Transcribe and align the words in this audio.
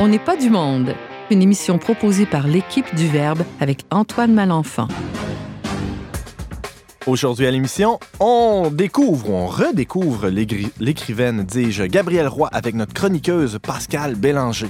On 0.00 0.06
n'est 0.06 0.20
pas 0.20 0.36
du 0.36 0.48
monde. 0.48 0.94
Une 1.28 1.42
émission 1.42 1.76
proposée 1.76 2.24
par 2.24 2.46
l'équipe 2.46 2.94
du 2.94 3.08
Verbe 3.08 3.42
avec 3.58 3.80
Antoine 3.90 4.32
Malenfant. 4.32 4.86
Aujourd'hui 7.08 7.48
à 7.48 7.50
l'émission, 7.50 7.98
on 8.20 8.70
découvre, 8.70 9.30
on 9.30 9.48
redécouvre 9.48 10.28
l'écrivaine, 10.28 11.42
dis-je, 11.42 11.82
Gabrielle 11.82 12.28
Roy 12.28 12.48
avec 12.52 12.76
notre 12.76 12.94
chroniqueuse 12.94 13.58
Pascal 13.60 14.14
Bélanger. 14.14 14.68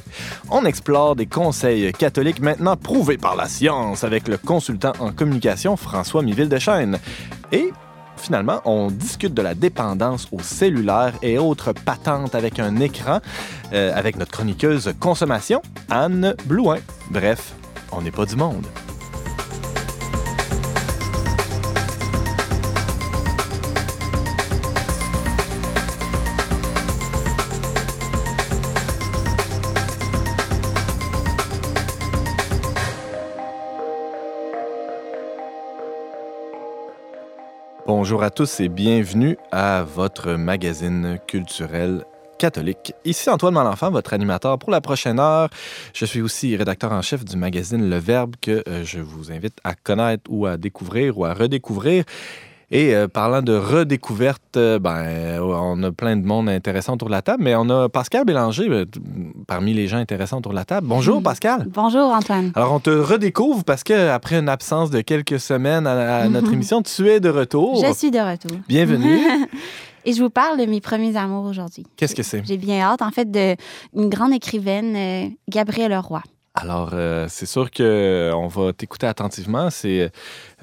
On 0.50 0.64
explore 0.64 1.14
des 1.14 1.26
conseils 1.26 1.92
catholiques 1.92 2.40
maintenant 2.40 2.76
prouvés 2.76 3.18
par 3.18 3.36
la 3.36 3.48
science 3.48 4.04
avec 4.04 4.28
le 4.28 4.38
consultant 4.38 4.92
en 4.98 5.12
communication 5.12 5.76
François 5.76 6.22
Miville 6.22 6.48
de 6.48 6.58
Chêne. 6.58 6.98
Et 7.52 7.70
finalement, 8.18 8.60
on 8.64 8.90
discute 8.90 9.34
de 9.34 9.42
la 9.42 9.54
dépendance 9.54 10.28
au 10.32 10.40
cellulaire 10.40 11.14
et 11.22 11.38
autres 11.38 11.72
patentes 11.72 12.34
avec 12.34 12.58
un 12.58 12.76
écran 12.76 13.20
euh, 13.72 13.92
avec 13.94 14.16
notre 14.16 14.32
chroniqueuse 14.32 14.94
consommation, 15.00 15.62
Anne 15.90 16.34
Blouin. 16.46 16.78
Bref, 17.10 17.52
on 17.92 18.02
n'est 18.02 18.10
pas 18.10 18.26
du 18.26 18.36
monde. 18.36 18.66
Bonjour 38.08 38.22
à 38.22 38.30
tous 38.30 38.60
et 38.60 38.70
bienvenue 38.70 39.36
à 39.52 39.82
votre 39.82 40.32
magazine 40.32 41.18
culturel 41.26 42.06
catholique. 42.38 42.94
Ici 43.04 43.28
Antoine 43.28 43.52
Malenfant, 43.52 43.90
votre 43.90 44.14
animateur 44.14 44.58
pour 44.58 44.70
la 44.70 44.80
prochaine 44.80 45.20
heure. 45.20 45.50
Je 45.92 46.06
suis 46.06 46.22
aussi 46.22 46.56
rédacteur 46.56 46.90
en 46.90 47.02
chef 47.02 47.22
du 47.22 47.36
magazine 47.36 47.90
Le 47.90 47.98
Verbe 47.98 48.36
que 48.40 48.62
euh, 48.66 48.82
je 48.82 49.00
vous 49.00 49.30
invite 49.30 49.58
à 49.62 49.74
connaître 49.74 50.22
ou 50.30 50.46
à 50.46 50.56
découvrir 50.56 51.18
ou 51.18 51.26
à 51.26 51.34
redécouvrir. 51.34 52.04
Et 52.70 52.94
euh, 52.94 53.08
parlant 53.08 53.40
de 53.40 53.54
redécouverte, 53.54 54.58
euh, 54.58 54.78
ben, 54.78 54.98
euh, 54.98 55.38
on 55.40 55.82
a 55.82 55.90
plein 55.90 56.16
de 56.16 56.26
monde 56.26 56.50
intéressant 56.50 56.94
autour 56.94 57.08
de 57.08 57.14
la 57.14 57.22
table, 57.22 57.42
mais 57.42 57.54
on 57.56 57.70
a 57.70 57.88
Pascal 57.88 58.26
Bélanger 58.26 58.84
parmi 59.46 59.72
les 59.72 59.88
gens 59.88 59.96
intéressants 59.96 60.38
autour 60.38 60.52
de 60.52 60.56
la 60.56 60.66
table. 60.66 60.86
Bonjour 60.86 61.22
Pascal. 61.22 61.66
Bonjour 61.72 62.10
Antoine. 62.12 62.52
Alors 62.54 62.74
on 62.74 62.80
te 62.80 62.90
redécouvre 62.90 63.64
parce 63.64 63.84
que 63.84 64.10
après 64.10 64.38
une 64.38 64.50
absence 64.50 64.90
de 64.90 65.00
quelques 65.00 65.40
semaines 65.40 65.86
à, 65.86 66.28
notre 66.28 66.52
émission, 66.52 66.82
tu 66.82 67.08
es 67.08 67.20
de 67.20 67.30
retour. 67.30 67.82
Je 67.82 67.92
suis 67.94 68.10
de 68.10 68.18
retour. 68.18 68.58
Bienvenue. 68.68 69.18
Et 70.04 70.12
je 70.12 70.22
vous 70.22 70.30
parle 70.30 70.58
de 70.58 70.64
mes 70.64 70.80
premiers 70.80 71.16
amours 71.16 71.44
aujourd'hui. 71.44 71.86
Qu'est-ce 71.96 72.14
que 72.14 72.22
c'est? 72.22 72.42
J'ai 72.46 72.56
bien 72.56 72.80
hâte, 72.80 73.02
en 73.02 73.10
fait, 73.10 73.30
d'une 73.30 74.08
grande 74.08 74.32
écrivaine, 74.32 75.34
Gabrielle 75.48 75.96
Roy. 75.98 76.22
Alors, 76.60 76.90
euh, 76.92 77.26
c'est 77.28 77.46
sûr 77.46 77.70
qu'on 77.70 77.82
euh, 77.84 78.48
va 78.48 78.72
t'écouter 78.72 79.06
attentivement. 79.06 79.70
C'est, 79.70 80.10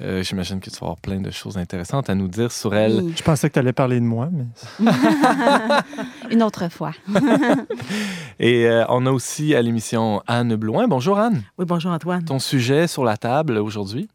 euh, 0.02 0.22
j'imagine 0.22 0.60
que 0.60 0.68
tu 0.68 0.76
vas 0.76 0.86
avoir 0.88 0.98
plein 0.98 1.20
de 1.20 1.30
choses 1.30 1.56
intéressantes 1.56 2.10
à 2.10 2.14
nous 2.14 2.28
dire 2.28 2.52
sur 2.52 2.74
elle. 2.74 3.12
Je 3.16 3.22
pensais 3.22 3.48
que 3.48 3.54
tu 3.54 3.58
allais 3.58 3.72
parler 3.72 3.98
de 3.98 4.04
moi, 4.04 4.28
mais... 4.30 4.44
Une 6.30 6.42
autre 6.42 6.70
fois. 6.70 6.92
Et 8.38 8.68
on 8.88 9.06
a 9.06 9.10
aussi 9.10 9.54
à 9.54 9.62
l'émission 9.62 10.22
Anne 10.26 10.56
Blouin. 10.56 10.86
Bonjour 10.86 11.18
Anne. 11.18 11.42
Oui, 11.58 11.64
bonjour 11.66 11.92
Antoine. 11.92 12.24
Ton 12.24 12.38
sujet 12.38 12.86
sur 12.86 13.04
la 13.04 13.16
table 13.16 13.56
aujourd'hui? 13.58 14.08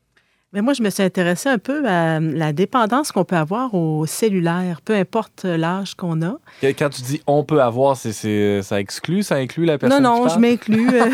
Mais 0.54 0.62
moi, 0.62 0.74
je 0.74 0.84
me 0.84 0.90
suis 0.90 1.02
intéressée 1.02 1.48
un 1.48 1.58
peu 1.58 1.88
à 1.88 2.20
la 2.20 2.52
dépendance 2.52 3.14
qu'on 3.14 3.24
peut 3.24 3.38
avoir 3.38 3.74
au 3.74 4.06
cellulaire, 4.06 4.82
peu 4.84 4.94
importe 4.94 5.46
l'âge 5.46 5.96
qu'on 5.96 6.22
a. 6.22 6.36
Quand 6.62 6.90
tu 6.90 7.02
dis 7.04 7.22
on 7.26 7.46
peut 7.46 7.62
avoir, 7.62 7.96
c'est, 7.96 8.62
ça 8.62 8.80
exclut, 8.82 9.24
ça 9.24 9.36
inclut 9.36 9.64
la 9.64 9.78
personne 9.78 10.04
Non, 10.04 10.24
non, 10.24 10.28
je 10.28 10.38
m'inclus 10.40 10.90
euh, 10.94 11.06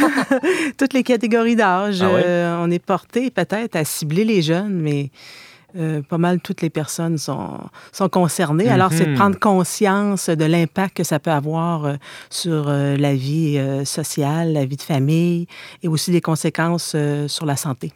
toutes 0.78 0.94
les 0.94 1.04
catégories 1.04 1.56
d'âge. 1.56 2.02
Ah 2.02 2.08
euh, 2.08 2.64
on 2.64 2.72
est 2.72 2.84
porté 2.84 3.30
peut-être 3.30 3.76
à 3.76 3.86
cibler 3.86 4.26
les 4.26 4.42
jeunes, 4.42 4.74
mais 4.74 5.12
euh, 5.78 6.02
pas 6.02 6.18
mal 6.18 6.40
toutes 6.40 6.64
les 6.64 6.72
personnes 6.72 7.20
sont, 7.20 7.60
sont 7.92 8.10
concernées. 8.10 8.70
Alors, 8.70 8.92
c'est 8.92 9.06
de 9.06 9.12
mhm. 9.12 9.18
prendre 9.18 9.38
conscience 9.38 10.32
de 10.32 10.46
l'impact 10.46 10.98
que 10.98 11.04
ça 11.04 11.20
peut 11.20 11.30
avoir 11.30 11.96
sur 12.32 12.72
la 12.72 13.14
vie 13.14 13.62
sociale, 13.86 14.54
la 14.54 14.66
vie 14.66 14.78
de 14.78 14.82
famille 14.82 15.46
et 15.84 15.88
aussi 15.88 16.10
des 16.10 16.22
conséquences 16.22 16.96
sur 17.28 17.46
la 17.46 17.56
santé. 17.56 17.94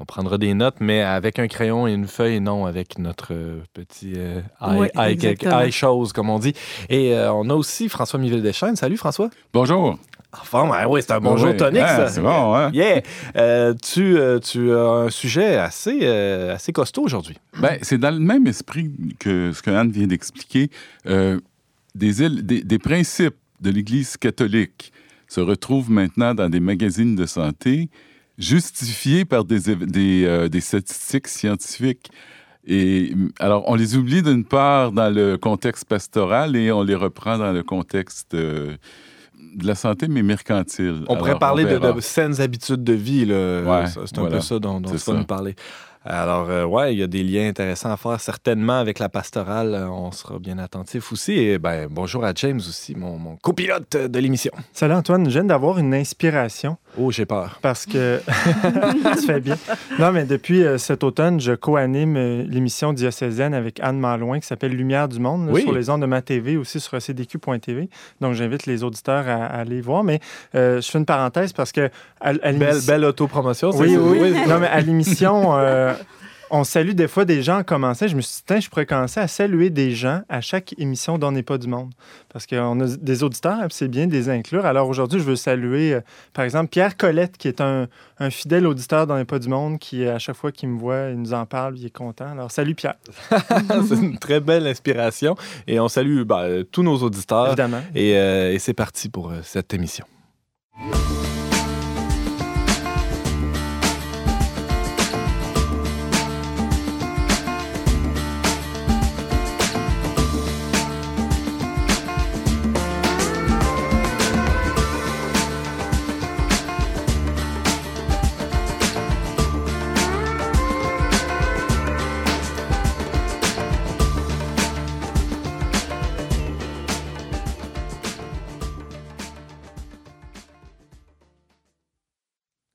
On 0.00 0.04
prendra 0.04 0.38
des 0.38 0.54
notes, 0.54 0.76
mais 0.78 1.02
avec 1.02 1.40
un 1.40 1.48
crayon 1.48 1.88
et 1.88 1.92
une 1.92 2.06
feuille, 2.06 2.40
non 2.40 2.66
avec 2.66 2.98
notre 2.98 3.34
euh, 3.34 3.62
petit 3.74 4.12
euh, 4.16 4.40
eye, 4.62 5.72
chose, 5.72 6.12
comme 6.12 6.30
on 6.30 6.38
dit. 6.38 6.54
Et 6.88 7.14
euh, 7.14 7.32
on 7.32 7.50
a 7.50 7.54
aussi 7.54 7.88
François 7.88 8.20
Miville 8.20 8.40
Deschênes. 8.40 8.76
Salut 8.76 8.96
François. 8.96 9.28
Bonjour. 9.52 9.98
Enfin, 10.32 10.68
ben 10.68 10.86
oui, 10.88 11.00
c'est 11.02 11.10
un 11.12 11.20
bonjour 11.20 11.56
tonique, 11.56 11.80
ça. 11.80 12.08
C'est 12.08 12.20
bon, 12.20 12.54
hein? 12.54 12.70
Yeah. 12.72 13.74
tu, 13.82 14.16
tu 14.44 14.72
as 14.72 14.88
un 14.88 15.10
sujet 15.10 15.56
assez, 15.56 16.06
assez 16.06 16.70
costaud 16.72 17.02
aujourd'hui. 17.02 17.36
Ben, 17.58 17.78
c'est 17.82 17.98
dans 17.98 18.12
le 18.12 18.20
même 18.20 18.46
esprit 18.46 18.92
que 19.18 19.50
ce 19.52 19.62
que 19.62 19.70
Anne 19.70 19.90
vient 19.90 20.06
d'expliquer. 20.06 20.70
des, 21.06 21.32
des, 21.94 22.62
des 22.62 22.78
principes 22.78 23.36
de 23.60 23.70
l'Église 23.70 24.16
catholique 24.16 24.92
se 25.26 25.40
retrouvent 25.40 25.90
maintenant 25.90 26.34
dans 26.34 26.48
des 26.48 26.60
magazines 26.60 27.16
de 27.16 27.26
santé 27.26 27.88
justifié 28.38 29.24
par 29.24 29.44
des, 29.44 29.74
des, 29.74 30.24
euh, 30.24 30.48
des, 30.48 30.60
statistiques 30.60 31.28
scientifiques. 31.28 32.10
Et 32.66 33.12
alors, 33.40 33.64
on 33.66 33.74
les 33.74 33.96
oublie 33.96 34.22
d'une 34.22 34.44
part 34.44 34.92
dans 34.92 35.12
le 35.12 35.36
contexte 35.36 35.86
pastoral 35.86 36.54
et 36.54 36.70
on 36.70 36.82
les 36.82 36.94
reprend 36.94 37.38
dans 37.38 37.52
le 37.52 37.62
contexte 37.62 38.34
euh, 38.34 38.76
de 39.54 39.66
la 39.66 39.74
santé, 39.74 40.06
mais 40.08 40.22
mercantile. 40.22 41.04
On 41.08 41.16
pourrait 41.16 41.38
parler 41.38 41.64
de, 41.64 42.00
saines 42.00 42.40
habitudes 42.40 42.84
de 42.84 42.92
vie. 42.92 43.26
c'est 43.26 44.18
un 44.18 44.26
peu 44.26 44.40
ça 44.40 44.58
dont, 44.58 44.80
dont 44.80 44.90
on 44.90 45.12
va 45.12 45.18
nous 45.18 45.24
parler. 45.24 45.56
Alors, 46.04 46.48
euh, 46.48 46.64
ouais, 46.64 46.94
il 46.94 46.98
y 46.98 47.02
a 47.02 47.06
des 47.06 47.22
liens 47.22 47.48
intéressants 47.48 47.90
à 47.92 47.96
faire, 47.96 48.20
certainement 48.20 48.78
avec 48.78 48.98
la 48.98 49.10
pastorale. 49.10 49.74
Euh, 49.74 49.88
on 49.88 50.10
sera 50.10 50.38
bien 50.38 50.58
attentif 50.58 51.12
aussi. 51.12 51.32
Et 51.32 51.58
ben, 51.58 51.88
bonjour 51.90 52.24
à 52.24 52.32
James 52.34 52.58
aussi, 52.58 52.94
mon, 52.94 53.18
mon 53.18 53.36
copilote 53.36 53.96
de 53.96 54.18
l'émission. 54.18 54.52
Salut 54.72 54.94
Antoine, 54.94 55.26
je 55.26 55.30
viens 55.30 55.44
d'avoir 55.44 55.78
une 55.78 55.92
inspiration. 55.92 56.78
Oh, 56.96 57.10
j'ai 57.10 57.26
peur. 57.26 57.58
Parce 57.62 57.86
que. 57.86 58.20
tu 59.20 59.26
fais 59.26 59.40
bien. 59.40 59.56
Non, 59.98 60.12
mais 60.12 60.24
depuis 60.24 60.64
euh, 60.64 60.78
cet 60.78 61.04
automne, 61.04 61.40
je 61.40 61.52
co-anime 61.52 62.16
l'émission 62.48 62.92
diocésaine 62.92 63.54
avec 63.54 63.80
Anne 63.80 63.98
Malouin 63.98 64.40
qui 64.40 64.46
s'appelle 64.46 64.72
Lumière 64.72 65.08
du 65.08 65.18
Monde 65.18 65.56
sur 65.58 65.72
les 65.72 65.90
ondes 65.90 66.00
de 66.00 66.06
ma 66.06 66.22
TV, 66.22 66.56
aussi 66.56 66.80
sur 66.80 67.00
cdq.tv. 67.00 67.88
Donc, 68.20 68.34
j'invite 68.34 68.66
les 68.66 68.82
auditeurs 68.84 69.28
à, 69.28 69.46
aller 69.46 69.80
voir. 69.80 70.04
Mais 70.04 70.20
je 70.54 70.80
fais 70.80 70.98
une 70.98 71.06
parenthèse 71.06 71.52
parce 71.52 71.72
que. 71.72 71.90
belle, 72.22 72.80
belle 72.86 73.04
autopromotion, 73.04 73.70
oui, 73.74 73.96
oui, 73.96 74.18
oui. 74.20 74.34
Non, 74.48 74.58
mais 74.58 74.68
à 74.68 74.80
l'émission. 74.80 75.56
on 76.50 76.64
salue 76.64 76.92
des 76.92 77.08
fois 77.08 77.24
des 77.24 77.42
gens 77.42 77.58
en 77.58 77.62
commençant. 77.62 78.06
Je 78.06 78.16
me 78.16 78.20
suis 78.20 78.42
dit, 78.46 78.60
je 78.60 78.68
pourrais 78.68 78.86
commencer 78.86 79.20
à 79.20 79.28
saluer 79.28 79.70
des 79.70 79.92
gens 79.92 80.22
à 80.28 80.40
chaque 80.40 80.74
émission 80.78 81.18
d'On 81.18 81.32
n'est 81.32 81.42
pas 81.42 81.58
du 81.58 81.68
monde. 81.68 81.92
Parce 82.28 82.46
qu'on 82.46 82.80
a 82.80 82.96
des 82.96 83.22
auditeurs, 83.22 83.66
c'est 83.70 83.88
bien 83.88 84.06
de 84.06 84.12
les 84.12 84.28
inclure. 84.28 84.66
Alors 84.66 84.88
aujourd'hui, 84.88 85.18
je 85.18 85.24
veux 85.24 85.36
saluer, 85.36 85.94
euh, 85.94 86.00
par 86.32 86.44
exemple, 86.44 86.68
Pierre 86.68 86.96
Colette, 86.96 87.36
qui 87.36 87.48
est 87.48 87.60
un, 87.60 87.88
fidèle 88.30 88.66
auditeur 88.66 89.06
d'On 89.06 89.16
n'est 89.16 89.24
pas 89.24 89.38
du 89.38 89.48
monde, 89.48 89.78
qui, 89.78 90.06
à 90.06 90.18
chaque 90.18 90.36
fois 90.36 90.52
qu'il 90.52 90.68
me 90.68 90.78
voit, 90.78 91.10
il 91.10 91.20
nous 91.20 91.32
en 91.34 91.46
parle, 91.46 91.78
il 91.78 91.86
est 91.86 91.90
content. 91.90 92.30
Alors 92.32 92.50
salut 92.50 92.74
Pierre. 92.74 92.96
c'est 93.30 93.94
une 93.94 94.18
très 94.18 94.40
belle 94.40 94.66
inspiration. 94.66 95.36
Et 95.66 95.80
on 95.80 95.88
salue 95.88 96.22
ben, 96.22 96.64
tous 96.70 96.82
nos 96.82 96.96
auditeurs. 96.98 97.48
Évidemment. 97.48 97.82
Et, 97.94 98.16
euh, 98.16 98.52
et 98.52 98.58
c'est 98.58 98.74
parti 98.74 99.08
pour 99.08 99.30
euh, 99.30 99.40
cette 99.42 99.72
émission. 99.74 100.04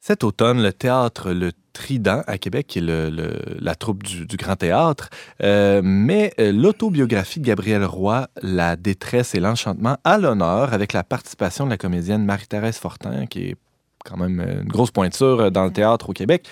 Cet 0.05 0.25
automne, 0.25 0.61
le 0.61 0.73
théâtre 0.73 1.31
Le 1.31 1.53
Trident 1.71 2.23
à 2.27 2.37
Québec, 2.37 2.67
qui 2.67 2.79
est 2.79 2.81
le, 2.81 3.09
la 3.61 3.73
troupe 3.73 4.03
du, 4.03 4.35
Grand 4.35 4.57
Théâtre, 4.57 5.09
euh, 5.41 5.81
met 5.81 6.33
euh, 6.41 6.51
l'autobiographie 6.51 7.39
de 7.39 7.45
Gabrielle 7.45 7.85
Roy, 7.85 8.27
La 8.41 8.75
détresse 8.75 9.33
et 9.33 9.39
l'enchantement, 9.39 9.95
à 10.03 10.17
l'honneur 10.17 10.73
avec 10.73 10.91
la 10.91 11.05
participation 11.05 11.63
de 11.63 11.69
la 11.69 11.77
comédienne 11.77 12.25
Marie-Thérèse 12.25 12.75
Fortin, 12.75 13.27
qui 13.27 13.51
est 13.51 13.55
quand 14.03 14.17
même 14.17 14.41
une 14.41 14.67
grosse 14.67 14.91
pointure 14.91 15.49
dans 15.51 15.63
le 15.63 15.71
théâtre 15.71 16.09
au 16.09 16.13
Québec. 16.13 16.49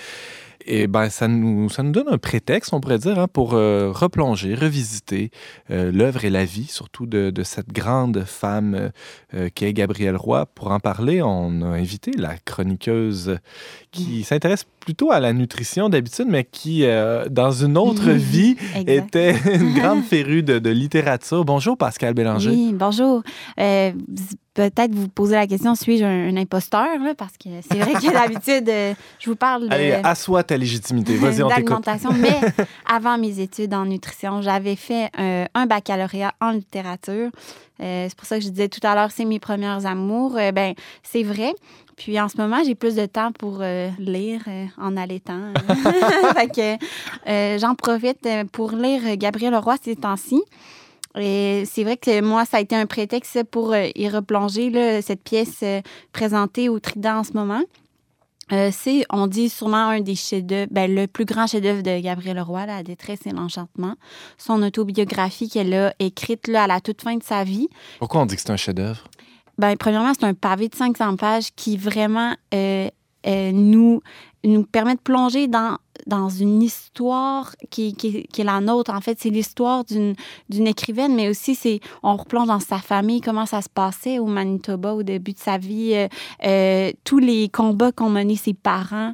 Et 0.65 0.87
ben, 0.87 1.09
ça 1.09 1.27
nous, 1.27 1.69
ça 1.69 1.83
nous 1.83 1.91
donne 1.91 2.07
un 2.09 2.17
prétexte, 2.17 2.73
on 2.73 2.79
pourrait 2.81 2.99
dire, 2.99 3.19
hein, 3.19 3.27
pour 3.27 3.53
euh, 3.53 3.91
replonger, 3.91 4.55
revisiter 4.55 5.31
euh, 5.69 5.91
l'œuvre 5.91 6.25
et 6.25 6.29
la 6.29 6.45
vie, 6.45 6.65
surtout 6.65 7.05
de, 7.05 7.29
de 7.29 7.43
cette 7.43 7.69
grande 7.69 8.23
femme 8.25 8.91
euh, 9.33 9.49
qu'est 9.53 9.73
Gabrielle 9.73 10.15
Roy. 10.15 10.45
Pour 10.45 10.71
en 10.71 10.79
parler, 10.79 11.21
on 11.21 11.61
a 11.61 11.67
invité 11.67 12.11
la 12.17 12.37
chroniqueuse 12.37 13.37
qui 13.91 14.23
s'intéresse 14.23 14.65
plutôt 14.79 15.11
à 15.11 15.19
la 15.19 15.33
nutrition 15.33 15.89
d'habitude, 15.89 16.27
mais 16.27 16.43
qui, 16.43 16.85
dans 17.29 17.51
une 17.51 17.77
autre 17.77 18.09
vie, 18.09 18.55
était 18.87 19.35
une 19.53 19.73
grande 19.79 20.03
férue 20.03 20.41
de, 20.41 20.57
de, 20.57 20.69
littérature. 20.71 21.45
Bonjour, 21.45 21.77
Pascal 21.77 22.15
Bélanger. 22.15 22.49
Oui, 22.49 22.73
bonjour 22.73 23.21
peut-être 24.53 24.93
vous 24.93 25.07
poser 25.07 25.35
la 25.35 25.47
question 25.47 25.75
suis-je 25.75 26.03
un, 26.03 26.35
imposteur 26.35 26.99
là, 26.99 27.13
parce 27.15 27.33
que 27.37 27.49
c'est 27.61 27.79
vrai 27.79 27.93
que 27.93 28.11
d'habitude 28.13 28.67
euh, 28.69 28.93
je 29.19 29.29
vous 29.29 29.35
parle 29.35 29.69
de 29.69 29.73
Allez, 29.73 29.91
assois 30.03 30.43
ta 30.43 30.57
légitimité. 30.57 31.15
Vas-y, 31.15 31.43
on 31.43 31.47
d'alimentation, 31.47 32.11
mais 32.17 32.39
avant 32.85 33.17
mes 33.17 33.39
études 33.39 33.73
en 33.73 33.85
nutrition, 33.85 34.41
j'avais 34.41 34.75
fait 34.75 35.09
euh, 35.19 35.45
un 35.53 35.65
baccalauréat 35.65 36.33
en 36.41 36.51
littérature. 36.51 37.29
Euh, 37.81 38.05
c'est 38.07 38.15
pour 38.15 38.27
ça 38.27 38.37
que 38.37 38.43
je 38.43 38.49
disais 38.49 38.69
tout 38.69 38.85
à 38.85 38.93
l'heure 38.93 39.09
c'est 39.11 39.25
mes 39.25 39.39
premières 39.39 39.85
amours. 39.85 40.33
ben 40.53 40.73
c'est 41.03 41.23
vrai. 41.23 41.53
Puis 41.95 42.19
en 42.19 42.29
ce 42.29 42.37
moment, 42.37 42.57
j'ai 42.65 42.75
plus 42.75 42.95
de 42.95 43.05
temps 43.05 43.31
pour 43.31 43.63
lire 43.99 44.41
en 44.77 44.97
allaitant. 44.97 45.53
fait 46.33 46.79
que 47.27 47.59
j'en 47.59 47.75
profite 47.75 48.27
pour 48.51 48.71
lire 48.71 49.17
Gabriel 49.17 49.53
Leroy 49.53 49.75
ces 49.83 49.95
temps-ci. 49.95 50.41
Et 51.17 51.63
c'est 51.65 51.83
vrai 51.83 51.97
que 51.97 52.21
moi, 52.21 52.45
ça 52.45 52.57
a 52.57 52.59
été 52.61 52.75
un 52.75 52.85
prétexte 52.85 53.43
pour 53.43 53.73
euh, 53.73 53.87
y 53.95 54.07
replonger, 54.07 54.69
là, 54.69 55.01
cette 55.01 55.23
pièce 55.23 55.59
euh, 55.63 55.81
présentée 56.13 56.69
au 56.69 56.79
Trident 56.79 57.17
en 57.17 57.23
ce 57.23 57.33
moment. 57.33 57.61
Euh, 58.53 58.69
c'est, 58.73 59.05
on 59.09 59.27
dit 59.27 59.49
sûrement 59.49 59.87
un 59.87 60.01
des 60.01 60.15
chefs-d'œuvre, 60.15 60.67
ben, 60.71 60.93
le 60.93 61.07
plus 61.07 61.25
grand 61.25 61.47
chef-d'œuvre 61.47 61.81
de 61.83 61.99
Gabriel 62.01 62.35
Leroy, 62.35 62.65
La 62.65 62.83
détresse 62.83 63.19
et 63.25 63.31
l'enchantement. 63.31 63.95
Son 64.37 64.61
autobiographie 64.61 65.49
qu'elle 65.49 65.73
a 65.73 65.93
écrite 65.99 66.47
là, 66.47 66.63
à 66.63 66.67
la 66.67 66.81
toute 66.81 67.01
fin 67.01 67.15
de 67.15 67.23
sa 67.23 67.43
vie. 67.43 67.69
Pourquoi 67.99 68.21
on 68.21 68.25
dit 68.25 68.35
que 68.35 68.41
c'est 68.41 68.51
un 68.51 68.57
chef-d'œuvre? 68.57 69.03
Ben, 69.57 69.75
premièrement, 69.77 70.13
c'est 70.13 70.25
un 70.25 70.33
pavé 70.33 70.67
de 70.67 70.75
500 70.75 71.15
pages 71.17 71.51
qui 71.55 71.77
vraiment 71.77 72.35
nous, 73.25 74.01
nous 74.43 74.63
permet 74.63 74.95
de 74.95 74.99
plonger 74.99 75.47
dans 75.47 75.77
dans 76.07 76.29
une 76.29 76.61
histoire 76.61 77.55
qui, 77.69 77.95
est 78.37 78.43
la 78.43 78.61
nôtre. 78.61 78.91
En 78.91 79.01
fait, 79.01 79.17
c'est 79.19 79.29
l'histoire 79.29 79.83
d'une, 79.83 80.15
écrivaine, 80.67 81.15
mais 81.15 81.29
aussi 81.29 81.55
c'est 81.55 81.79
on 82.03 82.15
replonge 82.15 82.47
dans 82.47 82.59
sa 82.59 82.77
famille, 82.77 83.21
comment 83.21 83.45
ça 83.45 83.61
se 83.61 83.69
passait 83.69 84.19
au 84.19 84.25
Manitoba 84.25 84.93
au 84.93 85.03
début 85.03 85.33
de 85.33 85.39
sa 85.39 85.57
vie, 85.57 85.93
euh, 85.93 86.07
euh, 86.45 86.91
tous 87.03 87.19
les 87.19 87.49
combats 87.49 87.91
qu'ont 87.91 88.09
menés 88.09 88.35
ses 88.35 88.53
parents. 88.53 89.13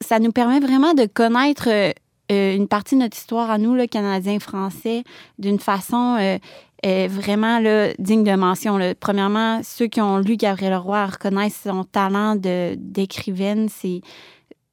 Ça 0.00 0.18
nous 0.18 0.32
permet 0.32 0.60
vraiment 0.60 0.94
de 0.94 1.06
connaître 1.06 1.68
euh, 1.68 1.92
une 2.30 2.68
partie 2.68 2.94
de 2.94 3.00
notre 3.00 3.16
histoire 3.16 3.50
à 3.50 3.58
nous, 3.58 3.74
le 3.74 3.86
Canadiens 3.86 4.40
français, 4.40 5.04
d'une 5.38 5.58
façon 5.58 6.38
vraiment 6.82 7.58
là, 7.58 7.92
digne 7.98 8.24
de 8.24 8.34
mention. 8.34 8.78
Premièrement, 9.00 9.60
ceux 9.64 9.86
qui 9.86 10.00
ont 10.00 10.18
lu 10.18 10.36
Gabriel 10.36 10.76
Roy 10.76 11.06
reconnaissent 11.06 11.62
son 11.64 11.84
talent 11.84 12.36
d'écrivaine. 12.36 13.68
C'est 13.68 14.00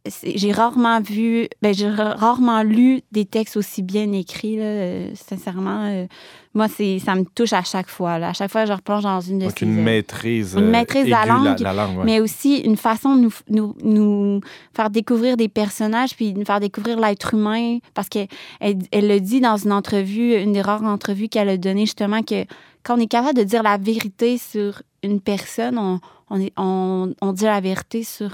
j'ai 0.06 0.52
rarement 0.52 1.00
vu, 1.00 1.48
ben, 1.62 1.74
j'ai 1.74 1.90
rarement 1.90 2.62
lu 2.62 3.02
des 3.14 3.24
textes 3.24 3.56
aussi 3.56 3.82
bien 3.82 4.12
écrits, 4.12 4.58
là, 4.58 4.64
euh, 4.64 5.12
sincèrement. 5.16 5.86
Euh, 5.86 6.08
moi, 6.54 6.68
c'est, 6.68 7.00
ça 7.00 7.16
me 7.16 7.24
touche 7.24 7.54
à 7.54 7.64
chaque 7.64 7.88
fois. 7.88 8.20
Là. 8.20 8.30
À 8.30 8.34
chaque 8.34 8.52
fois, 8.52 8.66
je 8.66 8.74
replonge 8.74 9.04
dans 9.04 9.22
une 9.22 9.40
de 9.40 9.46
Donc, 9.46 9.62
une 9.62 9.82
maîtrise, 9.82 10.56
une 10.56 10.70
maîtrise 10.70 11.06
de 11.06 11.12
la 11.12 11.26
langue, 11.26 12.04
mais 12.04 12.20
aussi 12.20 12.58
une 12.58 12.76
façon 12.76 13.16
de 13.16 13.22
nous, 13.22 13.34
nous, 13.50 13.76
nous, 13.82 14.42
faire 14.76 14.90
découvrir 14.90 15.38
des 15.38 15.48
personnages, 15.48 16.16
puis 16.18 16.34
de 16.34 16.40
nous 16.40 16.46
faire 16.46 16.60
découvrir 16.60 17.00
l'être 17.00 17.34
humain, 17.34 17.78
parce 17.94 18.10
qu'elle 18.10 18.28
elle, 18.60 18.80
elle 18.92 19.08
le 19.08 19.22
dit 19.22 19.40
dans 19.40 19.56
une 19.56 19.72
entrevue, 19.72 20.36
une 20.36 20.52
des 20.52 20.62
rares 20.62 20.84
entrevues 20.84 21.30
qu'elle 21.30 21.48
a 21.48 21.56
donnée, 21.56 21.86
justement, 21.86 22.24
que 22.24 22.44
quand 22.84 22.98
on 22.98 23.00
est 23.00 23.08
capable 23.08 23.38
de 23.38 23.44
dire 23.44 23.64
la 23.64 23.78
vérité 23.78 24.38
sur 24.38 24.82
une 25.02 25.22
personne, 25.22 25.78
on, 25.78 26.02
on, 26.30 26.42
est, 26.42 26.52
on, 26.58 27.14
on 27.22 27.32
dit 27.32 27.46
la 27.46 27.62
vérité 27.62 28.04
sur... 28.04 28.32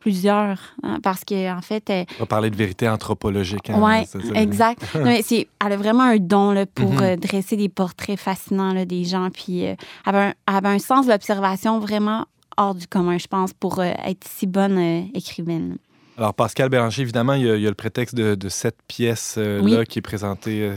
Euh, 0.00 0.10
plusieurs, 0.10 0.58
hein, 0.82 0.98
parce 1.02 1.24
qu'en 1.24 1.58
en 1.58 1.62
fait... 1.62 1.90
Euh, 1.90 2.04
on 2.18 2.22
va 2.22 2.26
parler 2.26 2.50
de 2.50 2.56
vérité 2.56 2.88
anthropologique. 2.88 3.70
Hein, 3.70 3.78
oui, 3.78 4.32
exact. 4.34 4.82
c'est, 5.22 5.46
elle 5.64 5.72
a 5.72 5.76
vraiment 5.76 6.04
un 6.04 6.16
don 6.16 6.52
là, 6.52 6.66
pour 6.66 6.94
mm-hmm. 6.94 7.12
euh, 7.12 7.16
dresser 7.16 7.56
des 7.56 7.68
portraits 7.68 8.18
fascinants 8.18 8.72
là, 8.72 8.84
des 8.84 9.04
gens, 9.04 9.28
puis 9.30 9.66
euh, 9.66 9.74
avait, 10.04 10.34
un, 10.46 10.64
un, 10.64 10.78
sens 10.78 11.06
de 11.06 11.12
l'observation 11.12 11.78
vraiment 11.78 12.26
hors 12.56 12.74
du 12.74 12.86
commun, 12.86 13.18
je 13.18 13.26
pense, 13.26 13.52
pour 13.52 13.82
être 13.82 14.26
si 14.26 14.46
bonne 14.46 14.78
écrivaine. 15.14 15.78
Alors, 16.18 16.34
Pascal 16.34 16.68
Béranger, 16.68 17.02
évidemment, 17.02 17.32
il 17.32 17.44
y 17.44 17.50
a, 17.50 17.56
le 17.56 17.74
prétexte 17.74 18.14
de, 18.14 18.48
cette 18.50 18.76
pièce-là 18.86 19.86
qui 19.86 20.00
est 20.00 20.02
présentée. 20.02 20.74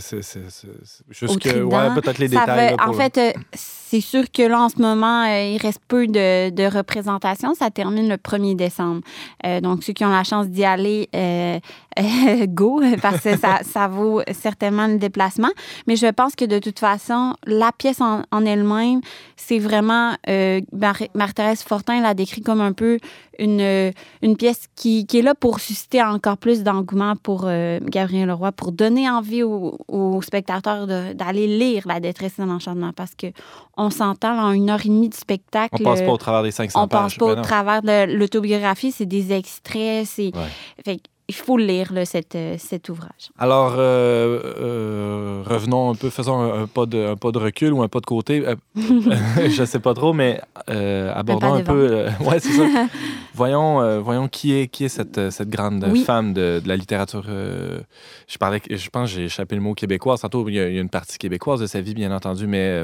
jusque, 1.09 1.45
ouais, 1.45 1.93
peut-être 1.95 2.19
les 2.19 2.29
détails. 2.29 2.75
En 2.79 2.93
fait, 2.93 3.19
c'est 3.93 4.01
sûr 4.01 4.31
que 4.31 4.41
là, 4.41 4.59
en 4.59 4.69
ce 4.69 4.81
moment, 4.81 5.23
euh, 5.23 5.51
il 5.53 5.57
reste 5.61 5.81
peu 5.87 6.07
de, 6.07 6.49
de 6.49 6.63
représentations. 6.63 7.53
Ça 7.53 7.69
termine 7.69 8.09
le 8.09 8.15
1er 8.15 8.55
décembre. 8.55 9.01
Euh, 9.45 9.61
donc, 9.61 9.83
ceux 9.83 9.93
qui 9.93 10.03
ont 10.03 10.09
la 10.09 10.23
chance 10.23 10.47
d'y 10.47 10.65
aller, 10.65 11.09
euh, 11.13 11.59
go, 12.47 12.81
parce 13.03 13.21
que 13.21 13.37
ça, 13.37 13.59
ça, 13.61 13.87
vaut 13.87 14.23
certainement 14.31 14.87
le 14.87 14.97
déplacement. 14.97 15.51
Mais 15.85 15.95
je 15.95 16.07
pense 16.07 16.35
que 16.35 16.45
de 16.45 16.57
toute 16.57 16.79
façon, 16.79 17.35
la 17.45 17.71
pièce 17.71 18.01
en, 18.01 18.23
elle-même, 18.31 19.01
c'est 19.35 19.59
vraiment. 19.59 20.13
Marie-Thérèse 20.27 21.61
Fortin 21.61 22.01
l'a 22.01 22.15
décrit 22.15 22.41
comme 22.41 22.61
un 22.61 22.73
peu 22.73 22.97
une, 23.37 23.91
une 24.21 24.37
pièce 24.37 24.67
qui, 24.75 25.05
qui, 25.05 25.19
est 25.19 25.21
là 25.21 25.35
pour 25.35 25.59
susciter 25.59 26.01
encore 26.01 26.37
plus 26.37 26.63
d'engouement 26.63 27.15
pour 27.15 27.47
Gabriel 27.83 28.27
Leroy, 28.27 28.51
pour 28.51 28.71
donner 28.71 29.09
envie 29.09 29.43
aux, 29.43 29.77
aux 29.87 30.21
spectateurs 30.21 30.87
d'aller 30.87 31.47
lire 31.47 31.83
La 31.85 31.99
détresse 31.99 32.39
et 32.39 32.45
l'enchantement, 32.45 32.93
parce 32.93 33.15
que 33.15 33.27
on 33.75 33.82
s'entend 33.89 34.37
en 34.39 34.51
une 34.51 34.69
heure 34.69 34.85
et 34.85 34.89
demie 34.89 35.09
de 35.09 35.15
spectacle. 35.15 35.75
On 35.79 35.83
passe 35.83 36.01
pas 36.01 36.11
au 36.11 36.17
travers 36.17 36.43
des 36.43 36.51
500 36.51 36.83
on 36.83 36.87
pages. 36.87 36.99
On 36.99 37.03
passe 37.03 37.17
pas 37.17 37.25
au 37.25 37.43
travers 37.43 37.81
de 37.81 38.17
l'autobiographie, 38.17 38.91
c'est 38.91 39.05
des 39.05 39.31
extraits, 39.33 40.05
c'est... 40.05 40.31
Fait 40.83 40.99
il 41.29 41.35
faut 41.35 41.57
lire 41.57 41.91
cet, 42.05 42.35
euh, 42.35 42.55
cet, 42.59 42.89
ouvrage. 42.89 43.31
Alors, 43.37 43.75
euh, 43.77 44.41
euh, 44.57 45.43
revenons 45.45 45.91
un 45.91 45.95
peu, 45.95 46.09
faisons 46.09 46.41
un, 46.41 46.67
pas 46.67 46.85
de, 46.85 47.11
un, 47.11 47.15
pas 47.15 47.31
de, 47.31 47.37
recul 47.37 47.71
ou 47.71 47.81
un 47.81 47.87
pas 47.87 48.01
de 48.01 48.05
côté. 48.05 48.43
je 48.75 49.61
ne 49.61 49.65
sais 49.65 49.79
pas 49.79 49.93
trop, 49.93 50.11
mais 50.11 50.41
abordons 50.67 51.53
un, 51.53 51.63
peu. 51.63 52.07
ouais, 52.21 52.39
c'est 52.39 52.51
ça. 52.51 52.65
voyons, 53.33 54.01
voyons 54.01 54.27
qui 54.27 54.53
est, 54.53 54.67
qui 54.67 54.85
est 54.85 54.89
cette, 54.89 55.29
cette 55.31 55.49
grande 55.49 55.97
femme 55.99 56.33
de, 56.33 56.59
de, 56.61 56.67
la 56.67 56.75
littérature. 56.75 57.23
je 57.25 58.37
parlais, 58.37 58.61
je 58.69 58.89
pense, 58.89 59.09
j'ai 59.09 59.25
échappé 59.25 59.55
le 59.55 59.61
mot 59.61 59.73
québécois. 59.73 60.17
Tantôt, 60.17 60.47
il 60.49 60.55
y, 60.55 60.59
a, 60.59 60.67
une 60.67 60.89
partie 60.89 61.17
québécoise 61.17 61.61
de 61.61 61.67
sa 61.67 61.79
vie, 61.79 61.93
bien 61.93 62.13
entendu, 62.13 62.47
mais 62.47 62.83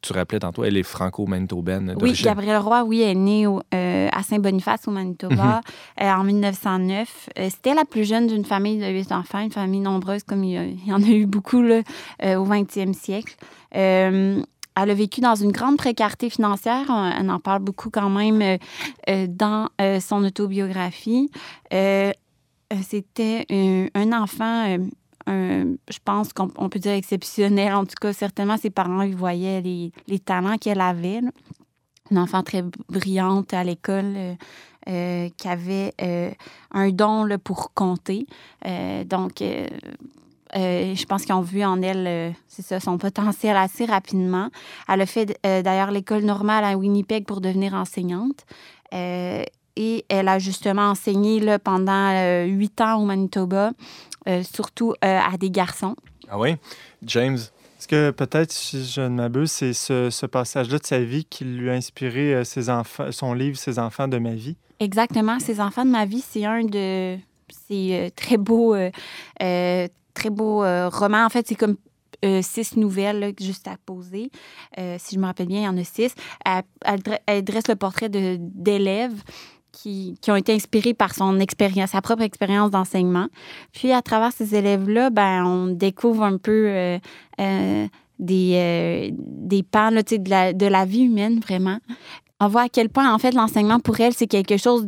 tu 0.00 0.14
rappelais 0.14 0.40
tantôt, 0.40 0.64
elle 0.64 0.78
est 0.78 0.82
franco-manitobaine. 0.82 1.96
Oui, 2.00 2.18
Gabrielle 2.22 2.58
Roy, 2.58 2.82
oui, 2.84 3.02
elle 3.02 3.10
est 3.10 3.14
née 3.14 4.08
à 4.10 4.22
Saint-Boniface, 4.22 4.88
au 4.88 4.90
Manitoba, 4.90 5.60
mhm. 6.00 6.06
en 6.06 6.24
1909. 6.24 7.28
C'était 7.50 7.73
la 7.74 7.84
plus 7.84 8.04
jeune 8.04 8.26
d'une 8.26 8.44
famille 8.44 8.78
de 8.78 8.86
huit 8.86 9.12
enfants, 9.12 9.40
une 9.40 9.52
famille 9.52 9.80
nombreuse 9.80 10.22
comme 10.22 10.44
il 10.44 10.78
y, 10.86 10.92
en 10.92 11.02
a 11.02 11.06
eu 11.06 11.26
beaucoup 11.26 11.62
là, 11.62 11.82
euh, 12.22 12.36
au 12.36 12.46
20e 12.46 12.92
siècle. 12.92 13.36
Euh, 13.74 14.42
elle 14.76 14.90
a 14.90 14.94
vécu 14.94 15.20
dans 15.20 15.34
une 15.34 15.52
grande 15.52 15.76
précarité 15.76 16.30
financière. 16.30 16.86
On, 16.88 17.28
en 17.28 17.38
parle 17.38 17.60
beaucoup 17.60 17.90
quand 17.90 18.10
même 18.10 18.58
euh, 19.08 19.26
dans 19.28 19.68
son 20.00 20.24
autobiographie. 20.24 21.30
C'était 21.70 23.46
un, 23.94 24.12
enfant, 24.12 24.76
je 25.28 25.98
pense 26.04 26.32
qu'on 26.32 26.68
peut 26.68 26.80
dire 26.80 26.92
exceptionnel. 26.92 27.72
En 27.72 27.84
tout 27.84 27.94
cas, 28.00 28.12
certainement, 28.12 28.56
ses 28.56 28.70
parents 28.70 29.02
ils 29.02 29.14
voyaient 29.14 29.60
les 29.62 30.18
talents 30.18 30.58
qu'elle 30.58 30.80
avait. 30.80 31.20
Une 32.10 32.18
enfant 32.18 32.42
très 32.42 32.62
brillante 32.88 33.54
à 33.54 33.62
l'école. 33.62 34.36
Euh, 34.86 35.30
qui 35.38 35.48
avait 35.48 35.94
euh, 36.02 36.30
un 36.70 36.90
don 36.90 37.24
là, 37.24 37.38
pour 37.38 37.72
compter. 37.72 38.26
Euh, 38.66 39.02
donc, 39.04 39.42
je 40.54 41.04
pense 41.06 41.24
qu'ils 41.24 41.34
ont 41.34 41.40
vu 41.40 41.64
en 41.64 41.80
elle, 41.80 42.34
c'est 42.48 42.60
ça, 42.60 42.80
son 42.80 42.98
potentiel 42.98 43.56
assez 43.56 43.86
rapidement. 43.86 44.50
Elle 44.86 45.00
a 45.00 45.06
fait 45.06 45.38
d'ailleurs 45.42 45.90
l'école 45.90 46.24
normale 46.24 46.64
à 46.64 46.76
Winnipeg 46.76 47.24
pour 47.24 47.40
devenir 47.40 47.72
enseignante. 47.72 48.44
et 48.92 50.04
elle 50.08 50.28
a 50.28 50.38
justement 50.38 50.90
enseigné 50.90 51.40
là, 51.40 51.58
pendant 51.58 52.44
huit 52.44 52.78
ans 52.82 53.00
au 53.00 53.06
Manitoba, 53.06 53.72
surtout 54.42 54.94
à 55.00 55.36
des 55.38 55.50
garçons. 55.50 55.96
Ah 56.28 56.38
oui? 56.38 56.56
James, 57.02 57.38
est-ce 57.78 57.88
que 57.88 58.10
peut-être, 58.10 58.52
si 58.52 58.84
je 58.84 59.00
ne 59.00 59.08
m'abuse, 59.08 59.50
c'est 59.50 59.72
ce, 59.72 60.10
ce 60.10 60.26
passage-là 60.26 60.78
de 60.78 60.86
sa 60.86 61.00
vie 61.00 61.24
qui 61.24 61.44
lui 61.44 61.70
a 61.70 61.72
inspiré 61.72 62.44
ses 62.44 62.70
enfants, 62.70 63.10
son 63.10 63.32
livre 63.32 63.56
Ses 63.56 63.78
enfants 63.78 64.08
de 64.08 64.18
ma 64.18 64.34
vie? 64.34 64.56
Exactement. 64.84 65.40
Ces 65.40 65.60
enfants 65.60 65.86
de 65.86 65.90
ma 65.90 66.04
vie, 66.04 66.20
c'est 66.20 66.44
un 66.44 66.62
de 66.62 67.16
ces 67.68 67.94
euh, 67.94 68.08
très 68.14 68.36
beaux, 68.36 68.74
euh, 68.74 68.90
euh, 69.42 69.88
très 70.12 70.28
beaux 70.28 70.62
romans. 70.90 71.24
En 71.24 71.30
fait, 71.30 71.46
c'est 71.48 71.54
comme 71.54 71.76
six 72.42 72.76
nouvelles 72.76 73.34
juste 73.38 73.66
à 73.66 73.76
poser. 73.84 74.30
si 74.98 75.14
je 75.14 75.18
me 75.20 75.26
rappelle 75.26 75.46
bien, 75.46 75.60
il 75.60 75.64
y 75.64 75.68
en 75.68 75.76
a 75.76 75.84
six. 75.84 76.14
Elle, 76.44 77.44
dresse 77.44 77.68
le 77.68 77.76
portrait 77.76 78.08
d'élèves 78.10 79.22
qui, 79.72 80.16
qui, 80.22 80.30
ont 80.30 80.36
été 80.36 80.54
inspirés 80.54 80.94
par 80.94 81.14
son 81.14 81.40
expérience, 81.40 81.90
sa 81.90 82.00
propre 82.00 82.22
expérience 82.22 82.70
d'enseignement. 82.70 83.26
Puis 83.72 83.92
à 83.92 84.00
travers 84.00 84.32
ces 84.32 84.54
élèves-là, 84.54 85.10
ben, 85.10 85.44
on 85.44 85.66
découvre 85.66 86.22
un 86.22 86.38
peu 86.38 86.98
des, 88.18 89.12
des 89.18 89.62
pans 89.62 89.90
là, 89.90 90.02
de, 90.02 90.30
la, 90.30 90.52
de 90.52 90.66
la 90.66 90.84
vie 90.86 91.02
humaine, 91.02 91.40
vraiment 91.40 91.80
on 92.40 92.48
voit 92.48 92.62
à 92.62 92.68
quel 92.68 92.88
point, 92.88 93.12
en 93.12 93.18
fait, 93.18 93.32
l'enseignement 93.32 93.78
pour 93.78 94.00
elle, 94.00 94.12
c'est 94.12 94.26
quelque 94.26 94.56
chose 94.56 94.86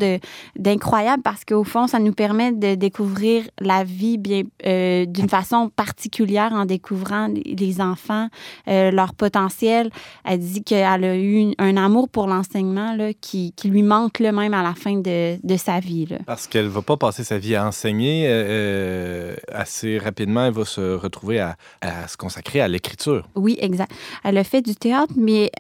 d'incroyable 0.56 1.22
parce 1.22 1.44
qu'au 1.44 1.62
fond, 1.62 1.86
ça 1.86 2.00
nous 2.00 2.12
permet 2.12 2.52
de 2.52 2.74
découvrir 2.74 3.44
la 3.60 3.84
vie 3.84 4.18
bien 4.18 4.42
euh, 4.66 5.06
d'une 5.06 5.28
façon 5.28 5.70
particulière 5.74 6.52
en 6.52 6.64
découvrant 6.64 7.28
les 7.44 7.80
enfants, 7.80 8.28
euh, 8.68 8.90
leur 8.90 9.14
potentiel. 9.14 9.90
Elle 10.24 10.40
dit 10.40 10.64
qu'elle 10.64 11.04
a 11.04 11.16
eu 11.16 11.52
un 11.58 11.76
amour 11.76 12.08
pour 12.08 12.26
l'enseignement 12.26 12.96
qui, 13.20 13.52
qui, 13.52 13.68
lui 13.68 13.82
manque 13.82 14.18
le 14.18 14.32
même 14.32 14.52
à 14.52 14.62
la 14.62 14.74
fin 14.74 14.96
de, 14.96 15.36
de 15.42 15.56
sa 15.56 15.78
vie. 15.78 16.06
Là. 16.06 16.18
Parce 16.26 16.48
qu'elle 16.48 16.64
ne 16.64 16.70
va 16.70 16.82
pas 16.82 16.96
passer 16.96 17.22
sa 17.22 17.38
vie 17.38 17.54
à 17.54 17.64
enseigner. 17.64 18.26
Euh, 18.28 19.36
assez 19.52 19.98
rapidement, 19.98 20.46
elle 20.46 20.52
va 20.52 20.64
se 20.64 20.96
retrouver 20.96 21.38
à, 21.38 21.56
à 21.80 22.08
se 22.08 22.16
consacrer 22.16 22.60
à 22.60 22.66
l'écriture. 22.66 23.28
Oui, 23.36 23.56
exact. 23.60 23.92
Elle 24.24 24.36
a 24.36 24.44
fait 24.44 24.62
du 24.62 24.74
théâtre, 24.74 25.14
mais 25.16 25.50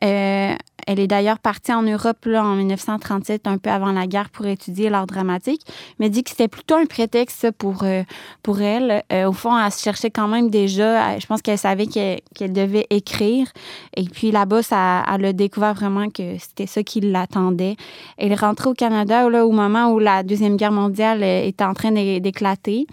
elle 0.86 1.00
est 1.00 1.06
d'ailleurs 1.06 1.38
partie 1.38 1.72
en 1.72 1.75
Europe 1.82 2.24
là, 2.24 2.44
en 2.44 2.56
1937, 2.56 3.46
un 3.46 3.58
peu 3.58 3.70
avant 3.70 3.92
la 3.92 4.06
guerre, 4.06 4.30
pour 4.30 4.46
étudier 4.46 4.90
l'art 4.90 5.06
dramatique, 5.06 5.62
mais 5.98 6.10
dit 6.10 6.22
que 6.22 6.30
c'était 6.30 6.48
plutôt 6.48 6.76
un 6.76 6.86
prétexte 6.86 7.50
pour, 7.52 7.84
euh, 7.84 8.02
pour 8.42 8.60
elle. 8.60 9.02
Euh, 9.12 9.28
au 9.28 9.32
fond, 9.32 9.58
elle 9.58 9.70
se 9.72 9.82
cherchait 9.82 10.10
quand 10.10 10.28
même 10.28 10.50
déjà. 10.50 11.18
Je 11.18 11.26
pense 11.26 11.42
qu'elle 11.42 11.58
savait 11.58 11.86
qu'elle 11.86 12.52
devait 12.52 12.86
écrire. 12.90 13.48
Et 13.96 14.04
puis 14.04 14.30
là-bas, 14.30 14.62
ça, 14.62 15.04
elle 15.12 15.24
a 15.24 15.32
découvert 15.32 15.74
vraiment 15.74 16.08
que 16.10 16.38
c'était 16.38 16.66
ça 16.66 16.82
qui 16.82 17.00
l'attendait. 17.00 17.76
Elle 18.18 18.32
est 18.32 18.40
rentrée 18.40 18.70
au 18.70 18.74
Canada 18.74 19.28
là, 19.28 19.46
au 19.46 19.52
moment 19.52 19.92
où 19.92 19.98
la 19.98 20.22
Deuxième 20.22 20.56
Guerre 20.56 20.72
mondiale 20.72 21.22
euh, 21.22 21.46
était 21.46 21.64
en 21.64 21.74
train 21.74 21.92
d'éclater. 21.92 22.86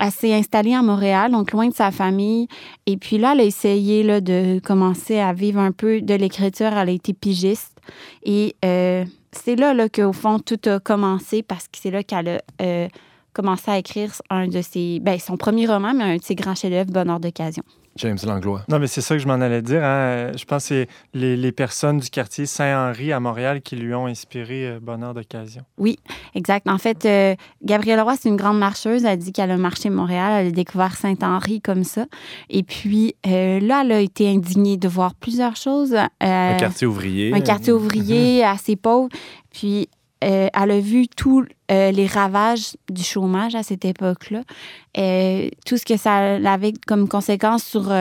Elle 0.00 0.10
s'est 0.10 0.34
installée 0.34 0.74
à 0.74 0.82
Montréal, 0.82 1.30
donc 1.30 1.52
loin 1.52 1.68
de 1.68 1.74
sa 1.74 1.90
famille. 1.90 2.48
Et 2.86 2.96
puis 2.96 3.18
là, 3.18 3.32
elle 3.32 3.40
a 3.40 3.44
essayé 3.44 4.02
là, 4.02 4.20
de 4.20 4.58
commencer 4.58 5.18
à 5.18 5.32
vivre 5.32 5.60
un 5.60 5.72
peu 5.72 6.00
de 6.00 6.14
l'écriture. 6.14 6.72
Elle 6.76 6.88
a 6.88 6.92
été 6.92 7.12
pigiste. 7.12 7.73
Et 8.22 8.56
euh, 8.64 9.04
c'est 9.32 9.56
là, 9.56 9.74
là 9.74 9.88
qu'au 9.88 10.12
fond, 10.12 10.38
tout 10.38 10.60
a 10.66 10.80
commencé 10.80 11.42
parce 11.42 11.64
que 11.64 11.78
c'est 11.80 11.90
là 11.90 12.02
qu'elle 12.02 12.28
a 12.28 12.40
euh, 12.62 12.88
commencé 13.32 13.70
à 13.70 13.78
écrire 13.78 14.12
un 14.30 14.48
de 14.48 14.62
ses, 14.62 15.00
ben, 15.00 15.18
son 15.18 15.36
premier 15.36 15.66
roman, 15.66 15.94
mais 15.94 16.04
un 16.04 16.16
de 16.16 16.22
ses 16.22 16.34
grands 16.34 16.54
chefs-d'œuvre, 16.54 16.90
Bonheur 16.90 17.20
d'occasion. 17.20 17.64
James 17.96 18.18
Langlois. 18.26 18.62
Non, 18.68 18.78
mais 18.78 18.86
c'est 18.86 19.00
ça 19.00 19.14
que 19.14 19.22
je 19.22 19.26
m'en 19.26 19.34
allais 19.34 19.62
dire. 19.62 19.82
Hein. 19.84 20.32
Je 20.36 20.44
pense 20.44 20.64
que 20.64 20.68
c'est 20.68 20.88
les, 21.12 21.36
les, 21.36 21.52
personnes 21.52 21.98
du 21.98 22.10
quartier 22.10 22.46
Saint-Henri 22.46 23.12
à 23.12 23.20
Montréal 23.20 23.62
qui 23.62 23.76
lui 23.76 23.94
ont 23.94 24.06
inspiré 24.06 24.66
euh, 24.66 24.80
Bonheur 24.80 25.14
d'occasion. 25.14 25.62
Oui, 25.78 25.98
exact. 26.34 26.68
En 26.68 26.78
fait, 26.78 27.04
euh, 27.04 27.34
Gabrielle 27.62 28.00
Roy, 28.00 28.14
c'est 28.20 28.28
une 28.28 28.36
grande 28.36 28.58
marcheuse. 28.58 29.04
Elle 29.04 29.18
dit 29.18 29.32
qu'elle 29.32 29.50
a 29.50 29.56
marché 29.56 29.90
Montréal. 29.90 30.40
Elle 30.40 30.48
a 30.48 30.50
découvert 30.50 30.96
Saint-Henri 30.96 31.60
comme 31.60 31.84
ça. 31.84 32.06
Et 32.50 32.62
puis 32.62 33.14
euh, 33.26 33.60
là, 33.60 33.82
elle 33.84 33.92
a 33.92 34.00
été 34.00 34.28
indignée 34.28 34.76
de 34.76 34.88
voir 34.88 35.14
plusieurs 35.14 35.56
choses. 35.56 35.94
un 36.20 36.56
quartier 36.56 36.86
ouvrier. 36.86 37.32
Un 37.32 37.40
quartier 37.40 37.72
ouvrier 37.72 38.44
assez 38.44 38.76
pauvre. 38.76 39.08
Puis 39.52 39.88
euh, 40.22 40.48
elle 40.52 40.70
a 40.70 40.80
vu 40.80 41.08
tous 41.08 41.44
euh, 41.70 41.90
les 41.90 42.06
ravages 42.06 42.76
du 42.90 43.02
chômage 43.02 43.54
à 43.54 43.62
cette 43.62 43.84
époque-là, 43.84 44.42
euh, 44.96 45.48
tout 45.66 45.76
ce 45.76 45.84
que 45.84 45.96
ça 45.96 46.36
avait 46.36 46.72
comme 46.86 47.08
conséquence 47.08 47.64
sur, 47.64 47.92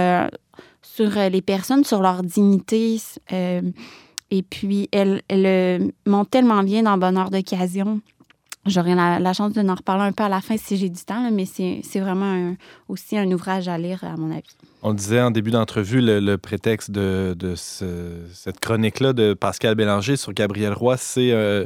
sur 0.81 1.11
les 1.29 1.41
personnes, 1.41 1.83
sur 1.83 2.01
leur 2.01 2.23
dignité. 2.23 3.01
et 3.31 4.43
puis, 4.49 4.89
elle, 4.91 5.21
elle 5.27 5.91
monte 6.05 6.29
tellement 6.29 6.63
bien 6.63 6.83
dans 6.83 6.97
Bonheur 6.97 7.29
d'occasion. 7.29 8.01
J'aurai 8.65 8.95
la, 8.95 9.33
chance 9.33 9.51
de 9.51 9.61
en 9.67 9.75
reparler 9.75 10.03
un 10.03 10.13
peu 10.13 10.23
à 10.23 10.29
la 10.29 10.39
fin 10.39 10.55
si 10.55 10.77
j'ai 10.77 10.87
du 10.87 11.03
temps, 11.03 11.29
mais 11.31 11.45
c'est 11.45 11.99
vraiment 11.99 12.55
aussi 12.87 13.17
un 13.17 13.29
ouvrage 13.31 13.67
à 13.67 13.77
lire, 13.77 14.03
à 14.03 14.15
mon 14.15 14.31
avis. 14.31 14.55
On 14.85 14.93
disait 14.93 15.21
en 15.21 15.31
début 15.31 15.51
d'entrevue 15.51 16.01
le, 16.01 16.35
prétexte 16.35 16.91
de, 16.91 17.55
cette 17.55 18.59
chronique-là 18.59 19.13
de 19.13 19.33
Pascal 19.33 19.75
Bélanger 19.75 20.17
sur 20.17 20.33
Gabriel 20.33 20.73
Roy, 20.73 20.97
c'est 20.97 21.31
euh, 21.31 21.65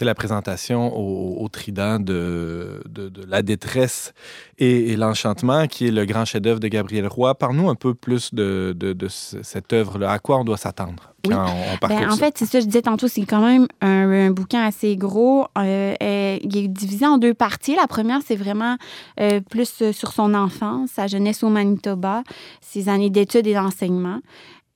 la 0.00 0.14
présentation 0.16 0.92
au, 0.96 1.48
Trident 1.48 2.00
de, 2.00 2.82
La 3.28 3.42
détresse 3.42 4.12
et, 4.58 4.96
l'enchantement, 4.96 5.68
qui 5.68 5.86
est 5.86 5.90
le 5.92 6.04
grand 6.06 6.24
chef-d'œuvre 6.24 6.58
de 6.58 6.66
Gabriel 6.66 7.06
Roy. 7.06 7.36
Parle-nous 7.36 7.68
un 7.68 7.76
peu 7.76 7.94
plus 7.94 8.34
de, 8.34 8.74
cette 9.08 9.72
œuvre-là. 9.72 10.10
À 10.10 10.18
quoi 10.18 10.38
on 10.38 10.44
doit 10.44 10.56
s'attendre? 10.56 11.14
Quand 11.28 11.46
on, 11.46 11.86
ben, 11.88 12.10
En 12.10 12.16
fait, 12.16 12.36
c'est 12.38 12.46
ça, 12.46 12.60
je 12.60 12.66
disais 12.66 12.82
tantôt, 12.82 13.08
c'est 13.08 13.22
quand 13.22 13.40
même 13.40 13.66
un, 13.80 14.30
bouquin 14.30 14.64
assez 14.64 14.96
gros. 14.96 15.46
Euh, 15.58 15.94
il 16.42 16.56
est 16.56 16.68
divisé 16.68 17.06
en 17.06 17.18
deux 17.18 17.34
parties. 17.34 17.76
La 17.76 17.86
première, 17.86 18.20
c'est 18.26 18.36
vraiment 18.36 18.76
euh, 19.20 19.40
plus 19.40 19.90
sur 19.92 20.12
son 20.12 20.34
enfance, 20.34 20.90
sa 20.90 21.06
jeunesse 21.06 21.42
au 21.42 21.48
Manitoba 21.48 22.22
ses 22.60 22.88
années 22.88 23.10
d'études 23.10 23.46
et 23.46 23.54
d'enseignement. 23.54 24.20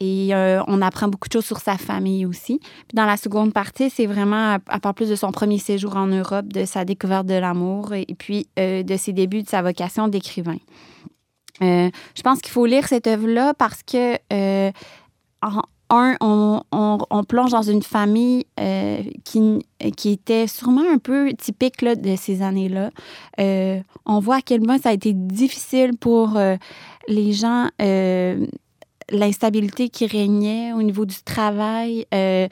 Et 0.01 0.35
euh, 0.35 0.63
on 0.67 0.81
apprend 0.81 1.09
beaucoup 1.09 1.29
de 1.29 1.35
choses 1.35 1.45
sur 1.45 1.59
sa 1.59 1.77
famille 1.77 2.25
aussi. 2.25 2.59
Puis 2.59 2.95
dans 2.95 3.05
la 3.05 3.19
seconde 3.19 3.53
partie, 3.53 3.91
c'est 3.91 4.07
vraiment 4.07 4.59
à, 4.67 4.81
part 4.81 4.95
plus 4.95 5.11
de 5.11 5.15
son 5.15 5.31
premier 5.31 5.59
séjour 5.59 5.97
en 5.97 6.07
Europe, 6.07 6.47
de 6.49 6.65
sa 6.65 6.87
découverte 6.87 7.27
de 7.27 7.35
l'amour 7.35 7.93
et, 7.93 8.07
puis 8.19 8.49
euh, 8.59 8.83
de 8.83 8.97
ses 8.97 9.13
débuts 9.13 9.43
de 9.43 9.49
sa 9.49 9.61
vocation 9.61 10.09
d'écrivain. 10.09 10.57
Euh, 11.61 11.91
je 12.15 12.23
pense 12.23 12.41
qu'il 12.41 12.51
faut 12.51 12.65
lire 12.65 12.89
cette 12.89 13.07
œuvre-là 13.07 13.53
parce 13.53 13.83
que, 13.83 14.17
un, 15.91 16.17
on, 16.21 17.25
plonge 17.29 17.51
dans 17.51 17.63
une 17.63 17.83
famille 17.83 18.47
qui, 19.25 19.67
qui 19.97 20.11
était 20.11 20.47
sûrement 20.47 20.85
un 20.91 20.99
peu 20.99 21.33
typique 21.35 21.85
de 21.85 22.17
ces 22.17 22.43
années-là. 22.43 22.91
on 24.07 24.21
voit 24.21 24.37
à 24.37 24.43
quel 24.43 24.63
point 24.63 24.79
ça 24.79 24.91
a 24.91 24.93
été 24.93 25.13
difficile 25.13 25.97
pour 25.99 26.39
les 27.11 27.33
gens, 27.33 27.69
euh, 27.83 28.47
l'instabilité 29.11 29.89
qui 29.89 30.07
régnait 30.07 30.73
au 30.73 30.83
niveau 30.83 31.05
du 31.05 31.21
travail, 31.23 32.07
euh, 32.15 32.49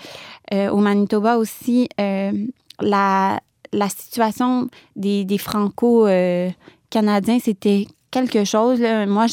euh, 0.52 0.68
au 0.70 0.78
Manitoba 0.78 1.38
aussi, 1.38 1.88
la, 2.80 3.40
la 3.72 3.88
situation 3.88 4.68
des, 4.96 5.24
des 5.24 5.38
Franco-Canadiens, 5.38 7.38
c'était 7.40 7.86
quelque 8.10 8.44
chose. 8.44 8.80
Moi, 9.06 9.26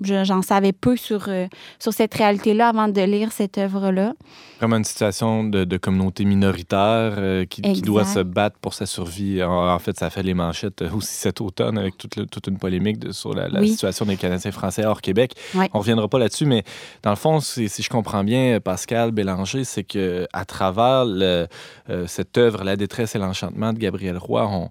j'en 0.00 0.42
savais 0.42 0.72
peu 0.72 0.96
sur, 0.96 1.26
euh, 1.28 1.46
sur 1.78 1.92
cette 1.92 2.14
réalité-là 2.14 2.68
avant 2.68 2.88
de 2.88 3.00
lire 3.00 3.32
cette 3.32 3.58
œuvre-là. 3.58 4.14
Vraiment 4.58 4.76
une 4.76 4.84
situation 4.84 5.44
de, 5.44 5.76
communauté 5.76 6.24
minoritaire 6.24 7.14
euh, 7.18 7.44
qui, 7.44 7.60
doit 7.82 8.04
se 8.04 8.20
battre 8.20 8.56
pour 8.60 8.74
sa 8.74 8.86
survie. 8.86 9.42
En, 9.42 9.78
fait, 9.78 9.98
ça 9.98 10.08
fait 10.10 10.22
les 10.22 10.34
manchettes 10.34 10.82
euh, 10.82 10.90
aussi 10.92 11.14
cet 11.14 11.40
automne 11.40 11.76
avec 11.78 11.98
toute, 11.98 12.30
toute 12.30 12.46
une 12.46 12.58
polémique 12.58 13.12
sur 13.12 13.34
la, 13.34 13.48
situation 13.66 14.06
des 14.06 14.16
Canadiens 14.16 14.52
français 14.52 14.84
hors 14.84 15.02
Québec. 15.02 15.34
On 15.54 15.60
ne 15.60 15.68
reviendra 15.72 16.08
pas 16.08 16.18
là-dessus, 16.18 16.46
mais 16.46 16.64
dans 17.02 17.10
le 17.10 17.16
fond, 17.16 17.40
si 17.40 17.68
je 17.68 17.88
comprends 17.88 18.24
bien, 18.24 18.60
Pascal 18.60 19.10
Bélanger, 19.10 19.64
c'est 19.64 19.84
que 19.84 20.26
à 20.32 20.44
travers 20.44 21.06
cette 22.06 22.38
œuvre, 22.38 22.64
La 22.64 22.76
détresse 22.76 23.14
et 23.14 23.18
l'enchantement 23.18 23.72
de 23.72 23.78
Gabriel 23.78 24.16
Roy, 24.16 24.46
on 24.46 24.70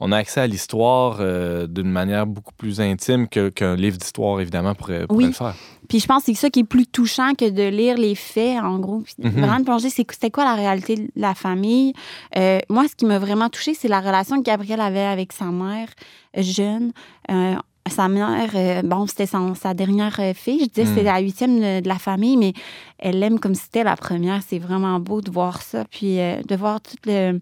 on 0.00 0.10
a 0.10 0.16
accès 0.16 0.40
à 0.40 0.46
l'histoire 0.46 1.18
euh, 1.20 1.66
d'une 1.68 1.90
manière 1.90 2.26
beaucoup 2.26 2.54
plus 2.54 2.80
intime 2.80 3.28
qu'un 3.28 3.76
livre 3.76 3.96
d'histoire, 3.96 4.40
évidemment, 4.40 4.74
pourrait, 4.74 5.06
le 5.08 5.32
faire. 5.32 5.54
Puis 5.88 6.00
je 6.00 6.06
pense 6.06 6.24
que 6.24 6.32
c'est 6.32 6.34
ça 6.34 6.50
qui 6.50 6.60
est 6.60 6.64
plus 6.64 6.86
touchant 6.86 7.34
que 7.34 7.48
de 7.48 7.68
lire 7.68 7.96
les 7.96 8.14
faits, 8.14 8.60
en 8.60 8.78
gros. 8.78 9.04
Mhm. 9.18 9.30
Vraiment 9.30 9.58
de 9.60 9.64
plonger, 9.64 9.90
c'était 9.90 10.30
quoi 10.30 10.44
la 10.44 10.54
réalité 10.54 10.96
de 10.96 11.10
la 11.14 11.34
famille? 11.34 11.92
Euh, 12.36 12.58
moi, 12.68 12.86
ce 12.88 12.96
qui 12.96 13.04
m'a 13.04 13.18
vraiment 13.18 13.48
touchée, 13.48 13.74
c'est 13.74 13.88
la 13.88 14.00
relation 14.00 14.38
que 14.38 14.42
Gabriel 14.42 14.80
avait 14.80 15.00
avec 15.00 15.32
sa 15.32 15.46
mère 15.46 15.88
jeune. 16.36 16.92
Euh, 17.30 17.54
sa 17.88 18.08
mère, 18.08 18.82
bon, 18.84 19.06
c'était 19.06 19.26
sa 19.26 19.74
dernière 19.74 20.20
fille. 20.34 20.60
Je 20.60 20.66
disais, 20.66 20.86
c'était 20.86 21.00
mhm. 21.00 21.06
la 21.06 21.18
huitième 21.20 21.60
de, 21.60 21.88
la 21.88 21.98
famille, 21.98 22.36
mais 22.36 22.54
elle 22.98 23.18
l'aime 23.18 23.38
comme 23.38 23.54
si 23.54 23.64
c'était 23.64 23.84
la 23.84 23.96
première. 23.96 24.40
C'est 24.42 24.58
vraiment 24.58 24.98
beau 24.98 25.20
de 25.20 25.30
voir 25.30 25.62
ça. 25.62 25.84
Puis 25.90 26.16
de 26.16 26.56
voir 26.56 26.80
tout 26.80 26.96
le 27.04 27.40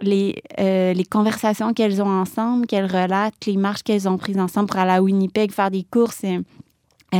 les, 0.00 0.42
euh, 0.58 0.92
les 0.92 1.04
conversations 1.04 1.72
qu'elles 1.72 2.02
ont 2.02 2.08
ensemble, 2.08 2.66
qu'elles 2.66 2.90
relatent, 2.90 3.46
les 3.46 3.56
marches 3.56 3.82
qu'elles 3.82 4.08
ont 4.08 4.18
prises 4.18 4.38
ensemble 4.38 4.68
pour 4.68 4.78
aller 4.78 4.92
à 4.92 5.02
Winnipeg 5.02 5.52
faire 5.52 5.70
des 5.70 5.84
courses. 5.84 6.24
elles 6.24 6.40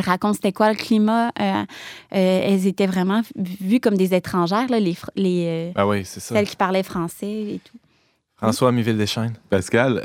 racontent 0.00 0.34
c'était 0.34 0.52
quoi 0.52 0.70
le 0.70 0.76
climat. 0.76 1.28
Euh, 1.40 1.42
euh, 1.42 1.64
elles 2.12 2.66
étaient 2.66 2.86
vraiment 2.86 3.22
vues 3.36 3.80
comme 3.80 3.96
des 3.96 4.14
étrangères, 4.14 4.68
là, 4.68 4.80
les, 4.80 4.96
les, 5.16 5.72
ah 5.74 5.86
oui, 5.86 6.04
c'est 6.04 6.20
ça. 6.20 6.34
celles 6.34 6.48
qui 6.48 6.56
parlaient 6.56 6.82
français 6.82 7.54
et 7.54 7.60
tout. 7.64 7.78
François 8.36 8.70
Miville 8.72 8.98
Deschênes. 8.98 9.34
Pascal, 9.48 10.02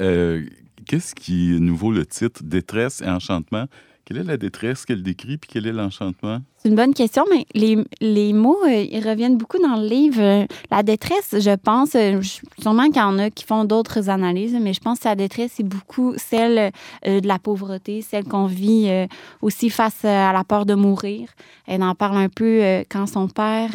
qu'est-ce 0.86 1.14
qui 1.14 1.58
nous 1.60 1.76
vaut 1.76 1.92
le 1.92 2.06
titre 2.06 2.42
Détresse 2.44 3.02
et 3.02 3.10
enchantement? 3.10 3.66
Quelle 4.06 4.18
est 4.18 4.24
la 4.24 4.38
détresse 4.38 4.86
qu'elle 4.86 5.04
décrit, 5.04 5.38
puis 5.38 5.50
quel 5.52 5.68
est 5.68 5.74
l'enchantement? 5.74 6.42
C'est 6.62 6.70
une 6.70 6.76
bonne 6.76 6.94
question, 6.94 7.26
mais 7.32 7.48
les, 7.56 7.76
les 8.02 8.34
mots, 8.34 8.60
euh, 8.68 8.86
ils 8.92 9.04
reviennent 9.04 9.36
beaucoup 9.36 9.58
dans 9.58 9.78
le 9.78 9.88
livre. 9.88 10.46
La 10.70 10.84
détresse, 10.84 11.34
je 11.40 11.56
pense, 11.56 11.96
euh, 11.96 12.22
sûrement 12.62 12.86
qu'il 12.86 12.98
y 12.98 13.02
en 13.02 13.18
a 13.18 13.32
qui 13.32 13.46
font 13.46 13.66
d'autres 13.66 14.10
analyses, 14.10 14.56
mais 14.62 14.72
je 14.74 14.80
pense 14.80 15.00
que 15.00 15.08
la 15.08 15.16
détresse, 15.16 15.54
c'est 15.56 15.68
beaucoup 15.68 16.14
celle 16.18 16.72
euh, 17.08 17.20
de 17.20 17.28
la 17.28 17.40
pauvreté, 17.40 18.04
celle 18.04 18.26
qu'on 18.26 18.46
vit 18.46 19.08
aussi 19.42 19.72
face 19.72 20.06
à 20.06 20.32
la 20.34 20.44
peur 20.44 20.68
de 20.68 20.76
mourir. 20.76 21.30
Elle 21.66 21.82
en 21.82 21.96
parle 21.96 22.18
un 22.18 22.30
peu 22.30 22.84
quand 22.90 23.08
son 23.08 23.28
père, 23.28 23.72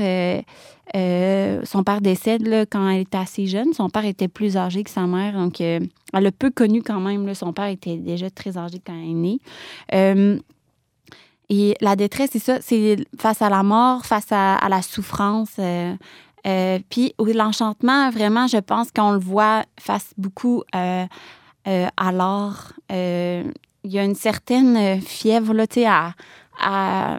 son 0.95 1.83
père 1.83 2.01
décède 2.01 2.47
là, 2.47 2.67
quand 2.67 2.89
elle 2.89 3.01
était 3.01 3.19
assez 3.19 3.47
jeune. 3.47 3.73
Son 3.73 3.89
père 3.89 4.05
était 4.05 4.29
plus 4.29 4.57
âgé 4.57 4.85
que 4.85 4.91
sa 4.91 5.07
mère, 5.09 5.33
donc 5.33 5.61
elle 5.61 5.91
a 6.13 6.31
peu 6.31 6.51
connu 6.51 6.83
quand 6.83 7.01
même. 7.01 7.35
Son 7.35 7.53
père 7.53 7.67
était 7.67 7.97
déjà 7.97 8.31
très 8.31 8.57
âgé 8.57 8.81
quand 8.85 8.95
elle 8.95 9.11
est 9.11 10.21
née. 10.33 10.43
Et 11.49 11.77
la 11.81 11.97
détresse, 11.97 12.31
c'est 12.33 12.39
ça, 12.41 12.59
c'est 12.61 12.97
face 13.19 13.41
à 13.41 13.49
la 13.49 13.63
mort, 13.63 14.05
face 14.05 14.33
à, 14.33 14.69
la 14.69 14.83
souffrance. 14.83 15.53
euh, 15.59 15.95
euh, 16.47 16.79
puis 16.89 17.15
l'enchantement, 17.19 18.11
vraiment, 18.11 18.47
je 18.47 18.59
pense 18.59 18.91
qu'on 18.93 19.13
le 19.13 19.19
voit 19.19 19.65
face 19.81 20.13
beaucoup 20.17 20.63
euh, 20.75 21.05
euh, 21.67 21.87
à 21.97 22.13
l'art. 22.13 22.73
Il 22.91 23.93
y 23.93 23.99
a 23.99 24.05
une 24.05 24.15
certaine 24.15 25.01
fièvre 25.01 25.55
là, 25.55 25.65
à, 25.87 26.13
à, 26.61 27.19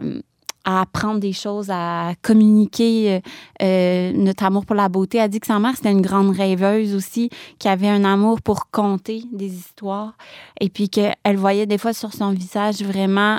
à 0.64 0.80
apprendre 0.82 1.20
des 1.20 1.32
choses, 1.32 1.68
à 1.70 2.12
communiquer 2.22 3.22
notre 3.60 4.44
amour 4.44 4.66
pour 4.66 4.76
la 4.76 4.88
beauté. 4.88 5.18
Elle 5.18 5.24
a 5.24 5.28
dit 5.28 5.40
que 5.40 5.46
sa 5.46 5.58
mère, 5.58 5.76
c'était 5.76 5.92
une 5.92 6.02
grande 6.02 6.34
rêveuse 6.34 6.94
aussi, 6.94 7.30
qui 7.58 7.68
avait 7.68 7.88
un 7.88 8.04
amour 8.04 8.40
pour 8.42 8.70
conter 8.70 9.24
des 9.32 9.54
histoires. 9.54 10.14
Et 10.60 10.68
puis 10.68 10.88
qu'elle 10.88 11.36
voyait 11.36 11.66
des 11.66 11.78
fois 11.78 11.92
sur 11.94 12.12
son 12.12 12.32
visage 12.32 12.82
vraiment 12.82 13.38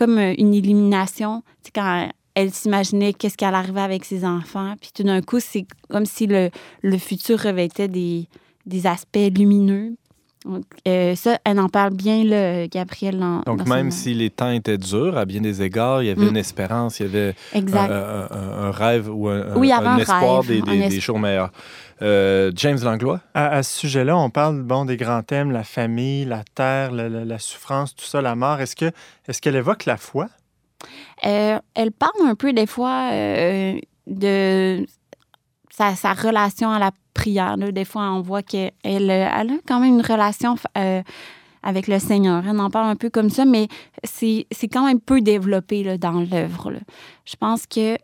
comme 0.00 0.18
une 0.18 0.54
illumination. 0.54 1.42
Tu 1.62 1.66
sais, 1.66 1.72
quand 1.74 2.08
elle 2.34 2.52
s'imaginait 2.52 3.12
qu'est-ce 3.12 3.36
qu'elle 3.36 3.54
arrivait 3.54 3.80
avec 3.82 4.04
ses 4.04 4.24
enfants. 4.24 4.74
Puis 4.80 4.90
tout 4.94 5.02
d'un 5.02 5.20
coup, 5.20 5.38
c'est 5.40 5.66
comme 5.90 6.06
si 6.06 6.26
le, 6.26 6.50
le 6.82 6.96
futur 6.98 7.38
revêtait 7.40 7.88
des, 7.88 8.26
des 8.66 8.86
aspects 8.86 9.18
lumineux. 9.36 9.94
Donc, 10.46 10.64
euh, 10.88 11.14
ça, 11.16 11.38
elle 11.44 11.60
en 11.60 11.68
parle 11.68 11.92
bien, 11.92 12.24
là, 12.24 12.66
Gabrielle. 12.66 13.18
Dans, 13.18 13.40
Donc, 13.42 13.58
dans 13.58 13.64
son- 13.66 13.74
même 13.74 13.90
si 13.90 14.14
les 14.14 14.30
temps 14.30 14.50
étaient 14.50 14.78
durs, 14.78 15.18
à 15.18 15.26
bien 15.26 15.42
des 15.42 15.60
égards, 15.60 16.02
il 16.02 16.06
y 16.06 16.10
avait 16.10 16.24
Mm. 16.24 16.28
une 16.28 16.36
espérance, 16.38 16.98
il 16.98 17.06
y 17.06 17.08
avait 17.10 17.34
un, 17.52 17.68
un- 17.90 18.28
un 18.68 18.70
rêve 18.70 19.10
ou 19.12 19.28
un, 19.28 19.54
Oui, 19.56 19.70
un 19.70 19.98
espoir 19.98 20.40
rêve, 20.42 20.48
des, 20.48 20.62
des- 20.62 20.84
un 20.84 20.88
des 20.88 20.96
es- 20.96 21.00
jours 21.00 21.18
meilleurs. 21.18 21.52
Euh, 22.02 22.50
James 22.54 22.78
Langlois? 22.82 23.20
À, 23.34 23.48
à 23.48 23.62
ce 23.62 23.78
sujet-là, 23.78 24.16
on 24.16 24.30
parle 24.30 24.62
bon, 24.62 24.84
des 24.84 24.96
grands 24.96 25.22
thèmes, 25.22 25.50
la 25.50 25.64
famille, 25.64 26.24
la 26.24 26.42
terre, 26.54 26.92
la, 26.92 27.08
la- 27.08 27.24
la 27.24 27.38
souffrance, 27.38 27.94
tout 27.94 28.04
ça, 28.04 28.22
la 28.22 28.34
mort. 28.34 28.60
Est-ce 28.60 28.74
que 28.76 28.90
est-ce 29.28 29.40
qu'elle 29.42 29.56
évoque 29.56 29.84
la 29.84 29.96
foi? 29.96 30.28
Euh, 31.26 31.58
elle 31.74 31.92
parle 31.92 32.26
un 32.26 32.34
peu 32.34 32.52
des 32.54 32.66
fois 32.66 33.10
euh, 33.12 33.78
de 34.06 34.86
sa, 35.70 35.94
sa 35.94 36.14
relation 36.14 36.70
à 36.70 36.78
la 36.78 36.90
prière. 37.12 37.56
là. 37.58 37.70
Des 37.70 37.84
fois, 37.84 38.10
on 38.12 38.22
voit 38.22 38.42
qu'elle 38.42 38.72
elle 38.82 39.10
a 39.10 39.44
quand 39.68 39.80
même 39.80 39.94
une 39.98 40.02
relation 40.02 40.56
euh, 40.78 41.02
avec 41.62 41.86
le 41.86 41.98
Seigneur. 41.98 42.42
Elle 42.48 42.58
en 42.60 42.70
parle 42.70 42.88
un 42.88 42.96
peu 42.96 43.10
comme 43.10 43.28
ça, 43.28 43.44
mais 43.44 43.68
c'est 44.04 44.46
quand 44.72 44.86
même 44.86 45.00
peu 45.00 45.20
développé 45.20 45.82
là, 45.84 45.98
dans 45.98 46.20
l'œuvre. 46.30 46.72
Je 47.26 47.36
pense 47.36 47.66
que 47.66 47.96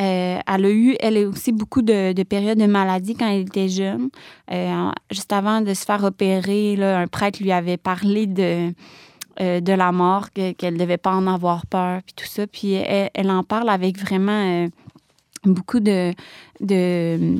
euh, 0.00 0.38
elle 0.46 0.64
a 0.64 0.70
eu, 0.70 0.96
elle 1.00 1.16
a 1.16 1.28
aussi 1.28 1.52
beaucoup 1.52 1.82
de, 1.82 2.12
de 2.12 2.22
périodes 2.22 2.58
de 2.58 2.66
maladie 2.66 3.14
quand 3.16 3.28
elle 3.28 3.40
était 3.42 3.68
jeune. 3.68 4.10
Euh, 4.52 4.90
juste 5.10 5.32
avant 5.32 5.60
de 5.60 5.74
se 5.74 5.84
faire 5.84 6.04
opérer, 6.04 6.76
un 6.82 7.06
prêtre 7.08 7.42
lui 7.42 7.50
avait 7.52 7.76
parlé 7.76 8.26
de, 8.26 8.72
euh, 9.40 9.60
de 9.60 9.72
la 9.72 9.90
mort, 9.92 10.32
que- 10.32 10.52
qu'elle 10.52 10.74
ne 10.74 10.78
devait 10.78 10.98
pas 10.98 11.14
en 11.14 11.26
avoir 11.26 11.66
peur, 11.66 12.00
puis 12.04 12.14
tout 12.14 12.26
ça. 12.26 12.46
Puis 12.46 12.72
elle, 12.74 13.30
en 13.30 13.42
parle 13.42 13.68
avec 13.68 13.98
vraiment 13.98 14.68
beaucoup 15.44 15.80
de, 15.80 16.12
de 16.60 17.36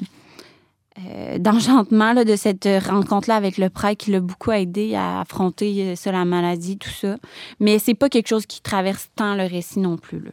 d'enchantement 1.39 2.13
de 2.13 2.35
cette 2.35 2.69
rencontre-là 2.89 3.37
avec 3.37 3.57
le 3.57 3.71
prêtre 3.71 4.05
qui 4.05 4.11
l'a 4.11 4.19
beaucoup 4.19 4.51
aidé 4.51 4.97
à 4.97 5.21
affronter 5.21 5.95
la 6.07 6.25
maladie, 6.25 6.77
tout 6.77 6.91
ça. 6.91 7.19
Mais 7.61 7.79
c'est 7.79 7.95
pas 7.95 8.09
quelque 8.09 8.27
chose 8.27 8.47
qui 8.47 8.61
traverse 8.61 9.09
tant 9.15 9.37
le 9.37 9.45
récit 9.45 9.79
non 9.79 9.97
plus. 9.97 10.25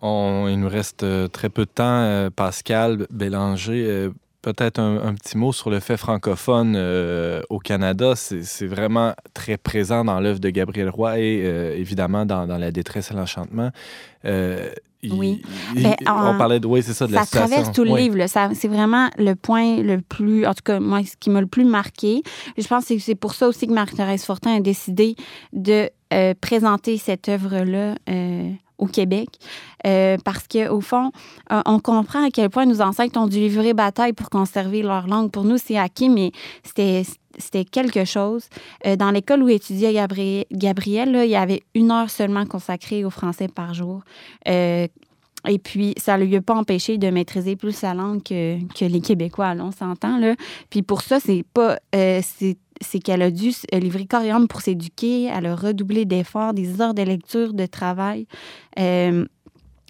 On- 0.00 0.46
il 0.48 0.58
nous 0.60 0.68
reste 0.68 1.02
euh, 1.02 1.28
très 1.28 1.48
peu 1.48 1.64
de 1.64 1.70
temps. 1.70 1.84
Euh, 2.02 2.30
Pascal 2.30 3.06
Bélanger, 3.10 3.84
euh, 3.88 4.10
peut-être 4.42 4.78
un, 4.78 5.02
un 5.04 5.14
petit 5.14 5.36
mot 5.36 5.52
sur 5.52 5.70
le 5.70 5.80
fait 5.80 5.96
francophone 5.96 6.74
euh, 6.76 7.40
au 7.50 7.58
Canada. 7.58 8.14
C'est 8.16 8.66
vraiment 8.66 9.12
très 9.34 9.56
présent 9.56 10.04
dans 10.04 10.20
l'œuvre 10.20 10.38
de 10.38 10.50
Gabriel 10.50 10.88
Roy 10.88 11.18
et 11.18 11.42
euh, 11.44 11.76
évidemment 11.76 12.24
dans, 12.26 12.46
dans 12.46 12.58
La 12.58 12.70
détresse 12.70 13.10
et 13.10 13.14
l'enchantement. 13.14 13.70
Euh, 14.24 14.70
Oui. 15.02 15.42
il- 15.76 15.82
Ben, 15.82 15.94
on 16.06 16.38
parlait 16.38 16.60
de, 16.60 16.66
oui, 16.68 16.82
c'est 16.82 16.92
ça, 16.92 17.06
de 17.08 17.12
la 17.12 17.20
ça 17.20 17.24
situation. 17.26 17.48
traverse 17.56 17.72
tout 17.74 17.84
le 17.84 17.90
Oui. 17.92 18.08
livre. 18.08 18.24
C'est 18.54 18.68
vraiment 18.68 19.10
le 19.18 19.34
point 19.34 19.82
le 19.82 20.00
plus, 20.00 20.46
en 20.46 20.54
tout 20.54 20.62
cas, 20.64 20.78
moi, 20.80 21.00
ce 21.04 21.16
qui 21.18 21.30
m'a 21.30 21.40
le 21.40 21.46
plus 21.48 21.64
marqué. 21.64 22.22
Je 22.56 22.66
pense 22.68 22.86
que 22.86 22.98
c'est 23.00 23.14
pour 23.16 23.34
ça 23.34 23.48
aussi 23.48 23.66
que 23.66 23.72
Marie-Thérèse 23.72 24.24
Fortin 24.24 24.56
a 24.56 24.60
décidé 24.60 25.16
de 25.52 25.88
présenter 26.40 26.96
cette 26.98 27.28
œuvre-là 27.28 27.96
au 28.78 28.86
Québec. 28.86 29.28
Euh, 29.86 30.16
parce 30.24 30.46
qu'au 30.48 30.80
fond, 30.80 31.10
euh, 31.52 31.60
on 31.66 31.78
comprend 31.80 32.26
à 32.26 32.30
quel 32.30 32.48
point 32.50 32.66
nos 32.66 32.80
ancêtres 32.80 33.20
ont 33.20 33.26
dû 33.26 33.38
livrer 33.38 33.74
bataille 33.74 34.12
pour 34.12 34.30
conserver 34.30 34.82
leur 34.82 35.06
langue. 35.06 35.30
Pour 35.30 35.44
nous, 35.44 35.58
c'est 35.58 35.76
acquis, 35.76 36.08
mais 36.08 36.32
c'était 36.64 37.64
quelque 37.64 38.04
chose. 38.04 38.48
Euh, 38.86 38.96
dans 38.96 39.10
l'école 39.10 39.42
où 39.42 39.48
étudiait 39.48 39.92
Gabriel, 40.50 41.12
là, 41.12 41.24
il 41.24 41.30
y 41.30 41.36
avait 41.36 41.62
une 41.74 41.90
heure 41.90 42.10
seulement 42.10 42.46
consacrée 42.46 43.04
au 43.04 43.10
français 43.10 43.48
par 43.48 43.74
jour. 43.74 44.02
Euh, 44.48 44.86
et 45.46 45.58
puis, 45.60 45.94
ça 45.96 46.18
ne 46.18 46.24
lui 46.24 46.34
a 46.34 46.40
pas 46.40 46.54
empêché 46.54 46.98
de 46.98 47.10
maîtriser 47.10 47.54
plus 47.54 47.72
sa 47.72 47.94
langue 47.94 48.22
que, 48.24 48.58
les 48.84 49.00
Québécois, 49.00 49.54
là, 49.54 49.64
on 49.64 49.70
s'entend. 49.70 50.20
Puis 50.68 50.82
pour 50.82 51.02
ça, 51.02 51.20
c'est 51.20 51.44
pas. 51.54 51.78
C'est 52.80 52.98
qu'elle 53.00 53.22
a 53.22 53.30
dû 53.30 53.48
s- 53.48 53.66
livrer 53.72 54.06
coriandre 54.06 54.48
pour 54.48 54.60
s'éduquer. 54.60 55.24
Elle 55.24 55.46
a 55.46 55.56
redoublé 55.56 56.04
d'efforts, 56.04 56.54
des 56.54 56.80
heures 56.80 56.94
de 56.94 57.02
lecture, 57.02 57.52
de 57.54 57.66
travail. 57.66 58.26
Euh, 58.78 59.24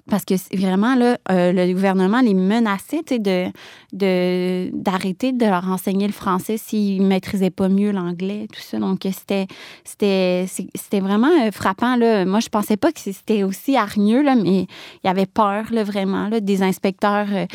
parce 0.08 0.24
que 0.24 0.34
vraiment, 0.56 0.94
là, 0.94 1.18
euh, 1.30 1.52
le 1.52 1.72
gouvernement 1.72 2.20
les 2.20 2.34
menaçait 2.34 3.02
sais, 3.06 3.18
de, 3.18 4.70
d'arrêter 4.72 5.32
de 5.32 5.46
leur 5.46 5.68
enseigner 5.68 6.06
le 6.06 6.12
français 6.12 6.56
s'ils 6.56 7.02
ne 7.02 7.06
maîtrisaient 7.06 7.50
pas 7.50 7.68
mieux 7.68 7.90
l'anglais, 7.92 8.46
tout 8.52 8.60
ça. 8.60 8.78
Donc, 8.78 9.00
c'était, 9.02 9.46
c'était, 9.84 11.00
vraiment 11.00 11.30
euh, 11.42 11.50
frappant. 11.50 11.96
Là. 11.96 12.24
Moi, 12.24 12.40
je 12.40 12.48
pensais 12.48 12.76
pas 12.76 12.92
que 12.92 13.00
c'était 13.00 13.42
aussi 13.42 13.76
hargneux, 13.76 14.22
là, 14.22 14.34
mais 14.34 14.66
il 15.04 15.06
y 15.06 15.08
avait 15.08 15.26
peur, 15.26 15.64
là, 15.70 15.84
vraiment, 15.84 16.28
là, 16.28 16.40
des 16.40 16.62
inspecteurs 16.62 17.26
euh, 17.30 17.46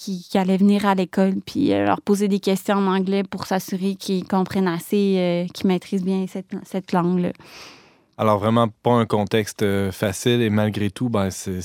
qui, 0.00 0.22
qui 0.22 0.38
allaient 0.38 0.56
venir 0.56 0.86
à 0.86 0.94
l'école 0.94 1.34
puis 1.44 1.72
euh, 1.72 1.84
leur 1.84 2.00
poser 2.00 2.26
des 2.26 2.40
questions 2.40 2.76
en 2.76 2.86
anglais 2.86 3.22
pour 3.22 3.46
s'assurer 3.46 3.96
qu'ils 3.96 4.26
comprennent 4.26 4.68
assez, 4.68 5.16
euh, 5.18 5.46
qu'ils 5.52 5.66
maîtrisent 5.66 6.04
bien 6.04 6.26
cette, 6.26 6.46
cette 6.64 6.92
langue-là. 6.92 7.32
Alors, 8.20 8.38
vraiment 8.38 8.68
pas 8.82 8.92
un 8.92 9.06
contexte 9.06 9.62
euh, 9.62 9.90
facile 9.90 10.42
et 10.42 10.50
malgré 10.50 10.90
tout, 10.90 11.08
ben, 11.08 11.30
c'est, 11.30 11.60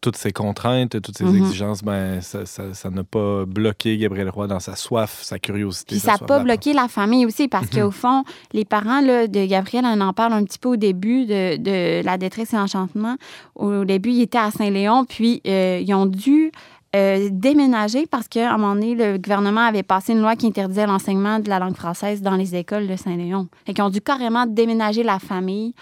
toutes 0.00 0.16
ces 0.16 0.30
contraintes, 0.30 1.02
toutes 1.02 1.18
ces 1.18 1.24
Mhm. 1.24 1.38
exigences, 1.38 1.82
ben, 1.82 2.20
ça, 2.20 2.88
n'a 2.88 3.02
pas 3.02 3.44
bloqué 3.46 3.98
Gabriel 3.98 4.28
Roy 4.28 4.46
dans 4.46 4.60
sa 4.60 4.76
soif, 4.76 5.22
sa 5.24 5.40
curiosité. 5.40 5.96
Puis 5.96 5.98
ça 5.98 6.12
n'a 6.12 6.18
pas 6.18 6.38
bloqué 6.38 6.72
la 6.72 6.86
famille 6.86 7.26
aussi, 7.26 7.48
parce 7.48 7.68
qu'au 7.68 7.90
fond, 7.90 8.22
les 8.52 8.64
parents 8.64 9.00
là, 9.00 9.26
de 9.26 9.44
Gabriel, 9.44 9.84
on 9.84 10.00
en 10.02 10.12
parle 10.12 10.34
un 10.34 10.44
petit 10.44 10.60
peu 10.60 10.68
au 10.68 10.76
début 10.76 11.26
de, 11.26 11.56
de 11.56 12.04
La 12.04 12.16
détresse 12.16 12.52
et 12.52 12.56
l'enchantement. 12.56 13.16
Au 13.56 13.84
début, 13.84 14.10
ils 14.10 14.22
étaient 14.22 14.38
à 14.38 14.52
Saint-Léon, 14.52 15.04
puis 15.04 15.42
euh, 15.48 15.82
ils 15.84 15.92
ont 15.94 16.06
dû 16.06 16.52
euh, 16.94 17.28
déménager 17.30 18.06
parce 18.06 18.28
qu'à 18.28 18.52
un 18.52 18.58
moment 18.58 18.74
donné, 18.74 18.94
le 18.94 19.18
gouvernement 19.18 19.62
avait 19.62 19.82
passé 19.82 20.12
une 20.12 20.20
loi 20.20 20.36
qui 20.36 20.46
interdisait 20.46 20.86
l'enseignement 20.86 21.38
de 21.38 21.48
la 21.48 21.58
langue 21.58 21.76
française 21.76 22.22
dans 22.22 22.36
les 22.36 22.54
écoles 22.54 22.86
de 22.86 22.96
Saint-Léon. 22.96 23.48
Et 23.66 23.74
qu'ils 23.74 23.84
ont 23.84 23.90
dû 23.90 24.00
carrément 24.00 24.46
déménager 24.46 25.02
la 25.02 25.18
famille 25.18 25.74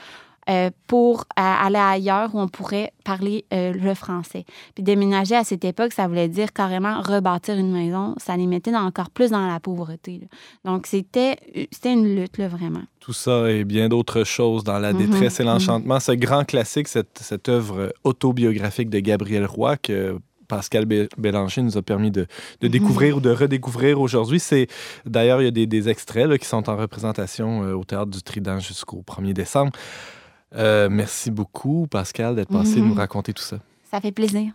euh, 0.51 0.69
pour 0.89 1.21
euh, 1.21 1.25
aller 1.37 1.79
ailleurs 1.79 2.35
où 2.35 2.39
on 2.39 2.49
pourrait 2.49 2.93
parler 3.03 3.47
euh, 3.55 3.73
le 3.73 3.95
français. 3.95 4.45
Puis 4.75 4.85
déménager 4.85 5.35
à 5.35 5.43
cette 5.43 5.65
époque, 5.65 5.95
ça 5.95 6.07
voulait 6.07 6.29
dire 6.29 6.53
carrément 6.53 7.01
rebâtir 7.01 7.57
une 7.57 7.73
maison. 7.73 8.15
Ça 8.19 8.37
les 8.37 8.47
mettait 8.47 8.75
encore 8.77 9.09
plus 9.09 9.31
dans 9.31 9.47
la 9.47 9.59
pauvreté. 9.59 10.21
là. 10.21 10.71
Donc, 10.71 10.87
c'était 10.87 11.39
c'était 11.73 11.95
une 11.95 12.15
lutte, 12.15 12.37
là, 12.37 12.49
vraiment. 12.49 12.83
Tout 13.01 13.15
ça 13.15 13.51
et 13.51 13.65
bien 13.65 13.89
d'autres 13.89 14.25
choses 14.25 14.65
dans 14.65 14.79
La 14.79 14.93
Mhm, 14.93 15.07
détresse 15.07 15.41
et 15.41 15.45
mhm. 15.45 15.49
l'enchantement. 15.49 15.99
Ce 15.99 16.13
grand 16.13 16.45
classique, 16.45 16.89
cette, 16.89 17.19
cette 17.21 17.49
œuvre 17.49 17.95
autobiographique 18.05 18.91
de 18.91 18.99
Gabriel 18.99 19.47
Roy 19.47 19.79
que 19.79 20.19
Pascal 20.57 20.85
Bé- 20.87 21.09
Bélanger 21.19 21.63
nous 21.63 21.77
a 21.77 21.83
permis 21.83 22.11
de, 22.13 22.27
de 22.61 22.69
découvrir 22.69 23.17
ou 23.17 23.21
de 23.21 23.31
redécouvrir 23.31 24.01
aujourd'hui. 24.01 24.39
C'est 24.39 24.69
D'ailleurs, 25.05 25.41
il 25.43 25.47
y 25.47 25.49
a 25.49 25.51
des, 25.51 25.67
des 25.67 25.89
extraits 25.89 26.29
là, 26.29 26.39
qui 26.39 26.47
sont 26.47 26.69
en 26.71 26.77
représentation 26.77 27.65
euh, 27.65 27.75
au 27.75 27.83
Théâtre 27.85 28.11
du 28.11 28.23
Trident 28.23 28.61
jusqu'au 28.61 29.03
1er 29.03 29.33
décembre. 29.33 29.73
Euh, 30.55 30.89
merci 30.91 31.33
beaucoup, 31.33 31.89
Pascal, 31.91 32.37
d'être 32.37 32.51
passé 32.53 32.81
Mhm. 32.81 32.89
nous 32.89 32.95
raconter 32.95 33.33
tout 33.33 33.43
ça. 33.43 33.59
Ça 33.91 34.01
fait 34.01 34.13
plaisir. 34.13 34.53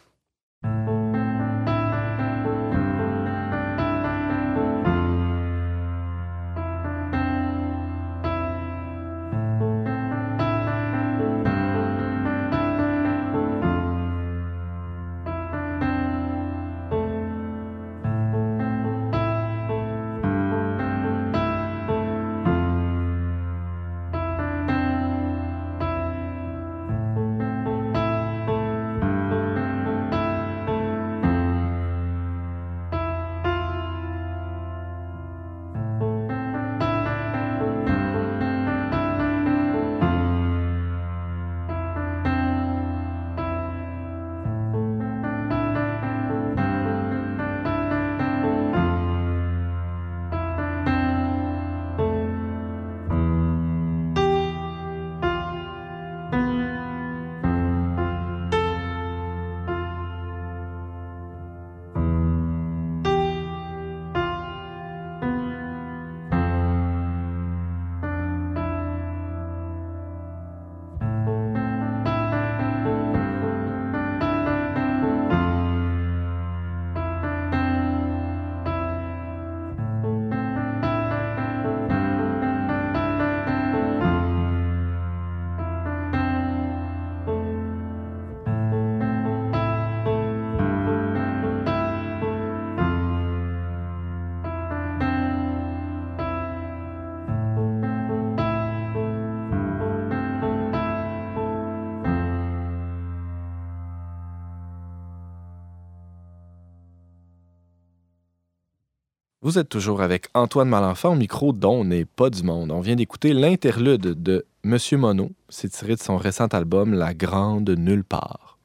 Vous 109.49 109.57
êtes 109.57 109.69
toujours 109.69 110.03
avec 110.03 110.27
Antoine 110.35 110.69
Malenfant 110.69 111.13
au 111.13 111.15
micro 111.15 111.53
dont 111.53 111.83
n'est 111.83 112.05
pas 112.05 112.29
du 112.29 112.43
monde. 112.43 112.69
On 112.69 112.81
vient 112.81 112.95
d'écouter 112.95 113.33
l'interlude 113.33 114.21
de 114.21 114.45
Monsieur 114.63 114.99
Mono. 114.99 115.31
C'est 115.49 115.69
tiré 115.69 115.95
de 115.95 115.99
son 115.99 116.17
récent 116.17 116.45
album 116.45 116.93
La 116.93 117.15
Grande 117.15 117.71
Nulle 117.71 118.03
part. 118.03 118.59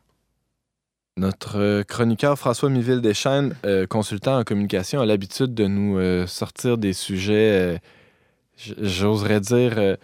Notre 1.16 1.85
chroniqueur 1.85 2.38
François 2.38 2.68
Miville 2.68 3.01
Deschênes, 3.01 3.57
euh, 3.64 3.87
consultant 3.87 4.38
en 4.38 4.44
communication, 4.44 5.01
a 5.01 5.07
l'habitude 5.07 5.55
de 5.55 5.66
nous 5.66 5.97
euh, 5.97 6.27
sortir 6.27 6.77
des 6.77 6.92
sujets, 6.92 7.79
euh, 7.79 7.79
j'oserais 8.83 9.40
dire, 9.40 9.97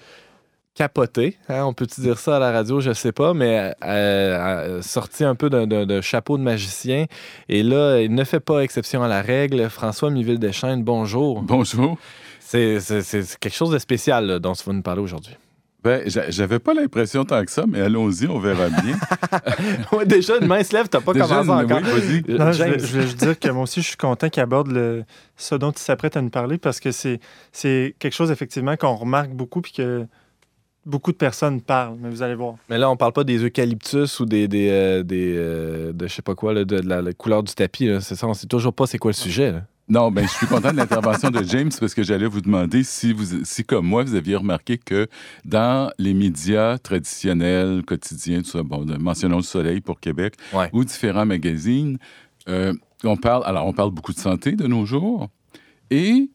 capotés. 0.74 1.37
hein. 1.48 1.64
On 1.64 1.72
peut-tu 1.74 2.00
dire 2.00 2.18
ça 2.18 2.37
à 2.37 2.38
la 2.38 2.52
radio? 2.52 2.80
Je 2.80 2.92
sais 2.92 3.12
pas, 3.12 3.35
mais 3.35 3.59
euh, 3.59 3.85
euh, 3.85 4.83
sorti 4.83 5.24
un 5.24 5.35
peu 5.35 5.50
d'un- 5.50 6.00
chapeau 6.00 6.38
de 6.38 6.42
magicien. 6.42 7.06
Et 7.48 7.62
là, 7.62 8.00
il 8.00 8.14
ne 8.14 8.24
fait 8.24 8.40
pas 8.40 8.61
exception 8.61 9.02
à 9.02 9.09
la 9.09 9.22
règle. 9.22 9.68
François 9.68 10.11
Miville 10.11 10.38
Deschênes, 10.38 10.83
bonjour. 10.83 11.42
Bonjour. 11.42 11.98
C'est 12.38 12.78
quelque 13.40 13.54
chose 13.54 13.70
de 13.70 13.78
spécial 13.78 14.26
là, 14.26 14.38
dont 14.38 14.52
tu 14.54 14.64
vas 14.64 14.72
nous 14.72 14.83
parler 14.83 15.02
aujourd'hui. 15.02 15.37
Ben, 15.83 16.02
j'a- 16.06 16.28
j'avais 16.30 16.59
pas 16.59 16.74
l'impression 16.74 17.24
tant 17.24 17.42
que 17.42 17.50
ça, 17.50 17.64
mais 17.66 17.80
allons-y, 17.80 18.26
on 18.26 18.38
verra 18.38 18.68
bien. 18.68 18.98
Ouais, 19.92 20.04
déjà, 20.04 20.37
une 20.37 20.46
main 20.46 20.62
se 20.62 20.74
lève, 20.74 20.88
t'as 20.88 21.00
pas 21.00 21.14
Déjà, 21.14 21.26
commencé 21.26 21.48
oui, 21.50 21.72
encore. 21.72 21.80
vas-y. 21.80 22.22
Non, 22.38 22.52
je, 22.52 22.64
je 22.78 22.87
voulais 22.87 23.02
juste 23.06 23.16
dire 23.18 23.38
que 23.38 23.48
moi 23.48 23.62
aussi, 23.62 23.80
je 23.80 23.87
suis 23.88 23.96
content 23.96 24.28
qu'il 24.28 24.42
aborde 24.42 24.70
le, 24.70 25.04
ce 25.38 25.54
dont 25.54 25.70
il 25.70 25.78
s'apprête 25.78 26.18
à 26.18 26.22
nous 26.22 26.28
parler 26.28 26.59
parce 26.59 26.80
que 26.80 26.90
c'est 26.92 27.18
c'est 27.52 27.94
quelque 27.98 28.12
chose, 28.12 28.30
effectivement, 28.30 28.76
qu'on 28.76 28.94
remarque 28.94 29.30
beaucoup 29.30 29.62
puis 29.62 29.72
que 29.72 30.06
beaucoup 30.87 31.12
de 31.12 31.16
personnes 31.16 31.61
parlent. 31.61 31.97
Mais 32.01 32.09
vous 32.11 32.23
allez 32.23 32.35
voir. 32.35 32.55
Mais 32.69 32.79
là, 32.79 32.90
on 32.90 32.97
parle 32.97 33.12
pas 33.12 33.25
des 33.25 33.38
eucalyptus 33.45 34.21
ou 34.21 34.25
des, 34.27 34.49
des, 34.49 34.69
euh, 34.71 35.03
des 35.03 35.35
euh, 35.37 35.93
de 35.93 36.07
je 36.07 36.14
sais 36.14 36.23
pas 36.23 36.35
quoi, 36.35 36.53
là, 36.55 36.64
de, 36.64 36.79
de 36.81 36.88
la, 36.88 37.03
la 37.03 37.12
couleur 37.12 37.43
du 37.43 37.53
tapis. 37.55 37.87
là. 37.87 38.01
C'est 38.01 38.14
ça, 38.14 38.27
on 38.27 38.35
sait 38.35 38.47
toujours 38.47 38.73
pas 38.73 38.87
c'est 38.87 38.99
quoi 38.99 39.11
le 39.11 39.16
sujet. 39.16 39.53
là. 39.53 39.62
Non, 39.88 40.12
ben, 40.12 40.23
je 40.25 40.31
suis 40.33 40.47
content 40.47 40.71
de 40.71 40.77
l'intervention 40.77 41.31
de 41.31 41.43
James 41.43 41.71
parce 41.81 41.95
que 41.95 42.05
j'allais 42.05 42.27
vous 42.29 42.40
demander 42.40 42.85
si, 42.85 43.12
vous, 43.12 43.43
si, 43.45 43.64
comme 43.64 43.87
moi, 43.87 44.05
vous 44.05 44.14
aviez 44.14 44.37
remarqué 44.37 44.79
que 44.79 45.09
dans 45.45 45.90
les 45.99 46.14
médias 46.14 46.79
traditionnels, 46.79 47.83
quotidiens, 47.85 48.40
tout 48.43 48.51
ça, 48.51 48.62
bon, 48.62 48.87
mentionnons 49.01 49.38
le 49.38 49.43
Soleil 49.43 49.81
pour 49.81 49.99
Québec, 49.99 50.35
Ouais. 50.53 50.71
ou 50.73 50.85
différents 50.85 51.27
magazines, 51.27 51.99
euh, 52.49 52.73
on 53.03 53.16
parle, 53.16 53.43
alors 53.47 53.66
on 53.66 53.73
parle 53.73 53.90
beaucoup 53.90 54.12
de 54.12 54.19
santé 54.19 54.53
de 54.53 54.69
nos 54.69 54.87
jours 54.87 55.29
et 55.90 56.31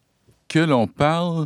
que 0.49 0.59
l'on 0.59 0.87
parle 0.87 1.45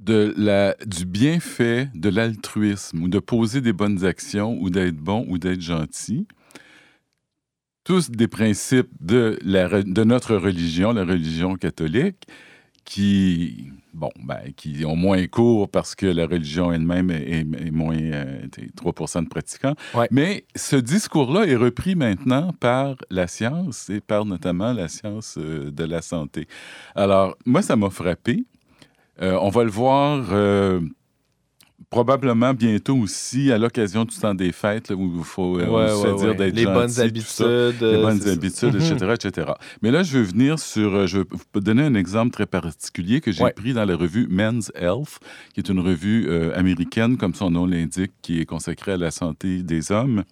de 0.00 0.34
la, 0.36 0.74
du 0.86 1.06
bienfait 1.06 1.88
de 1.94 2.08
l'altruisme 2.08 3.02
ou 3.02 3.08
de 3.08 3.18
poser 3.18 3.60
des 3.60 3.72
bonnes 3.72 4.04
actions 4.04 4.56
ou 4.60 4.70
d'être 4.70 4.96
bon 4.96 5.24
ou 5.28 5.38
d'être 5.38 5.60
gentil 5.60 6.26
tous 7.84 8.10
des 8.10 8.28
principes 8.28 8.88
de, 9.00 9.38
la, 9.44 9.82
de 9.82 10.04
notre 10.04 10.36
religion, 10.36 10.92
la 10.92 11.04
religion 11.04 11.56
catholique, 11.56 12.24
qui, 12.86 13.70
bon, 13.92 14.10
ben, 14.22 14.40
qui 14.56 14.84
ont 14.86 14.96
moins 14.96 15.26
cours 15.26 15.70
parce 15.70 15.94
que 15.94 16.06
la 16.06 16.26
religion 16.26 16.72
elle-même 16.72 17.10
est, 17.10 17.40
est- 17.40 17.70
moins 17.70 17.96
euh, 17.98 18.46
t'es 18.50 18.68
3 18.74 19.22
de 19.22 19.28
pratiquants. 19.28 19.74
Ouais. 19.94 20.08
Mais 20.10 20.44
ce 20.54 20.76
discours-là 20.76 21.44
est 21.46 21.56
repris 21.56 21.94
maintenant 21.94 22.52
par 22.52 22.96
la 23.10 23.26
science 23.26 23.88
et 23.90 24.00
par 24.00 24.24
notamment 24.26 24.72
la 24.72 24.88
science 24.88 25.36
euh, 25.38 25.70
de 25.70 25.84
la 25.84 26.02
santé. 26.02 26.46
Alors, 26.94 27.36
moi, 27.46 27.62
ça 27.62 27.76
m'a 27.76 27.90
frappé. 27.90 28.44
Euh, 29.22 29.38
on 29.40 29.48
va 29.48 29.62
le 29.64 29.70
voir 29.70 30.24
euh, 30.32 30.80
probablement 31.90 32.52
bientôt 32.54 32.96
aussi 32.96 33.52
à 33.52 33.58
l'occasion 33.58 34.04
du 34.04 34.16
temps 34.16 34.34
des 34.34 34.50
fêtes, 34.50 34.88
là, 34.90 34.96
où 34.96 35.18
il 35.18 35.24
faut 35.24 35.58
euh, 35.60 35.66
Ouais, 35.66 35.92
on 35.92 36.02
se 36.02 36.06
ouais, 36.06 36.10
fait 36.12 36.16
dire 36.16 36.28
ouais. 36.30 36.36
d'être 36.36 36.54
Les 36.56 36.62
gentil, 36.64 36.74
bonnes 36.74 36.88
ça 36.88 37.02
habitudes. 37.02 37.80
les 37.80 37.86
euh, 37.86 38.02
bonnes 38.02 38.28
habitudes, 38.28 38.74
Mhm. 38.74 38.80
etc., 38.96 39.12
etc. 39.14 39.52
Mais 39.82 39.90
là, 39.92 40.02
je 40.02 40.18
veux 40.18 40.24
venir 40.24 40.58
sur... 40.58 41.06
Je 41.06 41.18
vais 41.18 41.24
vous 41.52 41.60
donner 41.60 41.82
un 41.84 41.94
exemple 41.94 42.32
très 42.32 42.46
particulier 42.46 43.20
que 43.20 43.30
j'ai 43.30 43.48
pris 43.54 43.72
dans 43.72 43.84
la 43.84 43.94
revue 43.96 44.26
Men's 44.28 44.72
Health, 44.74 45.20
qui 45.52 45.60
est 45.60 45.68
une 45.68 45.80
revue 45.80 46.26
euh, 46.28 46.56
américaine, 46.58 47.16
comme 47.16 47.34
son 47.34 47.50
nom 47.50 47.66
l'indique, 47.66 48.12
qui 48.22 48.40
est 48.40 48.46
consacrée 48.46 48.92
à 48.92 48.96
la 48.96 49.10
santé 49.12 49.62
des 49.62 49.92
hommes. 49.92 50.24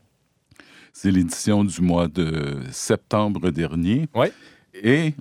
C'est 0.93 1.11
l'édition 1.13 1.65
du 1.65 1.81
mois 1.81 2.09
de 2.09 2.57
septembre 2.73 3.51
dernier. 3.51 4.09
Ouais. 4.15 4.33
Et... 4.75 5.15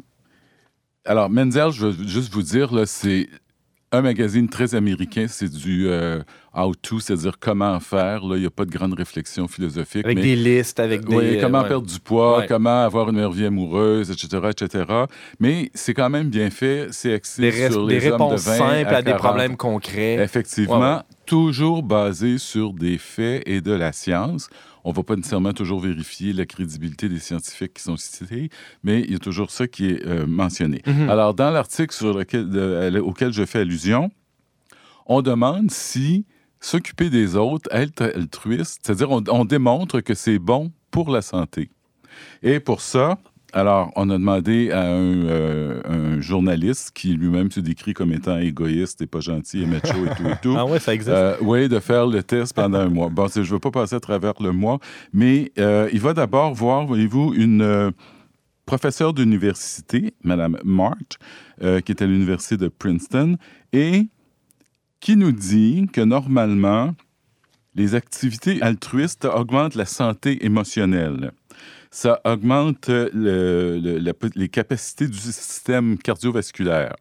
Alors, 1.06 1.30
Men's 1.32 1.56
Health, 1.56 1.74
je 1.74 1.88
veux 1.88 2.08
juste 2.08 2.32
vous 2.32 2.44
dire, 2.44 2.74
là, 2.74 2.86
c'est 2.86 3.28
un 3.94 4.02
magazine 4.02 4.48
très 4.48 4.74
américain, 4.74 5.26
c'est 5.28 5.52
du 5.52 5.88
euh, 5.90 6.22
how-to, 6.56 7.00
c'est-à-dire 7.02 7.38
comment 7.40 7.78
faire. 7.82 8.26
Là, 8.26 8.38
il 8.38 8.40
n'y 8.42 8.46
a 8.46 8.50
pas 8.50 8.64
de 8.64 8.72
grande 8.72 8.94
réflexion 8.94 9.48
philosophique. 9.50 10.06
Avec 10.06 10.18
mais- 10.18 10.24
des 10.24 10.36
listes, 10.36 10.80
avec 10.80 11.04
des. 11.06 11.16
oui, 11.16 11.38
comment 11.42 11.62
ouais. 11.62 11.68
perdre 11.68 11.88
du 11.88 12.00
poids, 12.00 12.40
Ouais. 12.40 12.48
comment 12.48 12.84
avoir 12.84 13.10
une 13.10 13.16
meilleure 13.16 13.34
vie 13.34 13.46
amoureuse, 13.46 14.10
etc., 14.10 14.50
etc. 14.50 14.86
Mais 15.40 15.72
c'est 15.74 15.94
quand 15.94 16.10
même 16.10 16.30
bien 16.30 16.50
fait. 16.50 16.88
C'est 16.92 17.14
axé 17.14 17.42
des, 17.42 17.70
sur 17.70 17.86
des 17.86 18.00
les 18.00 18.06
hommes 18.08 18.12
réponses 18.14 18.46
de 18.46 18.50
20 18.50 18.58
simples 18.58 18.96
à, 18.96 19.02
des 19.02 19.12
40. 19.12 19.20
problèmes 19.22 19.58
concrets. 19.58 20.16
Effectivement, 20.24 20.80
ouais. 20.98 21.02
toujours 21.26 21.84
basé 21.84 22.38
sur 22.38 22.74
des 22.74 22.98
faits 22.98 23.44
et 23.46 23.60
de 23.60 23.74
la 23.74 23.92
science. 23.92 24.48
On 24.84 24.92
ne 24.92 24.96
va 24.96 25.04
pas 25.04 25.16
nécessairement 25.16 25.54
toujours 25.54 25.80
vérifier 25.80 26.34
la 26.34 26.46
crédibilité 26.46 27.08
des 27.10 27.20
scientifiques 27.20 27.76
qui 27.76 27.84
sont 27.84 27.98
cités, 27.98 28.50
mais 28.84 29.02
il 29.02 29.12
y 29.12 29.16
a 29.16 29.20
toujours 29.20 29.52
ça 29.52 29.68
qui 29.68 29.88
est 29.92 30.06
euh, 30.06 30.26
mentionné. 30.28 30.82
Mhm. 30.88 31.10
Alors, 31.10 31.34
dans 31.34 31.52
l'article 31.52 31.94
sur 31.94 32.18
lequel, 32.18 32.50
de- 32.50 33.00
auquel 33.00 33.32
je 33.34 33.46
fais 33.46 33.60
allusion, 33.60 34.10
on 35.06 35.22
demande 35.22 35.70
si 35.72 36.26
s'occuper 36.60 37.10
des 37.10 37.36
autres, 37.36 37.68
être 37.74 38.02
altruiste, 38.16 38.80
c'est-à-dire 38.84 39.10
on, 39.12 39.24
on 39.30 39.46
démontre 39.46 40.02
que 40.02 40.14
c'est 40.14 40.40
bon 40.40 40.72
pour 40.92 41.10
la 41.12 41.22
santé. 41.22 41.70
Et 42.44 42.60
pour 42.60 42.82
ça, 42.82 43.18
alors, 43.54 43.92
on 43.96 44.10
a 44.10 44.18
demandé 44.18 44.72
à 44.72 44.82
un, 44.82 45.26
euh, 45.26 45.82
un 45.86 46.22
journaliste 46.22 46.92
qui 46.94 47.14
lui-même 47.14 47.52
se 47.52 47.60
décrit 47.60 47.94
comme 47.94 48.12
étant 48.14 48.38
égoïste 48.38 49.02
et 49.02 49.08
pas 49.08 49.20
gentil 49.20 49.64
et 49.64 49.66
macho 49.66 50.06
et 50.06 50.16
tout 50.16 50.28
et 50.28 50.36
tout. 50.42 50.56
Ah 50.58 50.66
ouais, 50.66 50.80
ça 50.80 50.94
existe. 50.94 51.10
Euh, 51.10 51.36
oui, 51.42 51.68
de 51.68 51.80
faire 51.80 52.08
le 52.08 52.24
test 52.24 52.54
pendant 52.54 52.80
un 52.80 52.90
mois. 52.90 53.10
Bon, 53.10 53.28
je 53.28 53.40
ne 53.40 53.46
veux 53.46 53.60
pas 53.60 53.72
passer 53.72 53.96
à 53.96 54.00
travers 54.00 54.34
le 54.42 54.52
mois, 54.52 54.80
mais 55.14 55.52
euh, 55.60 55.90
il 55.92 56.00
va 56.00 56.14
d'abord 56.14 56.54
voir, 56.54 56.86
voyez-vous, 56.86 57.34
une 57.34 57.94
professeure 58.66 59.14
d'université, 59.14 60.14
Mme 60.24 60.58
March, 60.64 61.18
euh, 61.62 61.82
qui 61.82 61.92
est 61.92 62.02
à 62.02 62.06
l'université 62.06 62.56
de 62.56 62.70
Princeton, 62.70 63.36
et 63.74 64.08
qui 65.02 65.18
nous 65.18 65.34
dit 65.34 65.88
que 65.92 66.00
normalement, 66.00 66.96
les 67.76 67.96
activités 67.96 68.62
altruistes 68.62 69.26
augmentent 69.26 69.76
la 69.76 69.86
santé 69.86 70.46
émotionnelle. 70.46 71.34
Ça 71.94 72.22
augmente 72.26 72.88
le- 72.88 73.78
le- 73.80 73.98
la- 74.00 74.14
les 74.36 74.48
capacités 74.50 75.08
du 75.08 75.18
système 75.18 75.98
cardiovasculaire. 75.98 76.96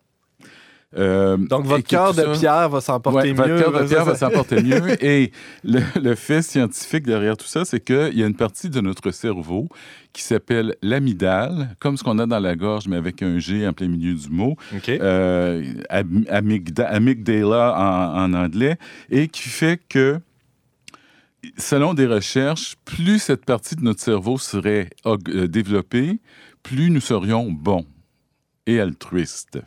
Euh, 0.99 1.37
Donc, 1.37 1.67
votre 1.67 1.87
cœur 1.87 2.13
de 2.15 2.37
pierre 2.37 2.69
va 2.69 2.81
s'en 2.81 2.99
porter 2.99 3.19
Ouais, 3.19 3.33
mieux. 3.33 3.35
votre 3.55 3.71
cœur 3.71 3.81
de 3.83 3.87
pierre 3.87 4.05
va 4.05 4.17
ça? 4.17 4.27
s'en 4.27 4.33
porter 4.33 4.61
mieux. 4.61 4.83
Et 5.05 5.31
le, 5.63 5.79
le 6.03 6.15
fait 6.17 6.43
scientifique 6.43 7.05
derrière 7.07 7.37
tout 7.37 7.47
ça, 7.47 7.65
c'est 7.65 7.79
qu'il 7.79 8.19
y 8.19 8.25
a 8.25 8.27
une 8.27 8.35
partie 8.35 8.69
de 8.69 8.81
notre 8.81 9.13
cerveau 9.13 9.69
qui 10.13 10.23
s'appelle 10.25 10.75
l'amygdale, 10.83 11.77
comme 11.79 11.97
ce 11.97 12.03
qu'on 12.03 12.19
a 12.19 12.27
dans 12.27 12.41
la 12.41 12.57
gorge, 12.57 12.89
mais 12.89 12.97
avec 12.97 13.23
un 13.23 13.39
G 13.39 13.65
en 13.69 13.73
plein 13.73 13.87
milieu 13.87 14.15
du 14.15 14.29
mot, 14.31 14.57
OK. 14.75 14.89
euh, 14.89 15.63
am- 15.91 16.25
amygda- 16.29 16.89
amygdala 16.89 17.73
en, 17.79 18.25
en 18.25 18.35
anglais, 18.35 18.77
et 19.11 19.29
qui 19.29 19.49
fait 19.49 19.81
que, 19.89 20.19
selon 21.57 21.95
des 21.95 22.07
recherches, 22.07 22.77
plus 22.85 23.19
cette 23.19 23.45
partie 23.45 23.77
de 23.77 23.83
notre 23.83 24.01
cerveau 24.01 24.39
serait 24.39 24.91
euh, 25.07 25.47
développée, 25.47 26.21
plus 26.63 26.91
nous 26.91 27.01
serions 27.01 27.51
bons 27.51 27.87
et 28.67 28.81
altruistes. 28.81 29.59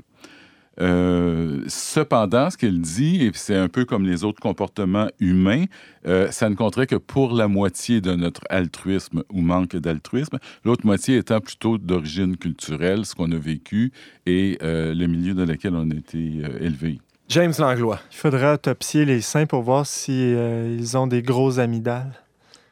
Euh, 0.82 1.64
cependant, 1.68 2.50
ce 2.50 2.58
qu'elle 2.58 2.82
dit, 2.82 3.26
et 3.26 3.32
c'est 3.36 3.56
un 3.56 3.70
peu 3.70 3.86
comme 3.86 4.08
les 4.08 4.24
autres 4.24 4.40
comportements 4.40 5.08
humains, 5.20 5.66
euh, 6.08 6.32
ça 6.32 6.50
ne 6.50 6.56
compterait 6.56 6.88
que 6.88 6.96
pour 6.96 7.34
la 7.34 7.48
moitié 7.48 8.02
de 8.02 8.16
notre 8.16 8.42
altruisme 8.50 9.24
ou 9.32 9.42
manque 9.42 9.76
d'altruisme, 9.76 10.40
l'autre 10.66 10.86
moitié 10.86 11.18
étant 11.18 11.42
plutôt 11.42 11.78
d'origine 11.78 12.38
culturelle, 12.38 13.06
ce 13.06 13.14
qu'on 13.14 13.32
a 13.32 13.38
vécu 13.38 13.92
et 14.26 14.58
le 14.62 15.06
milieu 15.06 15.36
dans 15.36 15.46
lequel 15.46 15.76
on 15.76 15.92
a 15.92 15.96
été 15.96 16.42
élevé. 16.60 17.00
James 17.34 17.54
Langlois. 17.58 18.00
Il 18.12 18.17
faudra 18.17 18.54
autopsier 18.54 19.06
les 19.06 19.22
seins 19.22 19.48
pour 19.48 19.63
voir 19.63 19.88
si 19.88 20.12
euh, 20.12 20.78
ils 20.80 20.96
ont 20.96 21.08
des 21.08 21.24
gros 21.24 21.58
amygdales. 21.58 22.13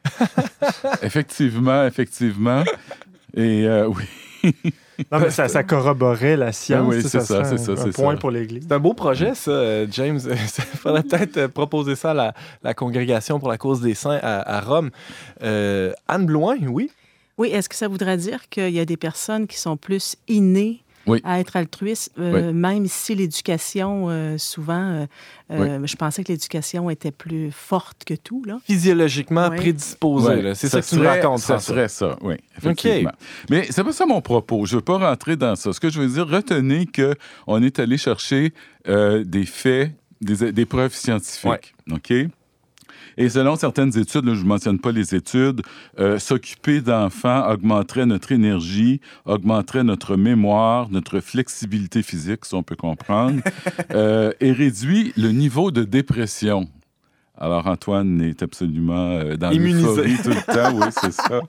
effectivement, 1.02 1.84
effectivement. 1.84 2.62
Et 3.34 3.66
euh, 3.66 3.88
oui, 3.88 4.04
Non, 5.10 5.18
mais 5.18 5.30
ça, 5.30 5.48
ça 5.48 5.64
corroborait 5.64 6.36
la 6.36 6.52
science. 6.52 6.86
Ah 6.86 6.88
oui, 6.94 7.02
c'est 7.02 7.08
ça, 7.08 7.24
serait 7.24 7.58
c'est 7.58 7.58
ça, 7.58 7.72
un, 7.72 7.90
point 7.90 8.14
ça. 8.14 8.20
pour 8.20 8.30
l'Église. 8.30 8.62
C'est 8.68 8.72
un 8.72 8.78
beau 8.78 8.94
projet, 8.94 9.34
ça, 9.34 9.84
James. 9.90 10.20
Il 10.30 10.78
faudrait 10.78 11.02
peut-être 11.02 11.36
euh, 11.38 11.48
proposer 11.48 11.96
ça 11.96 12.12
à 12.12 12.14
la, 12.14 12.34
la 12.62 12.72
congrégation 12.72 13.40
pour 13.40 13.48
la 13.48 13.58
cause 13.58 13.80
des 13.80 13.94
saints 13.94 14.20
à, 14.22 14.58
à 14.58 14.60
Rome. 14.60 14.90
Euh, 15.42 15.92
Anne 16.06 16.26
Blouin, 16.26 16.56
oui? 16.68 16.88
Oui, 17.36 17.48
est-ce 17.48 17.68
que 17.68 17.74
ça 17.74 17.88
voudrait 17.88 18.16
dire 18.16 18.48
qu'il 18.48 18.70
y 18.70 18.78
a 18.78 18.84
des 18.84 18.96
personnes 18.96 19.48
qui 19.48 19.58
sont 19.58 19.76
plus 19.76 20.14
innées 20.28 20.84
Oui. 21.06 21.20
à 21.24 21.40
être 21.40 21.56
altruiste, 21.56 22.12
euh, 22.18 22.52
même 22.52 22.86
si 22.86 23.14
l'éducation, 23.14 24.06
euh, 24.08 24.38
souvent, 24.38 25.06
euh, 25.50 25.86
je 25.86 25.96
pensais 25.96 26.22
que 26.22 26.30
l'éducation 26.32 26.88
était 26.90 27.10
plus 27.10 27.50
forte 27.50 28.04
que 28.04 28.14
tout. 28.14 28.44
Là. 28.44 28.60
Physiologiquement 28.64 29.48
Oui. 29.50 29.56
prédisposé. 29.56 30.28
Ouais, 30.28 30.42
là. 30.42 30.54
C'est 30.54 30.68
ça, 30.68 30.80
que 30.80 30.86
tu 30.86 30.96
serait- 30.96 31.08
racontes. 31.20 31.40
Ça 31.40 31.54
François. 31.54 31.74
serait 31.74 31.88
ça, 31.88 32.16
oui, 32.22 32.34
effectivement. 32.56 33.12
Mais 33.50 33.66
c'est 33.70 33.82
pas 33.82 33.92
ça 33.92 34.06
mon 34.06 34.20
propos. 34.20 34.64
Je 34.66 34.76
veux 34.76 34.82
pas 34.82 34.98
rentrer 34.98 35.36
dans 35.36 35.56
ça. 35.56 35.72
Ce 35.72 35.80
que 35.80 35.90
je 35.90 36.00
veux 36.00 36.08
dire, 36.08 36.26
retenez 36.28 36.86
que 36.86 37.14
on 37.46 37.62
est 37.62 37.78
allé 37.78 37.98
chercher 37.98 38.52
euh, 38.88 39.24
des 39.24 39.44
faits, 39.46 39.90
des, 40.20 40.52
des 40.52 40.66
preuves 40.66 40.94
scientifiques. 40.94 41.74
OK? 41.90 42.12
Et 43.16 43.28
selon 43.28 43.56
certaines 43.56 43.96
études, 43.98 44.24
là, 44.24 44.34
je 44.34 44.42
ne 44.42 44.48
mentionne 44.48 44.78
pas 44.78 44.92
les 44.92 45.14
études, 45.14 45.62
euh, 45.98 46.18
s'occuper 46.18 46.80
d'enfants 46.80 47.50
augmenterait 47.50 48.06
notre 48.06 48.32
énergie, 48.32 49.00
augmenterait 49.24 49.84
notre 49.84 50.16
mémoire, 50.16 50.90
notre 50.90 51.20
flexibilité 51.20 52.02
physique, 52.02 52.44
si 52.44 52.54
on 52.54 52.62
peut 52.62 52.76
comprendre, 52.76 53.40
euh, 53.92 54.32
et 54.40 54.52
réduit 54.52 55.12
le 55.16 55.30
niveau 55.30 55.70
de 55.70 55.84
dépression. 55.84 56.68
Alors, 57.42 57.66
Antoine 57.66 58.20
est 58.20 58.42
absolument 58.42 59.10
euh, 59.10 59.36
dans 59.36 59.50
l'euphorie 59.50 60.16
tout 60.22 60.30
le 60.30 60.54
temps, 60.54 60.76
oui, 60.76 60.86
c'est 60.90 61.12
ça. 61.12 61.40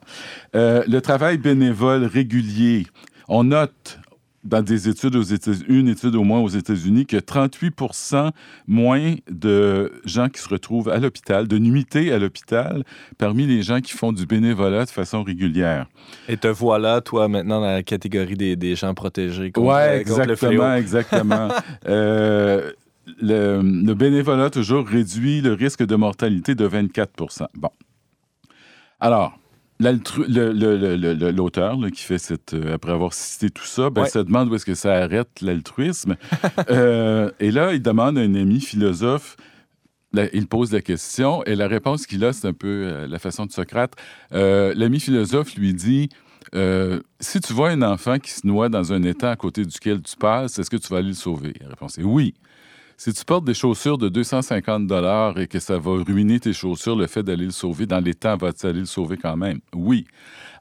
Euh, 0.55 0.83
le 0.87 1.01
travail 1.01 1.37
bénévole 1.37 2.05
régulier. 2.05 2.87
On 3.27 3.43
note 3.43 3.99
dans 4.43 4.61
des 4.61 4.89
études 4.89 5.15
aux 5.15 5.21
États 5.21 5.51
une 5.67 5.87
étude 5.87 6.15
au 6.15 6.23
moins 6.23 6.39
aux 6.39 6.49
États-Unis 6.49 7.05
que 7.05 7.17
38% 7.17 8.31
moins 8.67 9.15
de 9.29 9.91
gens 10.05 10.29
qui 10.29 10.41
se 10.41 10.49
retrouvent 10.49 10.89
à 10.89 10.97
l'hôpital, 10.97 11.47
de 11.47 11.57
nuitées 11.57 12.11
à 12.11 12.19
l'hôpital, 12.19 12.83
parmi 13.17 13.45
les 13.45 13.61
gens 13.63 13.79
qui 13.79 13.93
font 13.93 14.11
du 14.11 14.25
bénévolat 14.25 14.85
de 14.85 14.89
façon 14.89 15.23
régulière. 15.23 15.87
Et 16.27 16.37
te 16.37 16.47
voilà, 16.47 17.01
toi, 17.01 17.27
maintenant, 17.27 17.61
dans 17.61 17.71
la 17.71 17.83
catégorie 17.83 18.35
des, 18.35 18.55
des 18.55 18.75
gens 18.75 18.93
protégés 18.93 19.51
contre, 19.51 19.67
Ouais, 19.67 20.03
contre 20.05 20.25
le 20.25 20.31
exactement, 20.33 20.73
exactement. 20.75 21.47
Euh, 21.87 22.71
le, 23.21 23.61
le 23.61 23.93
bénévolat 23.93 24.49
toujours 24.49 24.87
réduit 24.87 25.41
le 25.41 25.53
risque 25.53 25.85
de 25.85 25.95
mortalité 25.95 26.55
de 26.55 26.67
24% 26.67 27.47
Bon. 27.55 27.69
Alors, 28.99 29.37
l'auteur 31.31 31.77
qui 31.93 32.01
fait 32.03 32.17
cette. 32.17 32.53
euh, 32.53 32.73
après 32.75 32.91
avoir 32.91 33.13
cité 33.13 33.49
tout 33.49 33.65
ça, 33.65 33.89
ben, 33.89 34.03
Ouais. 34.03 34.23
demande 34.23 34.49
où 34.49 34.55
est-ce 34.55 34.65
que 34.65 34.75
ça 34.75 34.93
arrête 34.95 35.41
l'altruisme. 35.41 36.15
Euh, 36.69 37.31
et 37.39 37.51
là, 37.51 37.73
il 37.73 37.81
demande 37.81 38.17
à 38.17 38.21
un 38.21 38.35
ami 38.35 38.59
philosophe. 38.61 39.35
là, 40.13 40.25
il 40.33 40.47
pose 40.47 40.71
la 40.71 40.81
question 40.81 41.43
et 41.45 41.55
la 41.55 41.67
réponse 41.67 42.05
qu'il 42.05 42.23
a, 42.23 42.33
c'est 42.33 42.47
un 42.47 42.53
peu 42.53 42.67
euh, 42.67 43.07
la 43.07 43.19
façon 43.19 43.45
de 43.45 43.51
Socrate. 43.51 43.93
L'ami 44.31 44.99
philosophe 44.99 45.55
lui 45.55 45.73
dit 45.73 46.09
euh, 46.55 46.99
Si 47.19 47.39
tu 47.41 47.53
vois 47.53 47.69
un 47.69 47.81
enfant 47.81 48.19
qui 48.19 48.31
se 48.31 48.45
noie 48.45 48.69
dans 48.69 48.93
un 48.93 49.03
étang 49.03 49.29
à 49.29 49.35
côté 49.35 49.65
duquel 49.65 50.01
tu 50.01 50.15
passes, 50.15 50.57
est-ce 50.59 50.69
que 50.69 50.77
tu 50.77 50.87
vas 50.89 50.97
aller 50.97 51.09
le 51.09 51.13
sauver 51.13 51.53
La 51.61 51.69
réponse 51.69 51.97
est 51.97 52.03
oui. 52.03 52.33
Si 52.97 53.13
tu 53.13 53.25
portes 53.25 53.45
des 53.45 53.53
chaussures 53.53 53.97
de 53.97 54.09
250 54.09 54.87
dollars 54.87 55.39
et 55.39 55.47
que 55.47 55.59
ça 55.59 55.77
va 55.77 55.91
ruiner 56.03 56.39
tes 56.39 56.53
chaussures, 56.53 56.95
le 56.95 57.07
fait 57.07 57.23
d'aller 57.23 57.45
le 57.45 57.51
sauver 57.51 57.85
dans 57.85 57.99
les 57.99 58.13
temps, 58.13 58.37
vas-tu 58.37 58.65
aller 58.65 58.79
le 58.81 58.85
sauver 58.85 59.17
quand 59.17 59.35
même? 59.35 59.59
Oui. 59.73 60.05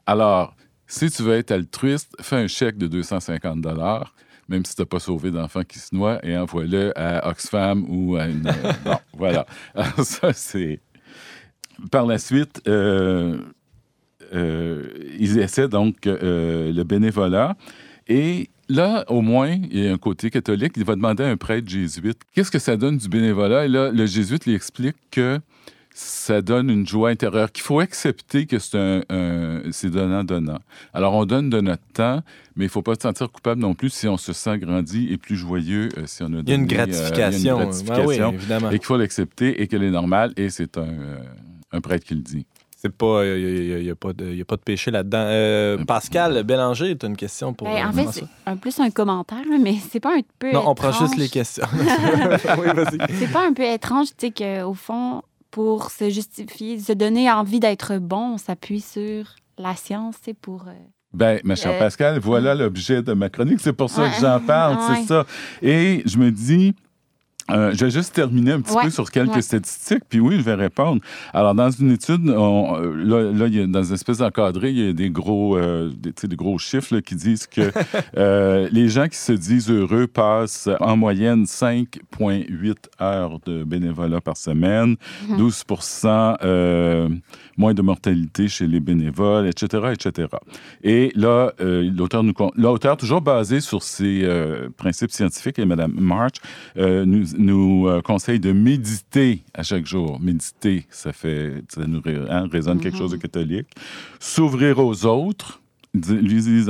Alors, 0.05 0.55
si 0.87 1.09
tu 1.09 1.23
veux 1.23 1.35
être 1.35 1.51
altruiste, 1.51 2.15
fais 2.21 2.37
un 2.37 2.47
chèque 2.47 2.77
de 2.77 2.87
250 2.87 3.61
dollars, 3.61 4.13
même 4.49 4.65
si 4.65 4.75
tu 4.75 4.81
n'as 4.81 4.85
pas 4.85 4.99
sauvé 4.99 5.31
d'enfant 5.31 5.63
qui 5.63 5.79
se 5.79 5.95
noie, 5.95 6.19
et 6.25 6.37
envoie-le 6.37 6.91
à 6.99 7.29
Oxfam 7.29 7.85
ou 7.87 8.17
à 8.17 8.27
une... 8.27 8.47
euh, 8.47 8.73
bon, 8.85 8.97
voilà. 9.17 9.45
Alors 9.75 10.03
ça, 10.03 10.33
c'est... 10.33 10.81
Par 11.91 12.05
la 12.05 12.17
suite, 12.17 12.61
euh, 12.67 13.37
euh, 14.33 14.89
ils 15.19 15.39
essaient 15.39 15.67
donc 15.67 16.07
euh, 16.07 16.71
le 16.71 16.83
bénévolat. 16.83 17.55
Et 18.07 18.49
là, 18.69 19.05
au 19.09 19.21
moins, 19.21 19.57
il 19.71 19.83
y 19.83 19.87
a 19.87 19.93
un 19.93 19.97
côté 19.97 20.29
catholique. 20.29 20.73
Il 20.77 20.83
va 20.85 20.95
demander 20.95 21.23
à 21.23 21.27
un 21.29 21.37
prêtre 21.37 21.67
jésuite 21.69 22.19
qu'est-ce 22.33 22.51
que 22.51 22.59
ça 22.59 22.77
donne 22.77 22.97
du 22.97 23.07
bénévolat? 23.09 23.65
Et 23.65 23.69
là, 23.69 23.91
le 23.91 24.05
jésuite 24.05 24.45
lui 24.45 24.53
explique 24.53 24.95
que 25.11 25.39
ça 25.95 26.41
donne 26.41 26.71
une 26.71 26.87
joie 26.87 27.09
intérieure, 27.11 27.51
qu'il 27.51 27.61
faut 27.63 27.79
accepter 27.79 28.47
que 28.47 28.57
c'est 28.57 28.77
un, 28.79 29.01
un- 29.11 29.61
c'est 29.71 29.91
donnant-donnant. 29.91 30.57
Alors, 30.91 31.13
on 31.13 31.25
donne 31.25 31.51
de 31.51 31.61
notre 31.61 31.83
temps, 31.93 32.23
mais 32.55 32.65
il 32.65 32.67
ne 32.67 32.71
faut 32.71 32.81
pas 32.81 32.95
se 32.95 33.01
sentir 33.01 33.29
coupable 33.31 33.61
non 33.61 33.75
plus 33.75 33.91
si 33.91 34.07
on 34.07 34.17
se 34.17 34.33
sent 34.33 34.57
grandi 34.57 35.09
et 35.11 35.17
plus 35.17 35.35
joyeux 35.35 35.89
euh, 35.99 36.03
si 36.07 36.23
on 36.23 36.33
a 36.33 36.39
Il 36.39 36.49
y 36.49 36.51
a 36.51 36.55
une 36.55 36.65
donné, 36.65 36.81
euh, 36.81 36.85
gratification. 36.85 37.39
il 37.39 37.45
y 37.45 37.49
a 37.49 37.53
une 37.53 37.59
Ben 37.59 37.65
gratification 37.65 38.29
oui, 38.29 38.35
évidemment. 38.35 38.69
et 38.71 38.79
qu'il 38.79 38.85
faut 38.87 38.97
l'accepter 38.97 39.61
et 39.61 39.67
qu'elle 39.67 39.83
est 39.83 39.91
normale 39.91 40.33
et 40.35 40.49
c'est 40.49 40.79
un, 40.79 40.81
euh, 40.87 41.17
un 41.73 41.81
prêtre 41.81 42.05
qui 42.07 42.15
le 42.15 42.21
dit. 42.21 42.47
C'est 42.85 42.91
pas, 42.93 43.23
il 43.25 43.81
n'y 43.81 43.89
a, 43.89 43.95
pas 43.95 44.11
de- 44.11 44.33
y 44.33 44.41
a 44.41 44.45
pas 44.45 44.57
de 44.57 44.61
péché 44.61 44.91
là-dedans. 44.91 45.23
Euh, 45.25 45.85
Pascal 45.85 46.43
Bélanger, 46.43 46.97
tu 46.97 47.05
as 47.05 47.09
une 47.09 47.15
question 47.15 47.53
pour 47.53 47.65
Ben, 47.69 47.75
euh, 47.85 47.87
en 47.87 47.93
fait, 47.93 48.03
François? 48.03 48.27
c'est 48.45 48.51
un, 48.51 48.57
plus 48.57 48.77
un 48.81 48.89
commentaire, 48.89 49.37
mais 49.61 49.75
c'est 49.89 50.01
pas 50.01 50.17
un 50.17 50.21
peu. 50.37 50.51
Non, 50.51 50.63
on 50.67 50.75
prend 50.75 50.91
juste 50.91 51.15
les 51.15 51.29
questions. 51.29 51.63
oui, 51.73 52.67
vas-y. 52.75 52.97
C'est 53.19 53.31
pas 53.31 53.47
un 53.47 53.53
peu 53.53 53.63
étrange, 53.63 54.07
tu 54.17 54.27
sais, 54.27 54.31
qu'au 54.61 54.73
fond, 54.73 55.21
pour 55.49 55.91
se 55.91 56.09
justifier, 56.09 56.77
se 56.77 56.91
donner 56.91 57.31
envie 57.31 57.61
d'être 57.61 57.97
bon, 57.99 58.33
on 58.33 58.37
s'appuie 58.37 58.81
sur 58.81 59.27
la 59.57 59.75
science, 59.77 60.15
tu 60.17 60.31
sais, 60.31 60.33
pour. 60.33 60.63
euh, 60.67 60.71
Ben, 61.13 61.39
ma 61.45 61.55
chère 61.55 61.73
Euh, 61.75 61.79
Pascal, 61.79 62.19
voilà 62.19 62.53
l'objet 62.53 63.01
de 63.01 63.13
ma 63.13 63.29
chronique. 63.29 63.59
C'est 63.61 63.71
pour 63.71 63.89
ça 63.89 64.01
Ouais. 64.03 64.09
que 64.09 64.19
j'en 64.19 64.41
parle, 64.41 64.75
Ouais. 64.91 64.97
c'est 64.97 65.07
ça. 65.07 65.25
Et 65.61 66.03
je 66.05 66.17
me 66.17 66.31
dis, 66.31 66.75
euh, 67.51 67.71
je 67.73 67.85
vais 67.85 67.91
juste 67.91 68.13
terminer 68.15 68.53
un 68.53 68.61
petit 68.61 68.75
Ouais. 68.75 68.83
peu 68.85 68.89
sur 68.89 69.11
quelques 69.11 69.35
Ouais. 69.35 69.41
statistiques, 69.41 70.03
puis 70.09 70.19
oui, 70.19 70.35
je 70.37 70.41
vais 70.41 70.53
répondre. 70.55 71.01
Alors, 71.33 71.53
dans 71.55 71.69
une 71.71 71.91
étude, 71.91 72.29
on- 72.29 72.77
euh, 72.79 72.93
là, 72.95 73.31
là, 73.31 73.47
il 73.47 73.55
y 73.55 73.61
a, 73.61 73.67
dans 73.67 73.83
une 73.83 73.93
espèce 73.95 74.19
d'encadré, 74.19 74.69
il 74.71 74.79
y 74.79 74.89
a 74.89 74.93
des 74.93 75.09
gros, 75.09 75.57
euh, 75.57 75.91
des, 75.97 76.13
des 76.27 76.35
gros 76.35 76.57
chiffres 76.57 76.95
là, 76.95 77.01
qui 77.01 77.15
disent 77.15 77.47
que 77.47 77.61
euh, 78.17 78.69
les 78.71 78.87
gens 78.89 79.07
qui 79.07 79.17
se 79.17 79.33
disent 79.33 79.69
heureux 79.69 80.07
passent 80.07 80.69
en 80.79 80.95
moyenne 80.97 81.45
5,8 81.45 82.75
heures 83.01 83.39
de 83.45 83.63
bénévolat 83.63 84.21
par 84.21 84.37
semaine, 84.37 84.95
Mhm. 85.29 85.37
12 85.37 85.63
euh, 86.43 87.09
moins 87.57 87.73
de 87.73 87.81
mortalité 87.81 88.47
chez 88.47 88.67
les 88.67 88.79
bénévoles, 88.79 89.47
etc., 89.47 89.91
etc. 89.93 90.27
Et 90.83 91.11
là, 91.15 91.51
euh, 91.61 91.89
l'auteur, 91.95 92.23
nous, 92.23 92.33
l'auteur, 92.55 92.97
toujours 92.97 93.21
basé 93.21 93.59
sur 93.59 93.83
ses 93.83 94.21
euh, 94.23 94.69
principes 94.77 95.11
scientifiques, 95.11 95.59
et 95.59 95.65
Mme 95.65 95.93
March, 95.99 96.35
euh, 96.77 97.05
nous, 97.05 97.32
nous 97.37 97.87
euh, 97.87 98.01
conseille 98.01 98.39
de 98.39 98.51
méditer 98.51 99.43
à 99.53 99.63
chaque 99.63 99.85
jour. 99.85 100.19
Méditer, 100.19 100.85
ça 100.89 101.13
fait, 101.13 101.63
ça 101.69 101.85
nous 101.87 102.01
hein, 102.29 102.47
résonne 102.51 102.79
quelque 102.79 102.97
chose 102.97 103.11
de 103.11 103.17
catholique. 103.17 103.67
S'ouvrir 104.19 104.79
aux 104.79 105.05
autres, 105.05 105.61
en 105.95 105.99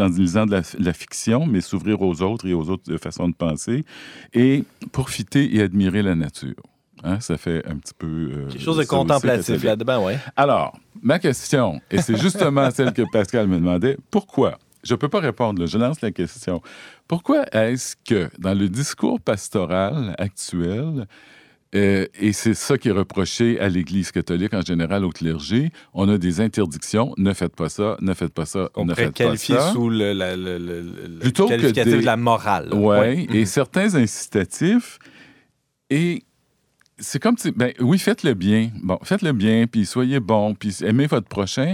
lisant 0.07 0.45
de 0.45 0.51
la, 0.51 0.61
de 0.61 0.83
la 0.83 0.93
fiction, 0.93 1.45
mais 1.45 1.61
s'ouvrir 1.61 2.01
aux 2.01 2.21
autres 2.21 2.45
et 2.47 2.53
aux 2.53 2.69
autres 2.69 2.91
de 2.91 2.97
façon 2.97 3.29
de 3.29 3.33
penser, 3.35 3.85
et 4.33 4.63
profiter 4.91 5.55
et 5.55 5.61
admirer 5.61 6.01
la 6.03 6.15
nature. 6.15 6.55
Hein, 7.05 7.19
ça 7.19 7.37
fait 7.37 7.65
un 7.67 7.75
petit 7.77 7.93
peu... 7.97 8.07
euh, 8.33 8.47
Quelque 8.49 8.61
chose 8.63 8.77
de 8.77 8.83
contemplatif 8.85 9.61
là-dedans, 9.63 10.05
oui. 10.05 10.13
Alors, 10.37 10.77
ma 11.01 11.19
question, 11.19 11.81
et 11.91 12.01
c'est 12.01 12.17
justement 12.17 12.71
celle 12.75 12.93
que 12.93 13.01
Pascal 13.11 13.47
me 13.47 13.57
demandait, 13.57 13.97
pourquoi? 14.09 14.57
Je 14.83 14.93
ne 14.93 14.97
peux 14.97 15.09
pas 15.09 15.19
répondre, 15.19 15.61
là, 15.61 15.65
je 15.65 15.77
lance 15.77 16.01
la 16.01 16.11
question. 16.11 16.61
Pourquoi 17.07 17.45
est-ce 17.55 17.95
que 18.05 18.29
dans 18.39 18.53
le 18.53 18.67
discours 18.69 19.19
pastoral 19.21 20.15
actuel, 20.17 21.07
euh, 21.75 22.05
et 22.19 22.33
c'est 22.33 22.53
ça 22.53 22.77
qui 22.77 22.89
est 22.89 22.91
reproché 22.91 23.59
à 23.59 23.67
l'Église 23.69 24.11
catholique 24.11 24.53
en 24.53 24.61
général, 24.61 25.03
au 25.05 25.09
clergé, 25.09 25.71
on 25.93 26.07
a 26.09 26.17
des 26.17 26.39
interdictions, 26.41 27.13
ne 27.17 27.33
faites 27.33 27.55
pas 27.55 27.69
ça, 27.69 27.97
ne 28.01 28.13
faites 28.13 28.33
pas 28.33 28.45
ça, 28.45 28.69
On 28.75 28.85
ne 28.85 28.93
faites 28.93 29.17
pas 29.17 29.35
ça. 29.37 29.71
sous 29.71 29.89
le, 29.89 30.13
la- 30.13 30.35
le- 30.35 30.57
le- 30.59 30.81
le 30.81 31.19
Plutôt 31.19 31.45
que 31.45 31.51
qualificatif 31.51 31.93
des- 31.93 32.01
de 32.01 32.05
la 32.05 32.17
morale. 32.17 32.69
Oui, 32.73 32.79
Ouais. 32.85 33.27
et 33.33 33.45
certains 33.45 33.95
incitatifs. 33.95 34.99
Et 35.89 36.23
c'est 36.99 37.21
comme, 37.21 37.37
si- 37.37 37.51
ben 37.51 37.73
oui, 37.79 37.97
faites 37.99 38.23
le 38.23 38.33
bien. 38.35 38.69
Bon, 38.83 38.99
faites 39.03 39.21
le 39.23 39.31
bien, 39.33 39.65
puis 39.65 39.85
soyez 39.85 40.19
bon, 40.19 40.53
puis 40.55 40.75
aimez 40.83 41.07
votre 41.07 41.27
prochain. 41.27 41.73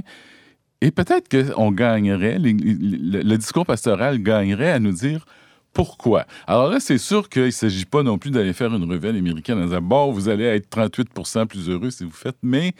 Et 0.82 0.92
peut-être 0.92 1.28
qu'on 1.30 1.72
gagnerait, 1.72 2.39
le, 2.39 3.36
discours 3.38 3.65
pastoral 3.65 4.20
gagnerait 4.20 4.72
à 4.72 4.80
nous 4.80 4.94
dire 4.94 5.26
pourquoi. 5.74 6.26
Alors 6.48 6.70
là, 6.70 6.80
c'est 6.80 6.98
sûr 6.98 7.30
qu'il 7.30 7.46
ne 7.46 7.52
s'agit 7.52 7.86
pas 7.86 8.02
non 8.02 8.18
plus 8.18 8.32
d'aller 8.32 8.54
faire 8.54 8.74
une 8.74 8.89
revue 8.89 9.10
américaine 9.10 9.60
en 9.60 9.65
disant, 9.65 9.82
bon, 9.82 10.12
vous 10.12 10.30
allez 10.30 10.46
être 10.46 10.70
38 10.70 11.10
plus 11.48 11.70
heureux 11.70 11.92
si 11.92 12.06
vous 12.06 12.12
faites, 12.12 12.38
mais 12.42 12.74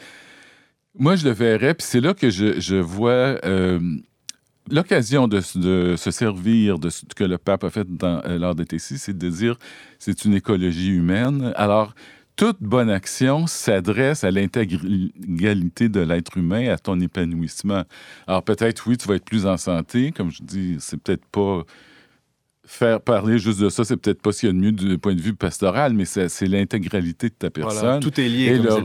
moi, 0.98 1.14
je 1.14 1.24
le 1.24 1.32
verrais, 1.32 1.74
puis 1.74 1.86
c'est 1.86 2.00
là 2.00 2.14
que 2.14 2.30
je, 2.30 2.74
vois 2.80 3.38
euh, 3.44 3.78
l'occasion 4.70 5.28
de, 5.28 5.40
se 5.40 6.10
servir 6.10 6.78
de 6.78 6.90
ce 6.90 7.04
que 7.14 7.24
le 7.24 7.38
pape 7.38 7.64
a 7.64 7.70
fait 7.70 7.86
dans, 7.88 8.22
euh, 8.24 8.38
lors 8.38 8.54
de 8.54 8.64
TC, 8.64 8.96
c'est 8.96 9.16
de 9.16 9.28
dire 9.28 9.56
c'est 9.98 10.24
une 10.24 10.34
écologie 10.34 10.90
humaine. 10.90 11.52
Alors, 11.54 11.94
toute 12.36 12.56
bonne 12.60 12.88
action 12.90 13.46
s'adresse 13.46 14.24
à 14.24 14.30
l'intégralité 14.30 15.88
de 15.88 16.00
l'être 16.00 16.36
humain, 16.38 16.68
à 16.72 16.78
ton 16.78 16.98
épanouissement. 17.00 17.84
Alors, 18.26 18.42
peut-être, 18.42 18.86
oui, 18.86 18.96
tu 18.96 19.06
vas 19.08 19.14
être 19.16 19.24
plus 19.24 19.46
en 19.46 19.56
santé. 19.56 20.12
Comme 20.12 20.30
je 20.30 20.42
dis, 20.42 20.76
c'est 20.78 20.96
peut-être 21.00 21.26
pas. 21.26 21.62
Faire 22.66 23.00
parler 23.00 23.38
juste 23.38 23.58
de 23.60 23.68
ça, 23.68 23.82
c'est 23.84 23.96
peut-être 23.96 24.22
pas 24.22 24.30
ce 24.30 24.40
qu'il 24.40 24.46
y 24.48 24.50
a 24.50 24.52
de 24.52 24.58
mieux 24.58 24.70
du 24.70 24.96
point 24.96 25.14
de 25.16 25.20
vue 25.20 25.34
pastoral, 25.34 25.92
mais 25.92 26.04
c'est 26.04 26.46
l'intégralité 26.46 27.28
de 27.28 27.34
ta 27.34 27.48
Voilà, 27.60 27.80
personne 27.80 28.00
tout 28.00 28.20
est 28.20 28.28
lié. 28.28 28.44
et 28.44 28.56
comme 28.58 28.66
le, 28.66 28.80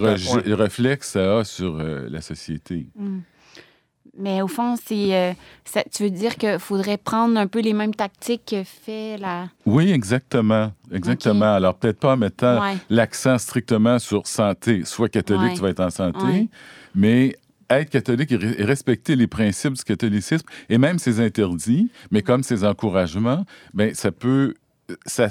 le 0.50 0.56
Ouais. 0.56 0.64
reflet 0.64 0.98
que 0.98 1.06
ça 1.06 1.40
a 1.40 1.44
sur 1.44 1.78
euh, 1.80 2.08
la 2.10 2.22
société. 2.22 2.88
Mm. 2.98 3.20
Mais 4.18 4.42
au 4.42 4.48
fond, 4.48 4.76
c'est, 4.84 5.14
euh, 5.16 5.34
tu 5.94 6.04
veux 6.04 6.10
dire 6.10 6.36
qu'il 6.38 6.58
faudrait 6.60 6.98
prendre 6.98 7.38
un 7.38 7.48
peu 7.48 7.60
les 7.60 7.74
mêmes 7.74 7.94
tactiques 7.94 8.46
que 8.52 8.64
fait 8.64 9.18
la. 9.18 9.50
Oui, 9.66 9.92
exactement. 9.92 10.72
Exactement. 10.92 11.54
Alors, 11.56 11.76
peut-être 11.76 12.00
pas 12.00 12.14
en 12.14 12.18
mettant 12.18 12.62
Ouais. 12.62 12.78
l'accent 12.90 13.38
strictement 13.38 14.00
sur 14.00 14.26
santé. 14.28 14.84
Soit 14.86 15.10
catholique, 15.10 15.42
Ouais. 15.50 15.54
tu 15.56 15.62
vas 15.62 15.70
être 15.70 15.82
en 15.82 15.90
santé, 15.90 16.24
Ouais. 16.24 16.48
mais 16.94 17.36
être 17.70 17.90
catholique 17.90 18.32
et, 18.32 18.38
re- 18.38 18.56
et 18.58 18.64
respecter 18.64 19.16
les 19.16 19.28
principes 19.28 19.74
du 19.74 19.84
catholicisme 19.84 20.46
et 20.70 20.78
même 20.78 20.98
ses 21.00 21.20
interdits, 21.20 21.90
mais 22.12 22.22
comme 22.22 22.44
ses 22.44 22.64
encouragements, 22.64 23.44
ben 23.74 23.94
ça 23.96 24.12
peut... 24.12 24.54
Ça, 25.08 25.28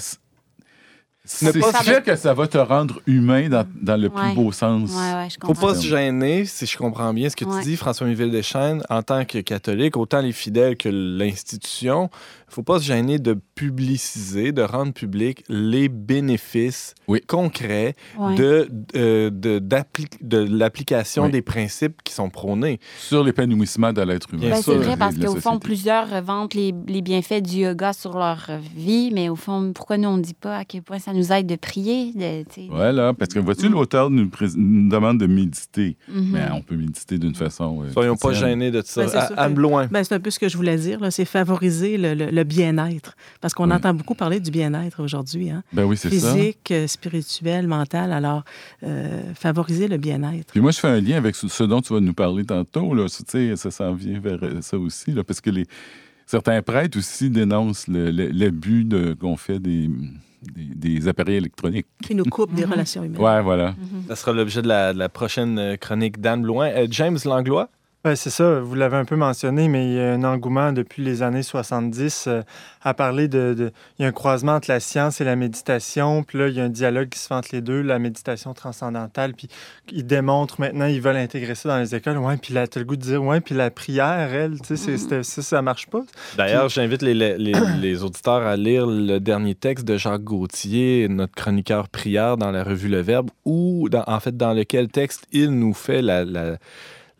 c'est 1.27 1.53
fait 1.53 2.05
que 2.05 2.17
ça 2.17 2.35
va 2.35 2.47
te 2.47 2.59
rendre 2.59 3.01
humain 3.07 3.49
dans, 3.49 3.67
dans 3.81 3.97
le 4.01 4.11
plus 4.11 4.35
beau 4.35 4.53
sens. 4.53 4.91
Ouais, 4.91 5.15
ouais, 5.15 5.29
je 5.31 5.37
Faut 5.45 5.55
pas 5.55 5.75
se 5.75 5.87
gêner, 5.87 6.45
si 6.45 6.67
je 6.67 6.77
comprends 6.77 7.15
bien 7.15 7.31
ce 7.31 7.37
que 7.37 7.45
Ouais. 7.47 7.63
tu 7.63 7.69
dis, 7.71 7.77
François-Miville 7.77 8.31
Deschênes, 8.31 8.83
en 8.91 9.03
tant 9.03 9.25
que 9.25 9.39
catholique, 9.39 9.97
autant 9.97 10.21
les 10.21 10.33
fidèles 10.33 10.77
que 10.77 10.89
l'institution, 10.91 12.11
faut 12.55 12.63
pas 12.63 12.79
se 12.79 12.85
gêner 12.85 13.19
de 13.19 13.37
publiciser, 13.55 14.53
de 14.53 14.63
rendre 14.63 14.93
public 14.93 15.43
les 15.49 15.89
bénéfices 15.89 16.95
Oui. 17.09 17.21
concrets 17.27 17.95
Ouais. 18.19 18.35
de, 18.37 18.69
euh, 18.97 19.31
de, 19.31 20.39
l'application 20.39 21.25
Oui. 21.25 21.31
des 21.31 21.43
principes 21.43 22.03
qui 22.05 22.13
sont 22.13 22.31
prônés. 22.31 22.79
Sur 22.99 23.25
l'épanouissement 23.25 23.93
de 23.93 24.01
l'être 24.03 24.29
humain. 24.33 24.41
Bien 24.43 24.51
Ben, 24.51 24.63
sûr, 24.63 24.73
c'est 24.75 24.79
vrai 24.79 24.97
parce 24.97 25.17
qu'au 25.17 25.37
fond, 25.37 25.59
plusieurs 25.59 26.23
vantent 26.23 26.55
les, 26.55 26.73
les 26.87 27.03
bienfaits 27.03 27.43
du 27.43 27.57
yoga 27.59 27.93
sur 27.93 28.17
leur 28.17 28.49
vie, 28.77 29.11
mais 29.13 29.29
au 29.29 29.37
fond, 29.37 29.73
pourquoi 29.75 29.97
nous, 29.99 30.09
on 30.09 30.17
ne 30.17 30.23
dit 30.23 30.35
pas 30.35 30.59
à 30.59 30.65
quel 30.65 30.83
point 30.83 30.99
ça 30.99 31.13
nous 31.13 31.33
aide 31.33 31.47
de 31.47 31.57
prier? 31.57 32.13
De, 32.15 32.45
Voilà, 32.71 33.13
parce 33.15 33.33
que 33.35 33.39
vois-tu, 33.41 33.69
Mm. 33.69 33.73
l'auteur 33.73 34.11
nous, 34.11 34.31
demande 34.89 35.19
de 35.19 35.27
méditer. 35.27 35.97
Mais 36.09 36.47
on 36.53 36.63
peut 36.63 36.77
méditer 36.77 37.19
d'une 37.19 37.35
façon. 37.35 37.83
euh, 37.83 37.93
Soyons 37.93 38.17
pas 38.17 38.33
gênés 38.33 38.71
de 38.71 38.83
ça. 38.85 39.07
Ben, 39.07 39.19
À- 39.37 39.49
que- 39.49 39.55
Bloin. 39.55 39.87
Ben, 39.91 40.05
c'est 40.05 40.15
un 40.15 40.21
peu 40.21 40.31
ce 40.31 40.39
que 40.39 40.49
je 40.49 40.57
voulais 40.57 40.77
dire, 40.77 40.99
c'est 41.11 41.25
favoriser 41.25 41.97
le, 41.97 42.15
le- 42.15 42.31
le 42.31 42.44
bien-être. 42.45 43.17
Parce 43.41 43.53
qu'on 43.55 43.69
Oui. 43.71 43.77
entend 43.77 43.95
beaucoup 43.95 44.15
parler 44.15 44.41
du 44.41 44.51
bien-être 44.51 45.03
aujourd'hui, 45.03 45.51
hein? 45.51 45.63
Ben 45.73 45.85
oui, 45.85 45.97
c'est 45.97 46.11
ça. 46.11 46.33
physique, 46.35 46.71
euh, 46.71 46.87
spirituel, 46.87 47.67
mental. 47.67 48.13
Alors, 48.13 48.45
euh, 48.85 49.21
favoriser 49.35 49.89
le 49.89 49.97
bien-être. 49.97 50.53
Puis 50.53 50.61
moi, 50.61 50.71
je 50.71 50.79
fais 50.79 50.89
un 50.89 51.01
lien 51.01 51.17
avec 51.17 51.35
ce, 51.35 51.65
dont 51.65 51.81
tu 51.81 51.93
vas 51.93 52.01
nous 52.01 52.15
parler 52.15 52.45
tantôt. 52.45 52.95
Là. 52.95 53.07
Tu 53.09 53.23
sais, 53.27 53.57
ça 53.57 53.71
s'en 53.71 53.93
vient 53.95 54.21
vers 54.21 54.39
euh, 54.43 54.61
ça 54.61 54.79
aussi. 54.79 55.11
Là, 55.13 55.25
parce 55.25 55.41
que 55.41 55.51
les, 55.51 55.67
certains 56.27 56.63
prêtres 56.63 56.99
aussi 56.99 57.31
dénoncent 57.31 57.89
le- 57.89 58.11
le- 58.11 58.29
l'abus 58.29 58.85
de- 58.85 59.15
qu'on 59.19 59.37
fait 59.37 59.59
des, 59.59 59.89
des, 60.43 60.75
des 60.99 61.09
appareils 61.09 61.37
électroniques. 61.37 61.87
Qui 62.03 62.15
nous 62.15 62.25
coupe 62.25 62.55
des 62.55 62.65
Mhm. 62.67 62.73
relations 62.73 63.05
humaines. 63.05 63.21
Ouais, 63.21 63.43
voilà. 63.43 63.71
Mhm. 63.73 64.05
Ça 64.09 64.17
sera 64.17 64.33
l'objet 64.33 64.63
de 64.63 64.69
la, 64.69 64.93
de 64.93 64.99
la 64.99 65.09
prochaine 65.09 65.77
chronique 65.81 66.21
d'Anne 66.21 66.43
Bloin. 66.43 66.69
Euh, 66.69 66.87
James 66.91 67.19
Langlois, 67.25 67.69
Ben, 68.05 68.15
c'est 68.17 68.29
ça, 68.29 68.61
vous 68.61 68.75
l'avez 68.75 68.99
un 68.99 69.07
peu 69.07 69.17
mentionné, 69.17 69.67
mais 69.67 69.87
il 69.87 69.95
y 69.95 69.99
a 69.99 70.13
un 70.13 70.25
engouement 70.25 70.73
depuis 70.75 71.03
les 71.03 71.23
années 71.23 71.43
70 71.43 72.27
euh, 72.29 72.43
à 72.83 72.93
parler 72.93 73.29
de, 73.29 73.55
de- 73.55 73.73
Il 73.99 74.03
y 74.03 74.05
a 74.05 74.09
un 74.09 74.13
croisement 74.13 74.57
entre 74.57 74.71
la 74.71 74.79
science 74.79 75.23
et 75.23 75.25
la 75.25 75.37
méditation, 75.37 76.23
puis 76.23 76.39
là, 76.39 76.49
il 76.49 76.55
y 76.55 76.61
a 76.61 76.65
un 76.65 76.69
dialogue 76.69 77.09
qui 77.09 77.19
se 77.19 77.29
fait 77.29 77.35
entre 77.35 77.49
les 77.53 77.63
deux, 77.63 77.81
la 77.81 77.99
méditation 77.99 78.53
transcendantale, 78.53 79.33
puis 79.33 79.49
ils 79.91 80.05
démontrent 80.07 80.61
maintenant, 80.61 80.85
ils 80.85 81.01
veulent 81.01 81.17
intégrer 81.17 81.55
ça 81.55 81.71
dans 81.71 81.79
les 81.79 81.95
écoles. 81.95 82.19
Ouais, 82.19 82.37
puis 82.37 82.53
là, 82.53 82.67
tu 82.67 82.79
le 82.79 82.85
goût 82.85 82.97
de 82.97 83.01
dire, 83.01 83.23
ouais, 83.25 83.41
puis 83.41 83.55
la 83.55 83.71
prière, 83.71 84.35
elle, 84.35 84.61
tu 84.61 84.77
sais, 84.77 84.99
ça, 84.99 85.23
ça 85.23 85.63
marche 85.63 85.87
pas. 85.87 86.03
D'ailleurs, 86.37 86.69
j'invite 86.69 87.01
les, 87.01 87.15
les- 87.15 87.39
les- 87.39 87.55
les 87.81 88.05
auditeurs 88.05 88.43
à 88.47 88.59
lire 88.59 88.85
le 88.87 89.19
dernier 89.19 89.55
texte 89.55 89.87
de 89.87 89.97
Jacques 89.97 90.25
Gauthier, 90.25 91.09
notre 91.09 91.35
chroniqueur 91.35 91.89
prière 91.89 92.37
dans 92.37 92.51
la 92.51 92.65
revue 92.65 92.89
Le 92.91 93.01
Verbe, 93.01 93.31
où, 93.47 93.89
dans- 93.89 94.05
en 94.07 94.21
fait, 94.21 94.37
dans 94.37 94.53
lequel 94.53 94.89
texte 94.89 95.27
il 95.33 95.59
nous 95.59 95.73
fait 95.73 96.03
la, 96.03 96.27
la, 96.27 96.59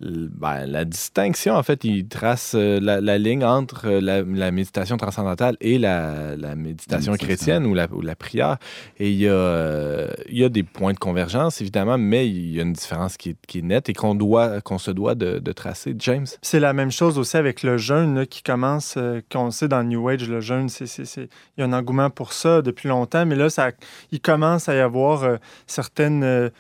ben, 0.05 0.67
la 0.67 0.85
distinction. 0.85 1.55
En 1.55 1.63
fait, 1.63 1.85
il 1.85 2.07
trace 2.07 2.55
euh, 2.55 2.79
la, 2.81 3.01
la 3.01 3.19
ligne 3.19 3.45
entre 3.45 3.87
euh, 3.87 4.01
la, 4.01 4.23
la 4.23 4.51
méditation 4.51 4.97
transcendantale 4.97 5.57
et 5.61 5.79
la, 5.79 6.37
la 6.37 6.55
méditation 6.55 7.15
chrétienne 7.15 7.67
ou 7.67 7.75
la, 7.75 7.89
ou 7.91 8.01
la 8.01 8.15
prière. 8.15 8.59
Et 8.99 9.11
il 9.11 9.17
y, 9.17 9.29
a, 9.29 9.33
euh, 9.33 10.09
il 10.29 10.39
y 10.39 10.45
a 10.45 10.49
des 10.49 10.63
points 10.63 10.93
de 10.93 10.99
convergence, 10.99 11.61
évidemment, 11.61 11.99
mais 11.99 12.29
il 12.29 12.55
y 12.55 12.61
a 12.61 12.63
une 12.63 12.73
différence 12.75 13.17
qui 13.17 13.31
est, 13.31 13.37
qui 13.47 13.61
est 13.61 13.63
nette 13.63 13.89
et 13.89 13.95
qu'on 13.95 14.15
doit, 14.15 14.61
qu'on 14.61 14.79
se 14.79 14.91
doit 14.91 15.15
de, 15.15 15.39
de 15.39 15.53
tracer. 15.53 15.95
James? 15.99 16.27
C'est 16.43 16.61
la 16.61 16.73
même 16.73 16.91
chose 16.91 17.19
aussi 17.19 17.37
avec 17.37 17.63
le 17.63 17.79
jeûne 17.79 18.15
là, 18.15 18.27
qui 18.27 18.43
commence, 18.43 18.97
euh, 18.97 19.21
qu'on 19.33 19.51
sait 19.51 19.69
dans 19.69 19.81
le 19.81 19.89
New 19.89 20.09
Age, 20.09 20.29
le 20.29 20.41
jeûne, 20.41 20.69
c'est, 20.69 20.85
il 20.87 21.29
y 21.59 21.63
a 21.63 21.65
un 21.65 21.73
engouement 21.73 22.11
pour 22.11 22.33
ça 22.33 22.63
depuis 22.63 22.89
longtemps, 22.89 23.25
mais 23.27 23.37
là, 23.37 23.49
ça, 23.49 23.71
il 24.13 24.21
commence 24.21 24.69
à 24.69 24.75
y 24.75 24.81
avoir 24.81 25.25
euh, 25.25 25.37
certaines, 25.67 26.51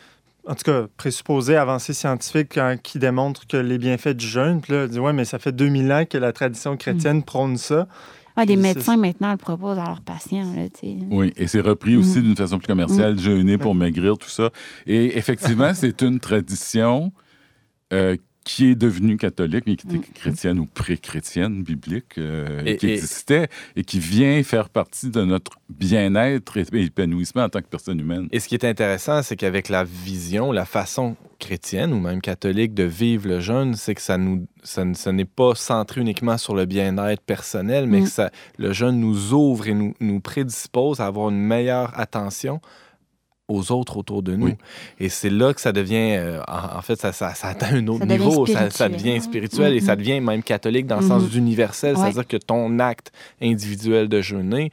en 0.46 0.54
tout 0.54 0.64
cas, 0.64 0.86
présupposées 0.96 1.56
avancées 1.56 1.94
scientifiques 1.94 2.58
hein, 2.58 2.76
qui 2.76 2.98
démontrent 2.98 3.46
que 3.46 3.56
les 3.56 3.78
bienfaits 3.78 4.08
du 4.16 4.26
jeûne, 4.26 4.60
puis 4.60 4.72
là, 4.72 4.84
on 4.84 4.88
dit, 4.88 4.98
ouais, 4.98 5.12
mais 5.12 5.24
ça 5.24 5.38
fait 5.38 5.52
2000 5.52 5.92
ans 5.92 6.04
que 6.08 6.18
la 6.18 6.32
tradition 6.32 6.76
chrétienne 6.76 7.22
prône 7.22 7.56
ça. 7.56 7.88
Ouais, 8.36 8.46
des 8.46 8.54
Puis 8.54 8.62
c'est- 8.62 8.74
médecins 8.74 8.96
maintenant 8.96 9.30
le 9.30 9.36
proposent 9.36 9.78
à 9.78 9.84
leurs 9.84 10.00
patients. 10.00 10.52
Là, 10.56 10.68
tu 10.68 10.80
sais. 10.88 10.96
Oui, 11.10 11.32
et 11.36 11.46
c'est 11.46 11.60
repris 11.60 11.96
aussi 11.96 12.20
d'une 12.20 12.34
façon 12.36 12.58
plus 12.58 12.66
commerciale, 12.66 13.18
jeûner 13.18 13.58
pour 13.58 13.74
maigrir, 13.76 14.18
tout 14.18 14.28
ça. 14.28 14.50
Et 14.86 15.16
effectivement, 15.16 15.72
c'est 15.74 16.02
une 16.02 16.18
tradition 16.18 17.12
euh, 17.92 18.16
qui 18.44 18.66
est 18.66 18.74
devenue 18.74 19.16
catholique, 19.16 19.64
mais 19.66 19.76
qui 19.76 19.86
était 19.86 20.06
chrétienne 20.12 20.58
ou 20.58 20.66
pré-chrétienne, 20.66 21.62
biblique, 21.62 22.18
euh, 22.18 22.62
Et- 22.66 22.76
qui 22.76 22.90
existait 22.90 23.48
et 23.74 23.84
qui 23.84 23.98
vient 23.98 24.42
faire 24.42 24.68
partie 24.68 25.08
de 25.10 25.22
notre 25.24 25.52
bien-être 25.70 26.58
et 26.58 26.66
épanouissement 26.84 27.44
en 27.44 27.48
tant 27.48 27.60
que 27.60 27.66
personne 27.68 27.98
humaine. 28.00 28.28
Et 28.32 28.40
ce 28.40 28.48
qui 28.48 28.54
est 28.54 28.64
intéressant, 28.64 29.22
c'est 29.22 29.36
qu'avec 29.36 29.68
la 29.68 29.84
vision, 29.84 30.52
la 30.52 30.64
façon 30.66 31.16
chrétienne 31.38 31.92
ou 31.92 32.00
même 32.00 32.20
catholique 32.20 32.74
de 32.74 32.84
vivre 32.84 33.28
le 33.28 33.40
jeûne, 33.40 33.74
c'est 33.74 33.94
que 33.94 34.00
ça 34.02 34.18
nous, 34.18 34.46
ça, 34.62 34.84
ne- 34.84 34.94
ça 34.94 35.12
n'est 35.12 35.24
pas 35.24 35.54
centré 35.54 36.00
uniquement 36.00 36.38
sur 36.38 36.54
le 36.54 36.64
bien-être 36.64 37.22
personnel, 37.22 37.86
mais 37.86 38.00
Mm. 38.00 38.04
que 38.04 38.10
ça, 38.10 38.30
le 38.58 38.72
jeûne 38.72 39.00
nous 39.00 39.32
ouvre 39.32 39.66
et 39.68 39.74
nous, 39.74 39.94
nous 40.00 40.20
prédispose 40.20 41.00
à 41.00 41.06
avoir 41.06 41.30
une 41.30 41.40
meilleure 41.40 41.98
attention 41.98 42.60
aux 43.48 43.72
autres 43.72 43.96
autour 43.98 44.22
de 44.22 44.34
nous. 44.36 44.46
Oui. 44.46 44.54
Et 45.00 45.08
c'est 45.10 45.28
là 45.30 45.52
que 45.52 45.60
ça 45.60 45.72
devient, 45.72 46.16
euh, 46.16 46.40
en, 46.48 46.78
en 46.78 46.82
fait, 46.82 46.98
ça, 46.98 47.12
ça, 47.12 47.34
ça 47.34 47.48
atteint 47.48 47.74
un 47.76 47.86
autre 47.88 48.00
Ça 48.00 48.06
niveau, 48.06 48.46
ça, 48.46 48.70
ça 48.70 48.70
spirituel. 48.88 48.92
devient 48.92 49.20
spirituel 49.20 49.74
et 49.74 49.80
ça 49.80 49.92
Mhm. 49.92 49.98
devient 49.98 50.20
même 50.20 50.42
catholique 50.42 50.86
dans 50.86 50.96
le 50.96 51.02
Mhm. 51.02 51.08
sens 51.08 51.34
universel, 51.34 51.94
Ouais. 51.94 52.02
c'est-à-dire 52.02 52.26
que 52.26 52.36
ton 52.38 52.78
acte 52.78 53.12
individuel 53.42 54.08
de 54.08 54.20
jeûner 54.22 54.70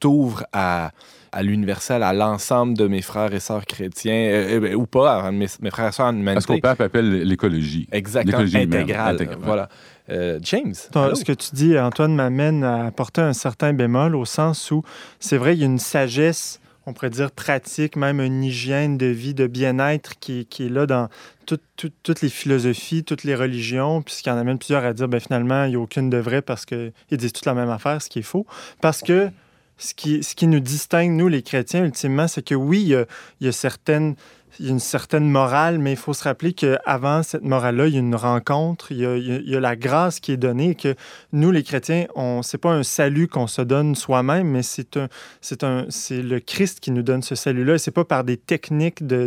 t'ouvre 0.00 0.44
à, 0.52 0.90
à 1.32 1.42
l'universel, 1.42 2.02
à 2.02 2.12
l'ensemble 2.12 2.76
de 2.78 2.86
mes 2.86 3.02
frères 3.02 3.34
et 3.34 3.40
sœurs 3.40 3.66
chrétiens, 3.66 4.12
euh, 4.14 4.60
euh, 4.70 4.74
ou 4.74 4.86
pas, 4.86 5.22
à 5.24 5.30
mes, 5.30 5.46
mes 5.60 5.70
frères 5.70 5.88
et 5.88 5.92
sœurs 5.92 6.06
en 6.06 6.10
À 6.10 6.12
ce 6.12 6.16
humanité. 6.18 6.46
qu'on 6.46 6.58
pape 6.60 6.80
appelle 6.80 7.22
l'écologie. 7.24 7.88
Exactement, 7.92 8.38
intégrale. 8.38 9.14
intégrale. 9.16 9.38
Voilà. 9.42 9.68
Euh, 10.10 10.38
James, 10.42 10.74
ce 10.74 11.24
que 11.24 11.32
tu 11.32 11.50
dis, 11.54 11.78
Antoine, 11.78 12.14
m'amène 12.14 12.62
à 12.64 12.86
apporter 12.86 13.20
un 13.22 13.32
certain 13.32 13.72
bémol 13.72 14.14
au 14.16 14.24
sens 14.24 14.70
où 14.70 14.82
c'est 15.20 15.36
vrai, 15.38 15.54
il 15.54 15.60
y 15.60 15.62
a 15.62 15.66
une 15.66 15.78
sagesse, 15.78 16.60
on 16.86 16.92
pourrait 16.92 17.10
dire 17.10 17.30
pratique, 17.30 17.96
même 17.96 18.20
une 18.20 18.44
hygiène 18.44 18.98
de 18.98 19.06
vie, 19.06 19.34
de 19.34 19.46
bien-être 19.46 20.18
qui, 20.18 20.46
qui 20.46 20.66
est 20.66 20.68
là 20.68 20.86
dans 20.86 21.08
tout- 21.46 21.58
tout- 21.76 21.90
toutes 22.02 22.20
les 22.20 22.28
philosophies, 22.28 23.04
toutes 23.04 23.24
les 23.24 23.34
religions, 23.34 24.02
puisqu'il 24.02 24.28
y 24.28 24.32
en 24.32 24.36
a 24.38 24.44
même 24.44 24.58
plusieurs 24.58 24.84
à 24.84 24.92
dire, 24.92 25.08
ben, 25.08 25.20
finalement, 25.20 25.64
il 25.64 25.70
n'y 25.70 25.76
a 25.76 25.80
aucune 25.80 26.10
de 26.10 26.18
vraie 26.18 26.42
parce 26.42 26.64
qu'ils 26.66 26.92
disent 27.12 27.32
toute 27.32 27.46
la 27.46 27.54
même 27.54 27.70
affaire, 27.70 28.00
ce 28.02 28.08
qui 28.08 28.18
est 28.20 28.22
faux. 28.22 28.46
Parce 28.80 29.00
que 29.02 29.30
ce 29.78 29.94
qui, 29.94 30.22
ce 30.22 30.34
qui 30.34 30.46
nous 30.46 30.60
distingue, 30.60 31.10
nous, 31.10 31.28
les 31.28 31.42
chrétiens, 31.42 31.84
ultimement, 31.84 32.28
c'est 32.28 32.42
que 32.44 32.54
oui, 32.54 32.94
il 33.40 33.44
y 33.46 33.48
a 33.48 33.52
certaines 33.52 34.14
il 34.58 34.66
y 34.66 34.68
a 34.68 34.72
une 34.72 34.80
certaine 34.80 35.28
morale, 35.28 35.78
mais 35.78 35.92
il 35.92 35.96
faut 35.96 36.12
se 36.12 36.24
rappeler 36.24 36.52
qu'avant 36.52 37.22
cette 37.22 37.42
morale-là, 37.42 37.86
il 37.86 37.94
y 37.94 37.96
a 37.96 38.00
une 38.00 38.14
rencontre, 38.14 38.92
il 38.92 38.98
y 38.98 39.56
a, 39.56 39.60
la 39.60 39.76
grâce 39.76 40.20
qui 40.20 40.32
est 40.32 40.36
donnée 40.36 40.70
et 40.70 40.74
que 40.74 40.94
nous, 41.32 41.50
les 41.50 41.62
chrétiens, 41.62 42.06
on 42.14 42.42
c'est 42.42 42.58
pas 42.58 42.72
un 42.72 42.82
salut 42.82 43.28
qu'on 43.28 43.46
se 43.46 43.62
donne 43.62 43.94
soi-même, 43.94 44.48
mais 44.48 44.62
c'est 44.62 44.94
le 44.94 46.38
Christ 46.38 46.80
qui 46.80 46.90
nous 46.90 47.02
donne 47.02 47.22
ce 47.22 47.34
salut-là. 47.34 47.74
Et 47.74 47.78
c'est 47.78 47.90
pas 47.90 48.04
par 48.04 48.24
des 48.24 48.36
techniques 48.36 49.06
de, 49.06 49.26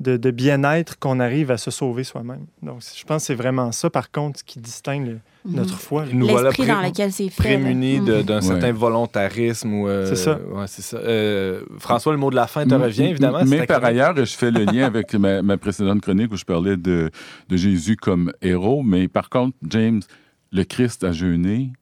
de, 0.00 0.30
bien-être 0.30 0.98
qu'on 0.98 1.20
arrive 1.20 1.50
à 1.50 1.56
se 1.56 1.70
sauver 1.70 2.04
soi-même. 2.04 2.46
Donc, 2.62 2.82
je 2.94 3.04
pense 3.04 3.22
que 3.22 3.26
c'est 3.28 3.34
vraiment 3.34 3.72
ça, 3.72 3.90
par 3.90 4.10
contre, 4.10 4.44
qui 4.44 4.60
distingue. 4.60 5.18
Notre 5.44 5.78
foi. 5.78 6.04
Nous 6.12 6.26
voilà 6.28 6.50
dans 6.50 6.82
lequel 6.82 7.12
c'est 7.12 7.28
fait. 7.28 7.42
prémunis 7.42 8.00
Mhm. 8.00 8.22
d'un 8.22 8.36
Ouais. 8.36 8.42
certain 8.42 8.72
volontarisme. 8.72 9.72
ou, 9.72 9.88
euh, 9.88 10.06
C'est 10.06 10.16
ça. 10.16 10.38
ouais, 10.52 10.64
c'est 10.66 10.82
ça. 10.82 10.98
Euh, 10.98 11.62
François, 11.78 12.12
le 12.12 12.18
mot 12.18 12.30
de 12.30 12.36
la 12.36 12.46
fin 12.46 12.66
te 12.66 12.74
revient, 12.74 13.04
évidemment. 13.04 13.40
Mais 13.46 13.66
par 13.66 13.84
ailleurs, 13.84 14.14
je 14.16 14.24
fais 14.24 14.50
le 14.50 14.64
lien 14.64 14.84
avec 14.86 15.14
ma, 15.14 15.42
ma 15.42 15.56
précédente 15.56 16.00
chronique 16.02 16.32
où 16.32 16.36
je 16.36 16.44
parlais 16.44 16.76
de, 16.76 17.10
de 17.48 17.56
Jésus 17.56 17.96
comme 17.96 18.32
héros. 18.42 18.82
Mais 18.82 19.08
par 19.08 19.28
contre, 19.30 19.56
James, 19.68 20.02
le 20.52 20.64
Christ 20.64 21.04
a 21.04 21.12
jeûné. 21.12 21.72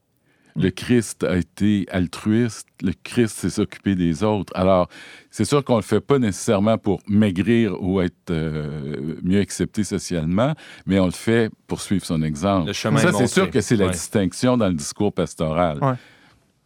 Le 0.55 0.69
Christ 0.71 1.23
a 1.23 1.37
été 1.37 1.85
altruiste. 1.89 2.67
Le 2.81 2.91
Christ 3.03 3.37
s'est 3.37 3.49
s'occuper 3.49 3.95
des 3.95 4.23
autres. 4.23 4.51
Alors, 4.55 4.87
c'est 5.29 5.45
sûr 5.45 5.63
qu'on 5.63 5.73
ne 5.75 5.79
le 5.79 5.83
fait 5.85 5.99
pas 6.01 6.17
nécessairement 6.19 6.77
pour 6.77 7.01
maigrir 7.07 7.81
ou 7.81 8.01
être 8.01 8.31
euh, 8.31 9.15
mieux 9.23 9.39
accepté 9.41 9.83
socialement, 9.83 10.53
mais 10.85 10.99
on 10.99 11.05
le 11.05 11.11
fait 11.11 11.49
pour 11.67 11.81
suivre 11.81 12.05
son 12.05 12.21
exemple. 12.23 12.67
Le 12.67 12.73
chemin 12.73 12.97
Ça, 12.99 13.09
est 13.09 13.13
c'est 13.13 13.27
sûr 13.27 13.49
que 13.51 13.61
c'est 13.61 13.75
la 13.75 13.85
Ouais. 13.87 13.91
distinction 13.91 14.57
dans 14.57 14.67
le 14.67 14.73
discours 14.73 15.13
pastoral. 15.13 15.79
Ouais. 15.83 15.93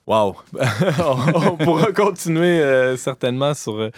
Wow! 0.06 0.36
on 1.48 1.56
pourra 1.56 1.94
continuer 1.94 2.60
euh, 2.62 2.98
certainement 2.98 3.54
sur 3.54 3.90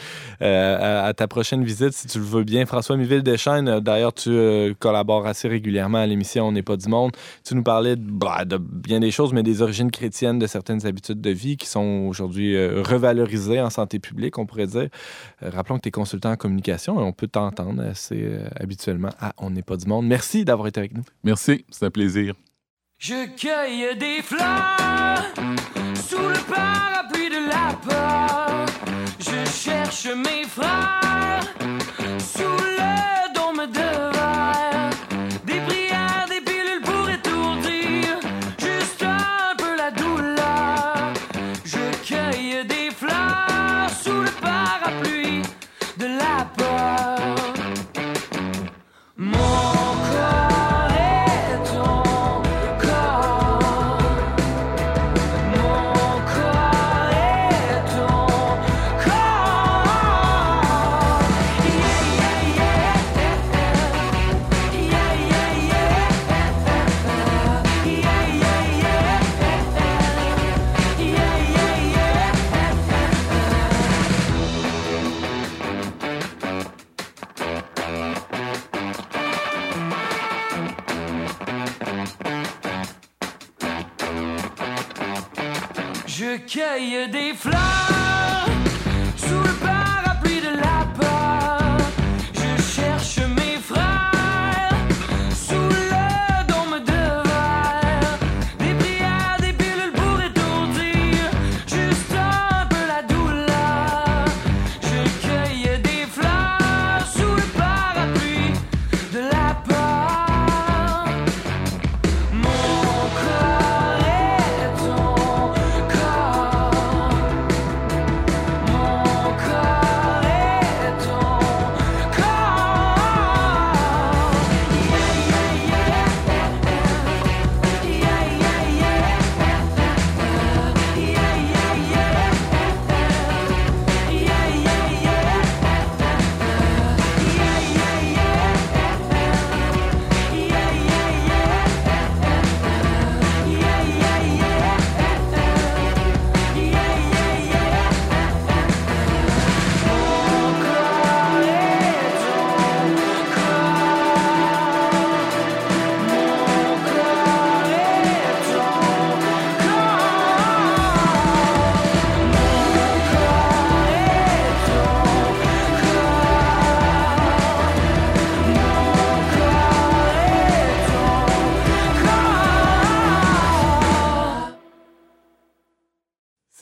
euh, 0.42 1.08
à, 1.08 1.12
ta 1.16 1.28
prochaine 1.28 1.64
visite 1.64 1.94
si 1.94 2.06
tu 2.06 2.20
le 2.20 2.26
veux 2.26 2.44
bien. 2.44 2.68
François 2.68 2.96
Miville 2.96 3.24
Deschênes, 3.24 3.68
euh, 3.68 3.80
d'ailleurs, 3.80 4.14
tu 4.14 4.76
collabores 4.78 5.26
assez 5.26 5.48
régulièrement 5.48 5.98
à 5.98 6.06
l'émission 6.06 6.48
On 6.48 6.52
n'est 6.52 6.62
pas 6.62 6.78
du 6.78 6.90
monde. 6.90 7.14
Tu 7.44 7.56
nous 7.56 7.64
parlais 7.64 7.96
bah, 7.96 8.46
de, 8.46 8.58
bien 8.58 9.00
des 9.00 9.10
choses, 9.10 9.34
mais 9.34 9.42
des 9.42 9.64
origines 9.64 9.90
chrétiennes 9.90 10.38
de 10.38 10.46
certaines 10.46 10.86
habitudes 10.86 11.22
de 11.22 11.32
vie 11.32 11.58
qui 11.58 11.68
sont 11.68 12.06
aujourd'hui 12.08 12.56
revalorisées 12.84 13.60
en 13.60 13.72
santé 13.72 13.98
publique, 13.98 14.38
on 14.38 14.46
pourrait 14.46 14.68
dire. 14.68 14.90
rappelons 15.42 15.78
que 15.78 15.84
tu 15.84 15.90
es 15.90 15.92
consultant 15.92 16.32
en 16.32 16.38
communication 16.38 17.00
et 17.00 17.04
on 17.04 17.14
peut 17.14 17.28
t'entendre 17.28 17.82
assez 17.82 18.30
habituellement 18.60 19.10
à 19.20 19.34
On 19.40 19.50
n'est 19.50 19.64
pas 19.64 19.78
du 19.78 19.88
monde. 19.88 20.06
Merci 20.06 20.46
d'avoir 20.46 20.68
été 20.68 20.80
avec 20.80 20.94
nous. 20.94 21.04
Merci, 21.24 21.66
c'est 21.72 21.86
un 21.86 21.92
plaisir. 21.92 22.36
Je 22.98 23.26
cueille 23.36 23.98
des 23.98 24.22
fleurs 24.22 25.22
sous 26.08 26.18
le 26.18 26.54
parapluie 26.54 27.30
de 27.30 27.50
la 27.50 27.74
peur. 27.86 28.66
Je 29.20 29.46
cherche 29.52 30.08
mes 30.08 30.44
frères 30.48 31.05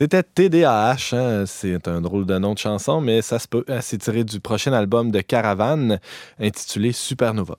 C'était 0.04 0.22
TDAH, 0.22 1.14
hein? 1.14 1.46
c'est 1.46 1.88
un 1.88 2.02
drôle 2.02 2.26
de 2.26 2.38
nom 2.38 2.54
de 2.54 2.58
chanson, 2.60 3.00
mais 3.00 3.22
ça 3.22 3.40
se 3.40 3.48
peut. 3.48 3.64
C'est 3.80 4.00
tiré 4.00 4.26
du 4.26 4.42
prochain 4.42 4.74
album 4.74 5.12
de 5.12 5.22
Caravane 5.22 6.02
intitulé 6.42 6.92
Supernova. 6.92 7.58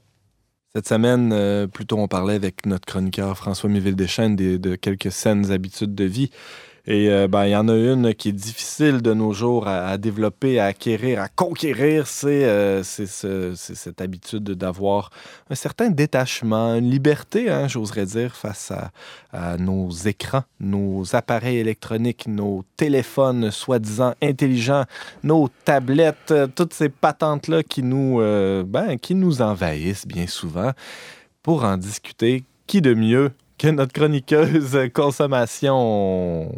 Cette 0.75 0.87
semaine, 0.87 1.31
euh, 1.33 1.67
plutôt, 1.67 1.97
on 1.97 2.07
parlait 2.07 2.35
avec 2.35 2.67
notre 2.67 2.85
chroniqueur 2.85 3.35
François 3.39 3.71
Miville-Deschênes 3.71 4.37
des- 4.37 4.59
de 4.59 4.75
quelques 4.75 5.11
saines 5.11 5.53
habitudes 5.53 5.95
de 5.95 6.05
vie. 6.05 6.29
Et 6.87 7.09
euh, 7.09 7.29
ben, 7.29 7.47
il 7.47 7.51
y 7.53 7.57
en 7.57 7.67
a 7.69 7.75
une 7.75 8.13
qui 8.15 8.29
est 8.29 8.33
difficile 8.33 9.01
de 9.01 9.15
nos 9.15 9.33
jours 9.33 9.67
à, 9.69 9.97
développer, 9.97 10.61
à 10.61 10.67
acquérir, 10.67 11.19
à 11.23 11.29
conquérir, 11.29 12.07
c'est 12.07 12.45
euh, 12.45 12.83
c'est 12.83 13.07
ce- 13.07 13.55
c'est 13.57 13.75
cette 13.75 14.03
habitude 14.03 14.45
d'avoir 14.51 15.09
un 15.49 15.55
certain 15.55 15.89
détachement, 15.89 16.75
une 16.75 16.91
liberté, 16.91 17.49
hein, 17.51 17.69
j'oserais 17.69 18.05
dire, 18.05 18.37
face 18.37 18.71
à, 19.33 19.57
nos 19.57 19.89
écrans, 19.91 20.45
nos 20.61 21.17
appareils 21.17 21.57
électroniques, 21.57 22.27
nos 22.29 22.65
téléphones 22.77 23.51
soi-disant 23.51 24.13
intelligents, 24.23 24.85
nos 25.23 25.49
tablettes, 25.65 26.33
euh, 26.33 26.47
toutes 26.47 26.75
ces 26.75 26.91
patentes-là 26.91 27.63
qui, 27.63 27.81
ben, 27.81 28.99
qui 29.01 29.15
nous 29.15 29.41
envahissent 29.41 30.07
bien 30.07 30.27
souvent. 30.27 30.73
Pour 31.43 31.65
en 31.65 31.77
discuter, 31.79 32.45
qui 32.67 32.81
de 32.81 32.95
mieux 32.95 33.31
que 33.57 33.69
notre 33.69 33.93
chroniqueuse 33.93 34.77
consommation, 34.95 36.51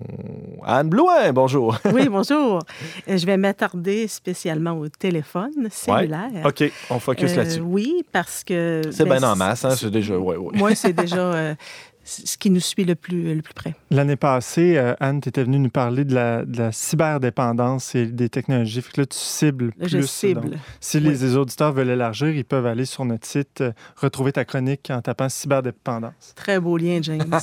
Anne 0.65 0.89
Blouin, 0.89 1.33
bonjour. 1.33 1.77
Oui, 1.93 2.09
bonjour. 2.09 2.61
Euh, 3.09 3.17
Je 3.17 3.27
vais 3.27 3.37
m'attarder 3.37 4.09
spécialement 4.09 4.73
au 4.73 4.89
téléphone 4.89 5.69
cellulaire. 5.71 6.45
OK, 6.45 6.65
on 6.91 6.99
focus 6.99 7.33
Euh, 7.33 7.37
là-dessus. 7.37 7.61
Oui, 7.61 8.03
parce 8.13 8.43
que... 8.43 8.83
C'est 8.91 9.05
ben, 9.05 9.19
bien 9.19 9.31
en 9.31 9.37
masse, 9.37 9.65
hein, 9.65 9.71
c'est 9.77 9.91
déjà... 9.91 10.19
Ouais, 10.19 10.37
ouais. 10.37 10.57
Moi, 10.59 10.75
c'est 10.75 10.93
déjà 10.93 11.17
euh, 11.35 11.55
ce 12.07 12.39
qui 12.39 12.51
nous 12.51 12.61
suit 12.61 12.85
le 12.85 12.95
plus, 12.95 13.35
le 13.35 13.43
plus 13.43 13.55
près. 13.55 13.75
L'année 13.91 14.17
passée, 14.17 14.77
euh, 14.77 14.95
Anne, 15.01 15.21
tu 15.21 15.29
étais 15.29 15.43
venue 15.43 15.59
nous 15.59 15.71
parler 15.71 16.05
de 16.05 16.15
la, 16.15 16.45
de 16.45 16.59
la 16.59 16.73
cyberdépendance 16.73 17.95
et 17.97 18.07
des 18.07 18.29
technologies. 18.29 18.81
Fait 18.81 18.93
que 18.93 19.01
là, 19.01 19.07
tu 19.07 19.19
cibles 19.19 19.73
plus. 19.73 19.89
je 19.89 20.01
cible. 20.03 20.51
donc. 20.51 20.59
si 20.81 21.01
les, 21.01 21.11
les 21.11 21.37
auditeurs 21.37 21.73
veulent 21.73 21.91
élargir, 21.91 22.29
ils 22.29 22.45
peuvent 22.45 22.67
aller 22.67 22.85
sur 22.85 23.05
notre 23.05 23.27
site, 23.27 23.61
euh, 23.61 23.73
retrouver 23.97 24.33
ta 24.33 24.45
chronique 24.45 24.89
en 24.91 25.03
tapant 25.03 25.29
cyberdépendance. 25.29 26.33
Très 26.37 26.61
beau 26.61 26.77
lien, 26.77 27.01
James. 27.03 27.25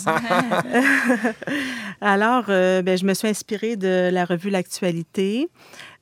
Alors, 2.01 2.45
euh, 2.49 2.82
ben, 2.82 2.97
je 2.97 3.05
me 3.05 3.14
suis 3.14 3.28
inspirée 3.28 3.76
de 3.76 4.09
la 4.11 4.26
revue 4.26 4.49
L'Actualité, 4.49 5.49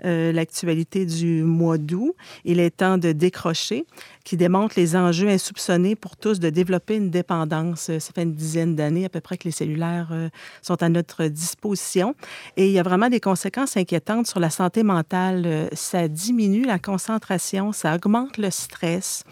euh, 0.06 0.32
l'actualité 0.32 1.06
du 1.06 1.44
mois 1.44 1.78
d'août. 1.78 2.16
Il 2.46 2.60
est 2.60 2.72
temps 2.72 2.98
de 2.98 3.12
décrocher, 3.12 3.86
qui 4.24 4.38
démontre 4.38 4.76
les 4.78 4.96
enjeux 4.96 5.30
insoupçonnés 5.30 5.96
pour 5.96 6.18
tous 6.18 6.40
de 6.40 6.50
développer 6.50 6.96
une 6.96 7.10
dépendance. 7.10 7.90
Euh, 7.90 8.00
Ça 8.00 8.12
fait 8.14 8.24
une 8.24 8.34
dizaine 8.34 8.76
d'années 8.76 9.06
à 9.06 9.10
peu 9.10 9.22
près 9.22 9.38
que 9.38 9.46
les 9.46 9.52
cellulaires 9.52 10.10
euh, 10.12 10.30
sont 10.62 10.82
à 10.82 10.90
notre 10.90 11.26
disposition. 11.26 12.16
Et 12.58 12.68
il 12.68 12.72
y 12.72 12.80
a 12.80 12.84
vraiment 12.84 13.10
des 13.10 13.20
conséquences 13.20 13.78
inquiétantes 13.78 14.28
sur 14.28 14.40
la 14.40 14.50
santé 14.50 14.84
mentale. 14.84 15.70
Ça 15.74 16.08
diminue 16.08 16.64
la 16.64 16.80
concentration, 16.80 17.72
ça 17.72 17.96
augmente 17.96 18.38
le 18.38 18.50
stress. 18.50 19.24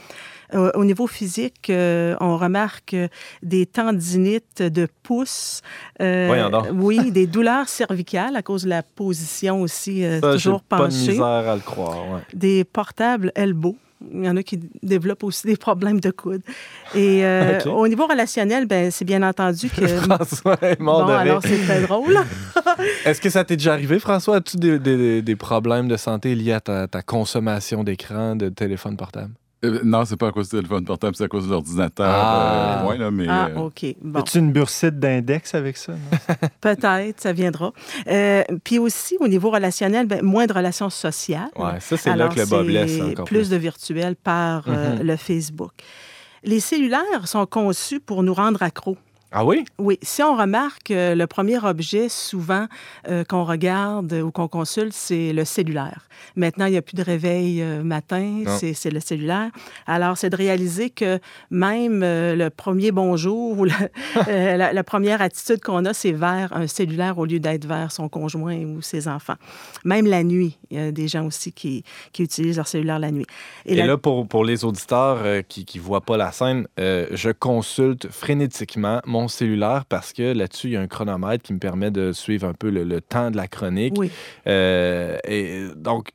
Euh, 0.56 0.72
au 0.76 0.84
niveau 0.84 1.06
physique, 1.08 1.70
euh, 1.70 2.16
on 2.20 2.38
remarque 2.38 2.94
euh, 2.96 3.08
des 3.44 3.66
tendinites 3.66 4.62
de 4.64 4.88
pouce. 5.04 5.62
Voyons 6.00 6.50
donc. 6.50 6.68
oui, 6.74 7.12
des 7.12 7.28
douleurs 7.28 7.70
cervicales 7.70 8.36
à 8.36 8.42
cause 8.42 8.64
de 8.64 8.70
la 8.70 8.82
position 8.84 9.62
aussi, 9.62 10.04
Ça, 10.22 10.34
toujours 10.34 10.62
pas 10.64 10.78
de 10.78 10.84
penchée. 10.86 11.12
misère 11.12 11.26
à 11.26 11.56
le 11.56 11.62
croire, 11.62 11.98
ouais. 12.12 12.20
Des 12.34 12.64
portables 12.64 13.32
elbow. 13.36 13.76
Il 14.14 14.24
y 14.24 14.30
en 14.30 14.38
a 14.38 14.44
qui 14.44 14.58
développent 14.82 15.26
aussi 15.26 15.46
des 15.46 15.58
problèmes 15.58 16.00
de 16.00 16.10
coude. 16.10 16.42
Et 16.96 17.26
euh, 17.26 17.60
au 17.66 17.86
niveau 17.90 18.08
relationnel, 18.08 18.66
ben, 18.66 18.92
c'est 18.92 19.04
bien 19.04 19.22
entendu 19.24 19.70
que... 19.70 19.86
François 20.08 20.58
est 20.62 20.80
mort 20.80 21.02
bon, 21.02 21.08
de 21.10 21.14
alors 21.18 21.42
c'est 21.44 21.62
très 21.64 21.82
drôle. 21.82 22.18
Est-ce 23.06 23.20
que 23.20 23.30
ça 23.30 23.44
t'est 23.44 23.58
déjà 23.58 23.74
arrivé, 23.74 24.00
François? 24.00 24.38
As-tu 24.38 24.56
des, 24.56 24.80
des- 24.80 25.22
des 25.22 25.36
problèmes 25.36 25.90
de 25.90 25.98
santé 25.98 26.34
liés 26.34 26.54
à 26.54 26.62
ta, 26.62 26.88
ta 26.88 27.02
consommation 27.02 27.84
d'écran, 27.84 28.38
de 28.38 28.48
téléphone 28.48 28.96
portable? 28.96 29.34
Euh, 29.66 29.82
non, 29.84 30.06
c'est 30.06 30.16
pas 30.16 30.28
à 30.28 30.32
cause 30.32 30.50
du 30.50 30.56
téléphone 30.56 30.86
portable, 30.86 31.16
c'est 31.18 31.26
à 31.26 31.28
cause 31.28 31.46
de 31.46 31.52
l'ordinateur. 31.52 32.08
Ah. 32.10 32.82
Euh, 32.84 32.88
ouais, 32.90 32.98
là, 32.98 33.12
mais, 33.12 33.26
Ah, 33.28 33.48
euh, 33.50 33.58
OK. 33.60 33.86
Bon. 34.02 34.20
As-tu 34.20 34.38
une 34.40 34.54
bursite 34.54 34.98
d'index 35.00 35.54
avec 35.54 35.76
ça? 35.76 35.94
Peut-être, 36.62 37.20
ça 37.20 37.34
viendra. 37.34 37.74
Euh, 38.08 38.44
puis 38.64 38.80
aussi, 38.80 39.18
au 39.20 39.28
niveau 39.28 39.50
relationnel, 39.50 40.08
ben, 40.08 40.22
moins 40.24 40.46
de 40.46 40.54
relations 40.54 40.90
sociales. 40.90 41.50
Ouais, 41.58 41.80
ça, 41.82 41.98
c'est 41.98 42.16
là 42.16 42.30
que 42.30 42.40
le 42.40 42.46
bas 42.46 42.64
blesse 42.64 43.02
encore 43.02 43.26
plus 43.26 43.40
plus. 43.40 43.50
de 43.50 43.58
virtuel 43.58 44.16
par 44.16 44.66
euh, 44.70 44.96
Mhm. 44.96 45.04
le 45.04 45.16
Facebook. 45.18 45.72
Les 46.46 46.62
cellulaires 46.62 47.28
sont 47.28 47.46
conçus 47.46 48.00
pour 48.00 48.24
nous 48.24 48.34
rendre 48.34 48.64
accros. 48.64 48.98
Ah 49.32 49.46
oui? 49.46 49.64
Oui, 49.78 50.00
si 50.02 50.24
on 50.24 50.36
remarque, 50.36 50.90
euh, 50.90 51.14
le 51.14 51.28
premier 51.28 51.64
objet 51.64 52.10
souvent 52.10 52.66
euh, 53.08 53.24
qu'on 53.24 53.44
regarde 53.44 54.12
ou 54.14 54.32
qu'on 54.32 54.48
consulte, 54.48 54.94
c'est 54.94 55.34
le 55.34 55.46
cellulaire. 55.46 56.08
Maintenant, 56.36 56.66
il 56.66 56.72
n'y 56.72 56.78
a 56.78 56.82
plus 56.82 56.96
de 56.96 57.04
réveil 57.04 57.62
euh, 57.62 57.84
matin, 57.84 58.44
c'est 58.60 58.90
le 58.92 59.00
cellulaire. 59.00 59.52
Alors, 59.86 60.18
c'est 60.18 60.32
de 60.32 60.36
réaliser 60.36 60.90
que 60.90 61.20
même 61.52 62.00
le 62.02 62.50
premier 62.50 62.92
bonjour 62.92 63.60
ou 63.60 63.66
la, 64.28 64.74
la 64.74 64.84
première 64.84 65.22
attitude 65.22 65.62
qu'on 65.62 65.86
a, 65.86 65.94
c'est 65.94 66.12
vers 66.12 66.52
un 66.56 66.66
cellulaire 66.66 67.20
au 67.20 67.26
lieu 67.26 67.40
d'être 67.40 67.66
vers 67.66 67.92
son 67.92 68.10
conjoint 68.10 68.58
ou 68.64 68.82
ses 68.82 69.08
enfants. 69.08 69.36
Même 69.86 70.08
la 70.08 70.24
nuit, 70.24 70.58
il 70.72 70.78
y 70.78 70.82
a 70.82 70.92
des 70.92 71.08
gens 71.08 71.26
aussi 71.28 71.52
qui, 71.54 71.84
qui 72.14 72.24
utilisent 72.24 72.58
leur 72.58 72.68
cellulaire 72.68 72.98
la 73.00 73.12
nuit. 73.12 73.28
Et, 73.68 73.76
la- 73.76 73.86
là, 73.86 73.98
pour, 73.98 74.28
pour 74.28 74.44
les 74.44 74.66
auditeurs 74.66 75.20
qui 75.48 75.66
ne 75.76 75.82
voient 75.82 76.02
pas 76.02 76.18
la 76.18 76.32
scène, 76.32 76.68
je 76.78 77.32
consulte 77.32 78.08
frénétiquement 78.10 79.02
mon 79.06 79.19
cellulaire 79.28 79.86
parce 79.90 80.14
que 80.14 80.34
là-dessus, 80.34 80.68
il 80.68 80.74
y 80.74 80.78
a 80.78 80.82
un 80.82 80.88
chronomètre 80.88 81.44
qui 81.44 81.54
me 81.54 81.60
permet 81.60 81.92
de 81.92 82.12
suivre 82.12 82.48
un 82.48 82.54
peu 82.54 82.70
le, 82.70 82.84
le 82.84 83.02
temps 83.02 83.30
de 83.32 83.38
la 83.38 83.48
chronique. 83.48 83.96
Oui. 83.98 84.10
Euh, 84.48 85.18
et 85.28 85.68
donc, 85.76 86.12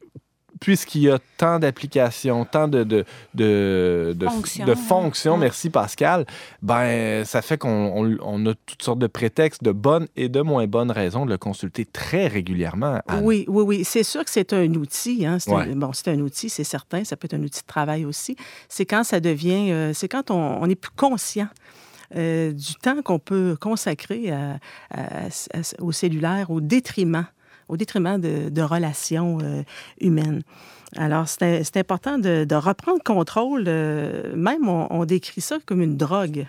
puisqu'il 0.60 1.02
y 1.02 1.10
a 1.10 1.18
tant 1.36 1.58
d'applications, 1.58 2.44
tant 2.46 2.68
de, 2.68 2.84
de, 2.84 3.04
de, 3.34 4.14
de, 4.16 4.26
Fonctions, 4.26 4.64
de 4.64 4.74
fonctions, 4.74 5.32
Ouais. 5.34 5.40
merci 5.40 5.68
Pascal, 5.68 6.24
ben, 6.62 7.24
ça 7.24 7.42
fait 7.42 7.58
qu'on 7.58 7.68
on, 7.94 8.16
on 8.22 8.46
a 8.46 8.54
toutes 8.64 8.82
sortes 8.82 9.00
de 9.00 9.06
prétextes, 9.08 9.62
de 9.62 9.72
bonnes 9.72 10.06
et 10.16 10.28
de 10.30 10.40
moins 10.40 10.66
bonnes 10.66 10.90
raisons 10.92 11.26
de 11.26 11.30
le 11.32 11.38
consulter 11.38 11.84
très 11.84 12.28
régulièrement. 12.28 13.00
Anne. 13.08 13.20
Oui, 13.24 13.44
oui, 13.48 13.62
oui. 13.66 13.84
C'est 13.84 14.04
sûr 14.04 14.24
que 14.24 14.30
c'est 14.30 14.52
un 14.54 14.72
outil. 14.74 15.26
Hein. 15.26 15.38
C'est 15.38 15.50
Ouais. 15.52 15.64
un, 15.70 15.76
bon, 15.76 15.92
c'est 15.92 16.08
un 16.08 16.20
outil, 16.20 16.48
c'est 16.48 16.64
certain. 16.64 17.04
Ça 17.04 17.16
peut 17.16 17.26
être 17.26 17.34
un 17.34 17.42
outil 17.42 17.60
de 17.60 17.66
travail 17.66 18.04
aussi. 18.06 18.36
C'est 18.68 18.86
quand 18.86 19.04
ça 19.04 19.20
devient, 19.20 19.70
euh, 19.70 19.92
c'est 19.92 20.08
quand 20.08 20.30
on, 20.30 20.62
on 20.62 20.66
est 20.70 20.76
plus 20.76 20.92
conscient. 20.96 21.48
Euh, 22.16 22.52
du 22.52 22.74
temps 22.76 23.02
qu'on 23.02 23.18
peut 23.18 23.56
consacrer 23.60 24.30
à- 24.30 24.58
à- 24.90 25.26
à- 25.26 25.82
au 25.82 25.92
cellulaire 25.92 26.50
au 26.50 26.60
détriment, 26.60 27.26
au 27.68 27.76
détriment 27.76 28.20
de, 28.20 28.48
de 28.50 28.62
relations 28.62 29.38
euh, 29.42 29.62
humaines. 30.00 30.42
Alors, 30.96 31.26
c'est 31.28 31.76
important 31.76 32.18
de, 32.18 32.44
de 32.44 32.54
reprendre 32.54 33.02
contrôle. 33.02 33.64
euh, 33.66 34.34
même, 34.36 34.68
on, 34.68 34.86
on 34.90 35.04
décrit 35.04 35.40
ça 35.40 35.56
comme 35.66 35.80
une 35.82 35.96
drogue, 35.96 36.46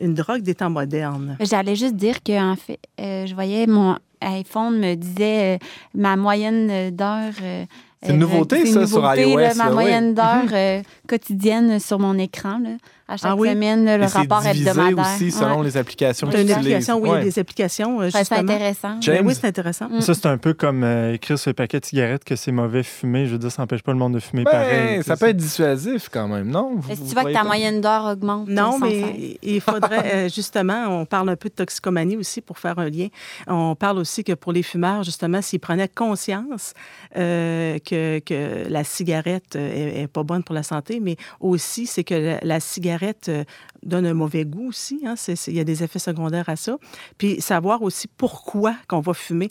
une 0.00 0.14
drogue 0.14 0.42
des 0.42 0.54
temps 0.56 0.70
modernes. 0.70 1.36
J'allais 1.40 1.76
juste 1.76 1.94
dire 1.94 2.20
que 2.22 2.32
en 2.52 2.56
fait, 2.56 2.80
euh, 3.00 3.26
je 3.26 3.34
voyais 3.34 3.66
mon 3.68 3.96
iPhone 4.20 4.78
me 4.80 4.94
disait 4.96 5.54
euh, 5.54 5.58
ma 5.94 6.16
moyenne 6.16 6.90
d'heures. 6.90 7.34
euh, 7.42 7.64
C'est 8.02 8.12
une 8.14 8.18
nouveauté, 8.18 8.66
ça, 8.66 8.80
une 8.80 8.86
sur 8.88 9.14
iOS, 9.14 9.36
là, 9.38 9.54
ma 9.54 9.64
là, 9.64 9.68
oui. 9.68 9.74
moyenne 9.74 10.14
d'heures 10.14 10.48
euh, 10.52 10.82
quotidienne 11.06 11.78
sur 11.78 11.98
mon 12.00 12.18
écran. 12.18 12.58
là. 12.58 12.70
À 13.06 13.16
chaque 13.18 13.32
Ah 13.32 13.36
oui? 13.36 13.50
semaine, 13.50 13.84
là, 13.84 13.98
le 13.98 14.04
Et 14.04 14.08
c'est 14.08 14.18
rapport 14.18 14.40
divisé 14.40 14.70
hebdomadaire. 14.70 14.98
aussi 15.14 15.30
selon 15.30 15.58
Ouais. 15.58 15.64
les 15.66 15.76
applications 15.76 16.26
C'est 16.30 16.38
que 16.38 16.46
tu 16.46 16.52
application, 16.52 16.94
oui, 16.96 17.00
utilises. 17.10 17.14
il 17.14 17.18
y 17.18 17.20
a 17.20 17.24
des 17.32 17.38
applications, 17.38 18.00
euh, 18.00 18.04
justement. 18.10 18.40
intéressant. 18.40 18.96
James? 19.02 19.16
Ben 19.18 19.26
oui, 19.26 19.34
c'est 19.38 19.46
intéressant. 19.46 19.88
Mm. 19.90 20.00
Ça, 20.00 20.14
c'est 20.14 20.26
un 20.26 20.38
peu 20.38 20.54
comme 20.54 20.82
euh, 20.84 21.12
écrire 21.12 21.38
sur 21.38 21.50
les 21.50 21.54
paquets 21.54 21.80
de 21.80 21.84
cigarettes 21.84 22.24
que 22.24 22.34
c'est 22.34 22.50
mauvais 22.50 22.82
fumer. 22.82 23.26
Je 23.26 23.32
veux 23.32 23.38
dire, 23.38 23.52
ça 23.52 23.60
n'empêche 23.62 23.82
pas 23.82 23.92
le 23.92 23.98
monde 23.98 24.14
de 24.14 24.20
fumer 24.20 24.44
Ben, 24.44 24.50
pareil. 24.52 25.02
ça 25.04 25.18
peut 25.18 25.28
être 25.28 25.36
dissuasif 25.36 26.08
quand 26.10 26.28
même, 26.28 26.48
non? 26.48 26.78
Est-ce 26.88 27.02
que 27.02 27.06
tu 27.08 27.12
vois 27.12 27.24
que 27.24 27.32
ta 27.32 27.40
pas? 27.40 27.44
moyenne 27.44 27.82
d'heures 27.82 28.06
augmente? 28.06 28.48
Non, 28.48 28.78
mais 28.78 29.38
il 29.42 29.60
faudrait, 29.60 30.14
euh, 30.14 30.28
justement, 30.30 30.86
on 30.88 31.04
parle 31.04 31.28
un 31.28 31.36
peu 31.36 31.50
de 31.50 31.54
toxicomanie 31.54 32.16
aussi 32.16 32.40
pour 32.40 32.58
faire 32.58 32.78
un 32.78 32.88
lien. 32.88 33.08
On 33.46 33.74
parle 33.74 33.98
aussi 33.98 34.24
que 34.24 34.32
pour 34.32 34.52
les 34.52 34.62
fumeurs, 34.62 35.02
justement, 35.02 35.42
s'ils 35.42 35.60
prenaient 35.60 35.88
conscience 35.88 36.72
euh, 37.18 37.78
que, 37.80 38.20
que 38.20 38.66
la 38.68 38.82
cigarette 38.82 39.56
euh, 39.56 39.98
est, 39.98 40.02
est 40.04 40.06
pas 40.06 40.22
bonne 40.22 40.42
pour 40.42 40.54
la 40.54 40.62
santé, 40.62 41.00
mais 41.00 41.16
aussi, 41.38 41.86
c'est 41.86 42.02
que 42.04 42.14
la, 42.14 42.38
la 42.42 42.60
cigarette 42.60 42.93
euh, 43.28 43.44
donne 43.82 44.06
un 44.06 44.14
mauvais 44.14 44.44
goût 44.44 44.68
aussi. 44.68 45.00
hein. 45.06 45.14
C'est- 45.16 45.36
c'est- 45.36 45.50
Il 45.50 45.56
y 45.56 45.60
a 45.60 45.64
des 45.64 45.82
effets 45.82 45.98
secondaires 45.98 46.48
à 46.48 46.56
ça. 46.56 46.76
Puis 47.18 47.40
savoir 47.40 47.82
aussi 47.82 48.08
pourquoi 48.08 48.74
qu'on 48.88 49.00
va 49.00 49.14
fumer. 49.14 49.50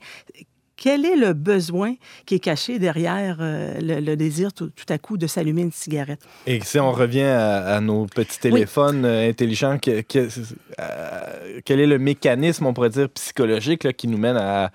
Quel 0.75 1.05
est 1.05 1.15
le 1.15 1.33
besoin 1.33 1.93
qui 2.25 2.35
est 2.35 2.39
caché 2.39 2.79
derrière 2.79 3.37
euh, 3.39 3.79
le, 3.79 3.99
le 4.01 4.15
désir 4.17 4.51
tout, 4.51 4.69
tout 4.71 4.85
à 4.89 4.97
coup 4.97 5.17
de 5.17 5.27
s'allumer 5.27 5.61
une 5.61 5.71
cigarette? 5.71 6.19
Et 6.47 6.59
si 6.61 6.79
on 6.79 6.91
revient 6.91 7.21
à, 7.21 7.75
à 7.75 7.79
nos 7.79 8.05
petits 8.07 8.39
téléphones 8.39 9.05
euh, 9.05 9.29
intelligents, 9.29 9.77
que- 9.77 10.01
que- 10.01 10.27
quel 11.63 11.79
est 11.79 11.85
le 11.87 11.99
mécanisme, 11.99 12.65
on 12.65 12.73
pourrait 12.73 12.89
dire, 12.89 13.07
psychologique 13.09 13.83
là, 13.83 13.93
qui 13.93 14.07
nous 14.07 14.17
mène 14.17 14.35
à, 14.37 14.71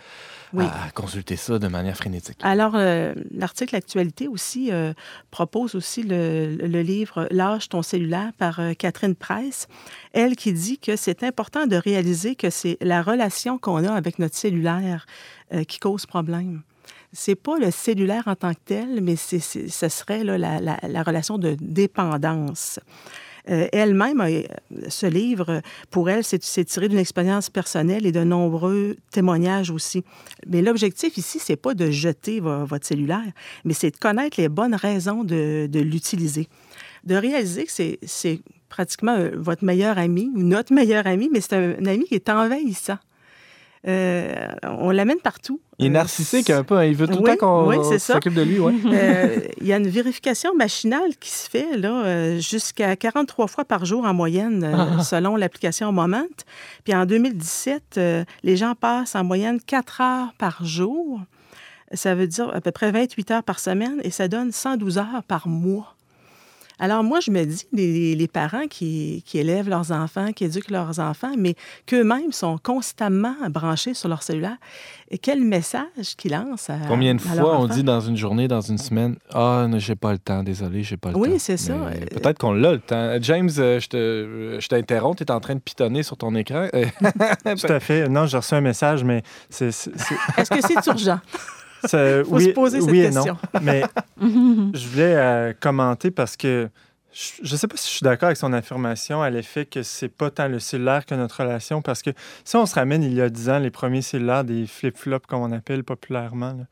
Oui. 0.52 0.64
à 0.64 0.90
consulter 0.90 1.36
ça 1.36 1.58
de 1.58 1.68
manière 1.68 1.96
frénétique? 1.96 2.38
Alors, 2.42 2.72
euh, 2.74 3.14
l'article 3.30 3.76
Actualité 3.76 4.28
aussi 4.28 4.72
euh, 4.72 4.92
propose 5.30 5.74
aussi 5.74 6.02
le, 6.02 6.56
le 6.56 6.82
livre 6.82 7.28
Lâche 7.30 7.68
ton 7.68 7.82
cellulaire 7.82 8.32
par 8.38 8.60
euh, 8.60 8.72
Catherine 8.74 9.14
Price. 9.14 9.66
Elle 10.12 10.36
qui 10.36 10.52
dit 10.52 10.78
que 10.78 10.96
c'est 10.96 11.22
important 11.22 11.66
de 11.66 11.76
réaliser 11.76 12.34
que 12.34 12.50
c'est 12.50 12.76
la 12.80 13.02
relation 13.02 13.58
qu'on 13.58 13.84
a 13.84 13.92
avec 13.92 14.18
notre 14.18 14.36
cellulaire 14.36 15.06
qui 15.66 15.78
cause 15.78 16.04
problème. 16.06 16.62
C'est 17.12 17.34
pas 17.34 17.56
le 17.58 17.70
cellulaire 17.70 18.24
en 18.26 18.34
tant 18.34 18.52
que 18.52 18.60
tel, 18.66 19.00
mais 19.00 19.16
ce 19.16 19.38
serait 19.88 20.24
là, 20.24 20.36
la, 20.36 20.60
la- 20.60 20.78
la 20.86 21.02
relation 21.02 21.38
de 21.38 21.56
dépendance. 21.58 22.80
Euh, 23.50 23.66
elle-même, 23.72 24.20
euh, 24.20 24.42
ce 24.88 25.06
livre, 25.06 25.62
pour 25.90 26.10
elle, 26.10 26.22
c'est, 26.24 26.38
tiré 26.38 26.88
d'une 26.88 26.98
expérience 26.98 27.48
personnelle 27.50 28.04
et 28.06 28.12
de 28.12 28.22
nombreux 28.24 28.96
témoignages 29.10 29.70
aussi. 29.70 30.04
Mais 30.46 30.60
l'objectif 30.62 31.16
ici, 31.16 31.38
c'est 31.38 31.56
pas 31.56 31.74
de 31.74 31.90
jeter 31.90 32.40
vo- 32.40 32.64
votre 32.66 32.86
cellulaire, 32.86 33.32
mais 33.64 33.74
c'est 33.74 33.90
de 33.90 33.96
connaître 33.96 34.40
les 34.40 34.48
bonnes 34.48 34.74
raisons 34.74 35.24
de, 35.24 35.68
l'utiliser. 35.72 36.48
De 37.04 37.14
réaliser 37.14 37.64
que 37.64 37.72
c'est, 38.02 38.40
pratiquement 38.68 39.16
euh, 39.16 39.30
votre 39.34 39.64
meilleur 39.64 39.96
ami 39.96 40.30
notre 40.34 40.74
meilleur 40.74 41.06
ami, 41.06 41.30
mais 41.32 41.40
c'est 41.40 41.54
un, 41.54 41.76
un 41.80 41.86
ami 41.86 42.04
qui 42.04 42.14
est 42.16 42.28
envahissant. 42.28 42.98
Euh, 43.86 44.48
on 44.64 44.90
l'amène 44.90 45.18
partout. 45.18 45.60
Il 45.78 45.86
est 45.86 45.88
Euh, 45.88 45.92
narcissique 45.92 46.50
un 46.50 46.64
peu, 46.64 46.76
hein, 46.78 46.84
il 46.84 46.96
veut 46.96 47.06
tout 47.06 47.22
le 47.22 47.30
Oui, 47.30 47.36
temps 47.36 47.64
qu'on 47.64 47.68
oui, 47.68 47.98
s'occupe 48.00 48.34
de 48.34 48.42
lui. 48.42 48.58
Ouais. 48.58 48.72
euh, 48.92 49.38
il 49.60 49.66
y 49.66 49.72
a 49.72 49.76
une 49.76 49.88
vérification 49.88 50.54
machinale 50.54 51.16
qui 51.20 51.30
se 51.30 51.48
fait 51.48 51.76
là, 51.76 52.38
jusqu'à 52.40 52.96
43 52.96 53.46
fois 53.46 53.64
par 53.64 53.84
jour 53.84 54.04
en 54.04 54.12
moyenne, 54.14 54.64
Ah. 54.64 55.02
selon 55.04 55.36
l'application 55.36 55.92
Moment. 55.92 56.24
Puis 56.84 56.94
en 56.94 57.06
2017, 57.06 57.82
euh, 57.98 58.24
les 58.42 58.56
gens 58.56 58.74
passent 58.74 59.14
en 59.14 59.22
moyenne 59.24 59.60
4 59.64 60.00
heures 60.00 60.32
par 60.38 60.64
jour. 60.64 61.20
Ça 61.94 62.14
veut 62.14 62.26
dire 62.26 62.50
à 62.54 62.60
peu 62.60 62.70
près 62.72 62.90
28 62.90 63.30
heures 63.30 63.42
par 63.42 63.60
semaine 63.60 64.00
et 64.02 64.10
ça 64.10 64.28
donne 64.28 64.52
112 64.52 64.98
heures 64.98 65.22
par 65.26 65.48
mois. 65.48 65.94
Alors 66.78 67.02
moi, 67.02 67.20
je 67.20 67.30
me 67.30 67.44
dis, 67.44 67.66
les, 67.72 68.14
les 68.14 68.28
parents 68.28 68.66
qui, 68.68 69.22
qui 69.26 69.38
élèvent 69.38 69.68
leurs 69.68 69.90
enfants, 69.92 70.32
qui 70.32 70.44
éduquent 70.44 70.70
leurs 70.70 71.00
enfants, 71.00 71.32
mais 71.36 71.54
qu'eux-mêmes 71.86 72.32
sont 72.32 72.58
constamment 72.58 73.34
branchés 73.50 73.94
sur 73.94 74.08
leur 74.08 74.22
cellulaire, 74.22 74.56
et 75.10 75.18
quel 75.18 75.40
message 75.42 76.14
qu'ils 76.16 76.32
lancent 76.32 76.70
à 76.70 76.76
Combien 76.86 77.14
de 77.14 77.20
à 77.22 77.34
leur 77.34 77.44
fois 77.44 77.58
on 77.58 77.64
enfant? 77.64 77.74
dit 77.74 77.82
dans 77.82 78.00
une 78.00 78.16
journée, 78.16 78.46
dans 78.48 78.60
une 78.60 78.78
semaine, 78.78 79.16
Ah, 79.32 79.66
non, 79.68 79.78
j'ai 79.78 79.96
pas 79.96 80.12
le 80.12 80.18
temps, 80.18 80.42
désolé, 80.42 80.82
j'ai 80.82 80.96
pas 80.96 81.10
le 81.10 81.16
Oui, 81.16 81.30
temps. 81.32 81.38
c'est 81.38 81.56
ça. 81.56 81.72
Euh, 81.72 81.92
Peut-être 82.12 82.38
qu'on 82.38 82.52
l'a 82.52 82.72
le 82.72 82.78
temps. 82.80 83.16
James, 83.22 83.50
euh, 83.58 83.80
je 83.80 83.88
te- 83.88 84.58
je 84.60 84.68
t'interromps, 84.68 85.16
tu 85.16 85.24
es 85.24 85.30
en 85.30 85.40
train 85.40 85.54
de 85.56 85.60
pitonner 85.60 86.02
sur 86.02 86.16
ton 86.16 86.34
écran. 86.34 86.68
Tout 86.72 87.72
à 87.72 87.80
fait. 87.80 88.08
Non, 88.08 88.26
j'ai 88.26 88.36
reçu 88.36 88.54
un 88.54 88.60
message, 88.60 89.02
mais 89.04 89.22
c'est- 89.50 89.68
Est-ce 89.68 90.50
que 90.50 90.60
c'est 90.60 90.86
urgent? 90.86 91.18
ça- 91.84 92.24
Faut 92.24 92.36
oui, 92.36 92.44
se 92.44 92.48
poser 92.50 92.80
cette 92.80 92.90
oui 92.90 93.00
et 93.00 93.10
question. 93.10 93.36
non. 93.54 93.60
Mais 93.62 93.82
je 94.20 94.88
voulais 94.88 95.16
euh, 95.16 95.52
commenter 95.58 96.10
parce 96.10 96.36
que 96.36 96.68
je 97.12 97.52
ne 97.52 97.56
sais 97.58 97.66
pas 97.66 97.76
si 97.76 97.86
je 97.88 97.94
suis 97.96 98.04
d'accord 98.04 98.26
avec 98.26 98.36
son 98.36 98.52
affirmation 98.52 99.22
à 99.22 99.30
l'effet 99.30 99.64
que 99.66 99.82
c'est 99.82 100.08
pas 100.08 100.30
tant 100.30 100.46
le 100.46 100.58
cellulaire 100.60 101.04
que 101.06 101.14
notre 101.14 101.40
relation. 101.42 101.82
Parce 101.82 102.02
que 102.02 102.10
si 102.44 102.54
on 102.56 102.66
se 102.66 102.74
ramène 102.74 103.02
il 103.02 103.14
y 103.14 103.20
a 103.20 103.28
10 103.28 103.48
ans, 103.50 103.58
les 103.58 103.70
premiers 103.70 104.02
cellulaires, 104.02 104.44
des 104.44 104.66
flip-flops, 104.66 105.26
comme 105.26 105.40
on 105.40 105.50
appelle 105.52 105.82
populairement, 105.84 106.52
là, 106.52 106.64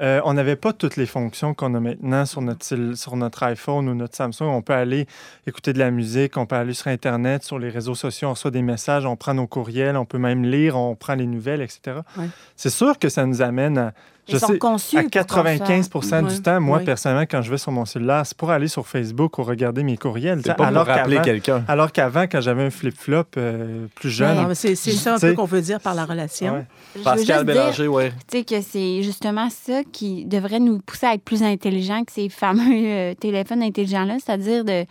euh, 0.00 0.20
on 0.24 0.32
n'avait 0.34 0.56
pas 0.56 0.72
toutes 0.72 0.96
les 0.96 1.06
fonctions 1.06 1.54
qu'on 1.54 1.72
a 1.74 1.80
maintenant 1.80 2.26
sur 2.26 2.40
notre, 2.40 2.64
cell- 2.64 2.96
sur 2.96 3.14
notre 3.16 3.44
iPhone 3.44 3.88
ou 3.88 3.94
notre 3.94 4.16
Samsung. 4.16 4.42
On 4.48 4.60
peut 4.62 4.72
aller 4.72 5.06
écouter 5.46 5.72
de 5.72 5.78
la 5.78 5.90
musique, 5.92 6.36
on 6.36 6.46
peut 6.46 6.56
aller 6.56 6.74
sur 6.74 6.88
Internet, 6.88 7.44
sur 7.44 7.60
les 7.60 7.68
réseaux 7.68 7.94
sociaux, 7.94 8.28
on 8.28 8.32
reçoit 8.32 8.50
des 8.50 8.62
messages, 8.62 9.06
on 9.06 9.14
prend 9.14 9.34
nos 9.34 9.46
courriels, 9.46 9.96
on 9.96 10.04
peut 10.04 10.18
même 10.18 10.42
lire, 10.44 10.76
on 10.76 10.96
prend 10.96 11.14
les 11.14 11.26
nouvelles, 11.26 11.62
etc. 11.62 11.98
Ouais. 12.18 12.26
C'est 12.56 12.70
sûr 12.70 12.98
que 12.98 13.08
ça 13.08 13.24
nous 13.24 13.40
amène 13.40 13.78
à 13.78 13.92
Ils 14.28 14.38
sont 14.40 14.56
conçus 14.58 14.96
à 14.96 15.02
pour 15.02 15.10
qu'on 15.10 15.18
95 15.18 15.90
du 16.34 16.40
temps, 16.42 16.60
moi, 16.60 16.78
personnellement, 16.80 17.26
quand 17.30 17.42
je 17.42 17.50
vais 17.50 17.58
sur 17.58 17.72
mon 17.72 17.84
cellulaire, 17.84 18.22
c'est 18.24 18.36
pour 18.36 18.50
aller 18.50 18.68
sur 18.68 18.86
Facebook 18.86 19.38
ou 19.38 19.42
regarder 19.42 19.82
mes 19.82 19.96
courriels. 19.96 20.40
C'est 20.42 20.48
pas 20.48 20.54
pour 20.54 20.66
alors 20.66 20.86
rappeler 20.86 21.16
qu'avant- 21.16 21.24
quelqu'un. 21.24 21.64
Alors 21.68 21.92
qu'avant, 21.92 22.22
quand 22.22 22.40
j'avais 22.40 22.64
un 22.64 22.70
flip-flop 22.70 23.24
euh, 23.36 23.86
plus 23.94 24.10
jeune, 24.10 24.36
Non, 24.36 24.48
mais 24.48 24.54
c'est 24.54 24.74
c'est 24.76 24.92
ça 24.92 25.14
un 25.14 25.18
sais- 25.18 25.30
peu 25.30 25.34
qu'on 25.34 25.44
veut 25.44 25.60
dire 25.60 25.78
par 25.80 25.94
la 25.94 26.04
relation. 26.06 26.54
Ouais. 26.54 26.66
Je 26.96 27.02
Pascal 27.02 27.44
Bélanger, 27.44 27.88
ouais. 27.88 28.12
tu 28.30 28.38
sais, 28.38 28.44
que 28.44 28.60
c'est 28.62 29.02
justement 29.02 29.48
ça 29.50 29.82
qui 29.92 30.24
devrait 30.24 30.60
nous 30.60 30.78
pousser 30.78 31.06
à 31.06 31.14
être 31.14 31.22
plus 31.24 31.42
intelligents 31.42 32.02
que 32.04 32.12
ces 32.12 32.28
fameux 32.28 32.62
euh, 32.86 33.14
téléphones 33.14 33.62
intelligents-là, 33.62 34.16
c'est-à-dire 34.24 34.64
de 34.64 34.84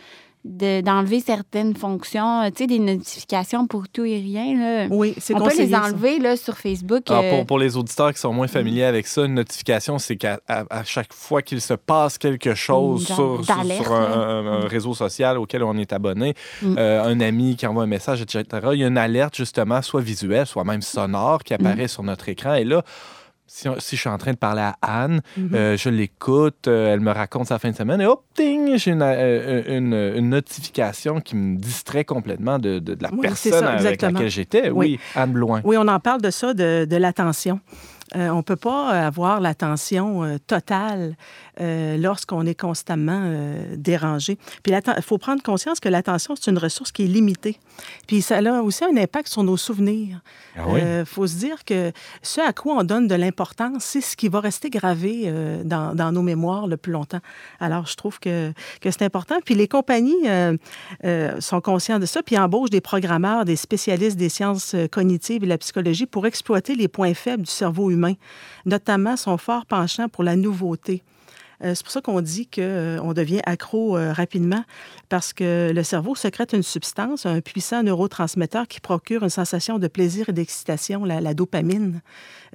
de- 0.45 0.81
d'enlever 0.81 1.19
certaines 1.21 1.75
fonctions, 1.75 2.41
euh, 2.41 2.47
tu 2.49 2.63
sais, 2.63 2.67
des 2.67 2.79
notifications 2.79 3.65
pour 3.65 3.87
tout 3.87 4.03
et 4.03 4.17
rien. 4.19 4.57
Là. 4.57 4.87
Oui, 4.91 5.13
c'est 5.17 5.33
On 5.35 5.39
peut 5.41 5.55
les 5.57 5.73
enlever 5.73 6.19
là, 6.19 6.35
sur 6.35 6.57
Facebook. 6.57 7.09
Alors, 7.09 7.23
euh, 7.23 7.29
pour, 7.37 7.45
pour 7.45 7.59
les 7.59 7.77
auditeurs 7.77 8.13
qui 8.13 8.19
sont 8.19 8.33
moins 8.33 8.47
familiers 8.47 8.83
avec 8.83 9.07
ça, 9.07 9.23
une 9.25 9.35
notification, 9.35 9.99
c'est 9.99 10.17
qu'à 10.17 10.39
à, 10.47 10.65
à 10.69 10.83
chaque 10.83 11.13
fois 11.13 11.41
qu'il 11.41 11.61
se 11.61 11.73
passe 11.73 12.17
quelque 12.17 12.55
chose 12.55 13.07
genre 13.07 13.43
sur, 13.45 13.55
sur, 13.65 13.93
un, 13.93 14.63
un 14.63 14.67
réseau 14.67 14.93
social 14.93 15.37
auquel 15.37 15.63
on 15.63 15.77
est 15.77 15.93
abonné, 15.93 16.33
Mm. 16.61 16.75
euh, 16.77 17.03
un 17.03 17.19
ami 17.21 17.55
qui 17.55 17.65
envoie 17.65 17.83
un 17.83 17.87
message, 17.87 18.21
etc., 18.21 18.43
il 18.73 18.79
y 18.79 18.83
a 18.83 18.87
une 18.87 18.97
alerte 18.97 19.35
justement, 19.35 19.81
soit 19.81 20.01
visuelle, 20.01 20.45
soit 20.45 20.63
même 20.65 20.81
sonore, 20.81 21.35
Mm. 21.39 21.43
qui 21.43 21.53
apparaît 21.53 21.87
sur 21.87 22.03
notre 22.03 22.27
écran. 22.29 22.55
Et 22.55 22.63
là, 22.65 22.83
si, 23.55 23.95
je 23.95 24.01
suis 24.01 24.09
en 24.09 24.17
train 24.17 24.31
de 24.31 24.37
parler 24.37 24.61
à 24.63 24.75
Anne, 24.81 25.21
Mhm. 25.37 25.49
euh, 25.53 25.77
je 25.77 25.89
l'écoute, 25.89 26.67
euh, 26.67 26.93
elle 26.93 27.01
me 27.01 27.11
raconte 27.11 27.47
sa 27.47 27.59
fin 27.59 27.69
de 27.69 27.75
semaine, 27.75 28.01
et 28.01 28.05
hop, 28.07 28.23
ding, 28.35 28.77
j'ai 28.77 28.91
une, 28.91 29.01
euh, 29.03 29.61
une, 29.67 29.93
une 30.17 30.29
notification 30.29 31.21
qui 31.21 31.35
me 31.35 31.57
distrait 31.57 32.03
complètement 32.05 32.57
de, 32.57 32.79
de- 32.79 32.95
de 32.95 33.03
la 33.03 33.09
Oui, 33.11 33.19
personne 33.21 33.51
ça, 33.53 33.71
avec 33.73 34.01
laquelle 34.01 34.29
j'étais. 34.31 34.69
Oui, 34.71 34.97
Oui. 34.97 34.99
Anne 35.15 35.33
Bloin. 35.33 35.61
Oui, 35.63 35.75
on 35.77 35.87
en 35.87 35.99
parle 35.99 36.21
de 36.21 36.31
ça, 36.31 36.53
de, 36.53 36.85
de 36.85 36.95
l'attention. 36.97 37.59
On 38.15 38.37
ne 38.37 38.41
peut 38.43 38.55
pas 38.57 38.89
avoir 38.89 39.39
l'attention 39.39 40.37
totale 40.45 41.15
euh, 41.59 41.97
lorsqu'on 41.97 42.45
est 42.45 42.59
constamment 42.59 43.21
euh, 43.23 43.75
dérangé. 43.77 44.37
Puis 44.63 44.73
il 44.73 45.01
faut 45.01 45.17
prendre 45.17 45.41
conscience 45.41 45.79
que 45.79 45.89
l'attention, 45.89 46.35
c'est 46.35 46.51
une 46.51 46.57
ressource 46.57 46.91
qui 46.91 47.03
est 47.03 47.07
limitée. 47.07 47.57
Puis 48.07 48.21
ça 48.21 48.37
a 48.37 48.61
aussi 48.61 48.83
un 48.83 48.97
impact 48.97 49.27
sur 49.27 49.43
nos 49.43 49.57
souvenirs. 49.57 50.21
Ah 50.55 50.63
Il 50.67 50.73
oui? 50.73 50.81
faut 51.05 51.27
se 51.27 51.37
dire 51.37 51.63
que 51.65 51.91
ce 52.21 52.41
à 52.41 52.53
quoi 52.53 52.75
on 52.75 52.83
donne 52.83 53.07
de 53.07 53.15
l'importance, 53.15 53.83
c'est 53.83 54.01
ce 54.01 54.15
qui 54.15 54.27
va 54.27 54.39
rester 54.39 54.69
gravé 54.69 55.23
euh, 55.25 55.63
dans, 55.63 55.95
dans 55.95 56.11
nos 56.11 56.21
mémoires 56.21 56.67
le 56.67 56.77
plus 56.77 56.91
longtemps. 56.91 57.21
Alors, 57.59 57.85
je 57.85 57.95
trouve 57.95 58.19
que, 58.19 58.53
que 58.81 58.91
c'est 58.91 59.03
important. 59.03 59.35
Puis 59.43 59.55
les 59.55 59.67
compagnies 59.67 60.27
euh, 60.27 60.57
euh, 61.05 61.39
sont 61.39 61.61
conscients 61.61 61.99
de 61.99 62.05
ça, 62.05 62.23
puis 62.23 62.37
embauchent 62.37 62.69
des 62.69 62.81
programmeurs, 62.81 63.45
des 63.45 63.55
spécialistes 63.55 64.17
des 64.17 64.29
sciences 64.29 64.75
euh, 64.75 64.87
cognitives 64.87 65.43
et 65.43 65.45
de 65.45 65.49
la 65.49 65.57
psychologie 65.57 66.05
pour 66.05 66.25
exploiter 66.27 66.75
les 66.75 66.87
points 66.87 67.13
faibles 67.13 67.43
du 67.43 67.51
cerveau 67.51 67.89
humain, 67.91 68.13
notamment 68.65 69.17
son 69.17 69.37
fort 69.37 69.65
penchant 69.65 70.09
pour 70.09 70.23
la 70.23 70.35
nouveauté. 70.35 71.03
Euh, 71.63 71.73
C'est 71.75 71.83
pour 71.83 71.91
ça 71.91 72.01
qu'on 72.01 72.21
dit 72.21 72.47
qu'on 72.47 73.13
devient 73.13 73.41
accro 73.45 73.97
euh, 73.97 74.11
rapidement 74.13 74.63
parce 75.09 75.33
que 75.33 75.71
le 75.73 75.83
cerveau 75.83 76.15
sécrète 76.15 76.53
une 76.53 76.63
substance, 76.63 77.25
un 77.25 77.39
puissant 77.41 77.83
neurotransmetteur 77.83 78.67
qui 78.67 78.79
procure 78.79 79.23
une 79.23 79.29
sensation 79.29 79.79
de 79.79 79.87
plaisir 79.87 80.29
et 80.29 80.33
d'excitation, 80.33 81.05
la, 81.05 81.21
la 81.21 81.33
dopamine. 81.33 82.01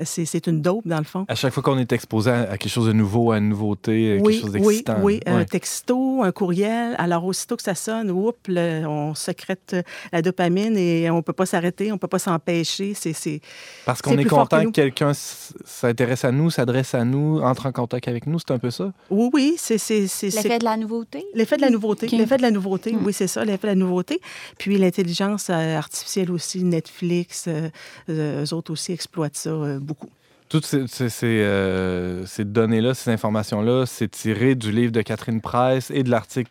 Euh, 0.00 0.04
C'est 0.04 0.46
une 0.46 0.60
dope, 0.62 0.86
dans 0.86 0.98
le 0.98 1.04
fond. 1.04 1.24
À 1.28 1.34
chaque 1.34 1.52
fois 1.52 1.62
qu'on 1.62 1.78
est 1.78 1.92
exposé 1.92 2.30
à 2.30 2.56
quelque 2.58 2.70
chose 2.70 2.86
de 2.86 2.92
nouveau, 2.92 3.32
à 3.32 3.38
une 3.38 3.48
nouveauté, 3.48 4.18
Oui, 4.20 4.32
quelque 4.34 4.42
chose 4.42 4.52
d'excitant. 4.52 4.96
oui, 5.02 5.20
un 5.26 5.38
Ouais. 5.38 5.44
texto, 5.44 6.22
un 6.22 6.32
courriel. 6.32 6.94
Alors, 6.98 7.24
aussitôt 7.24 7.56
que 7.56 7.62
ça 7.62 7.74
sonne, 7.74 8.10
oups, 8.10 8.38
on 8.48 9.14
sécrète 9.14 9.72
euh, 9.74 9.82
la 10.12 10.22
dopamine 10.22 10.76
et 10.76 11.10
on 11.10 11.16
ne 11.16 11.20
peut 11.22 11.32
pas 11.32 11.46
s'arrêter, 11.46 11.90
on 11.90 11.94
ne 11.94 11.98
peut 11.98 12.08
pas 12.08 12.18
s'empêcher. 12.18 12.94
C'est 12.94 13.40
Parce 13.86 14.02
qu'on 14.02 14.16
est 14.18 14.24
content 14.24 14.64
que, 14.64 14.70
quelqu'un 14.70 15.12
s'intéresse 15.14 16.24
à 16.24 16.32
nous, 16.32 16.50
s'adresse 16.50 16.94
à 16.94 17.04
nous, 17.04 17.40
entre 17.40 17.66
en 17.66 17.72
contact 17.72 18.08
avec 18.08 18.26
nous, 18.26 18.38
c'est 18.38 18.50
un 18.52 18.58
peu 18.58 18.70
ça? 18.70 18.92
Oui, 19.10 19.30
oui, 19.32 19.54
c'est... 19.56 19.78
c'est- 19.78 20.06
c'est- 20.06 20.30
c'est- 20.30 20.42
L'effet 20.42 20.58
de 20.58 20.64
la 20.64 20.76
nouveauté? 20.76 21.24
L'effet 21.34 21.56
de 21.56 21.62
la 21.62 21.70
nouveauté. 21.70 22.08
L'effet 22.08 22.36
de 22.36 22.42
la 22.42 22.50
nouveauté, 22.50 22.92
Mm. 22.92 23.04
oui, 23.06 23.12
c'est 23.12 23.26
ça, 23.26 23.44
l'effet 23.44 23.66
de 23.68 23.72
la 23.72 23.74
nouveauté. 23.74 24.20
Puis 24.58 24.76
l'intelligence 24.78 25.48
euh, 25.50 25.76
artificielle 25.76 26.30
aussi, 26.30 26.62
Netflix, 26.64 27.46
euh, 27.48 27.70
euh, 28.10 28.44
eux 28.44 28.54
autres 28.54 28.72
aussi 28.72 28.92
exploitent 28.92 29.36
ça 29.36 29.50
euh, 29.50 29.78
beaucoup. 29.78 30.08
Toutes 30.48 30.64
ces, 30.64 30.86
ces- 30.86 31.10
ces, 31.10 31.26
euh, 31.26 32.24
ces 32.24 32.44
données-là, 32.44 32.94
ces 32.94 33.10
informations-là, 33.10 33.84
c'est 33.86 34.10
tiré 34.10 34.54
du 34.54 34.72
livre 34.72 34.92
de 34.92 35.02
Catherine 35.02 35.40
Price 35.42 35.90
et 35.90 36.02
de 36.02 36.10
l'article 36.10 36.50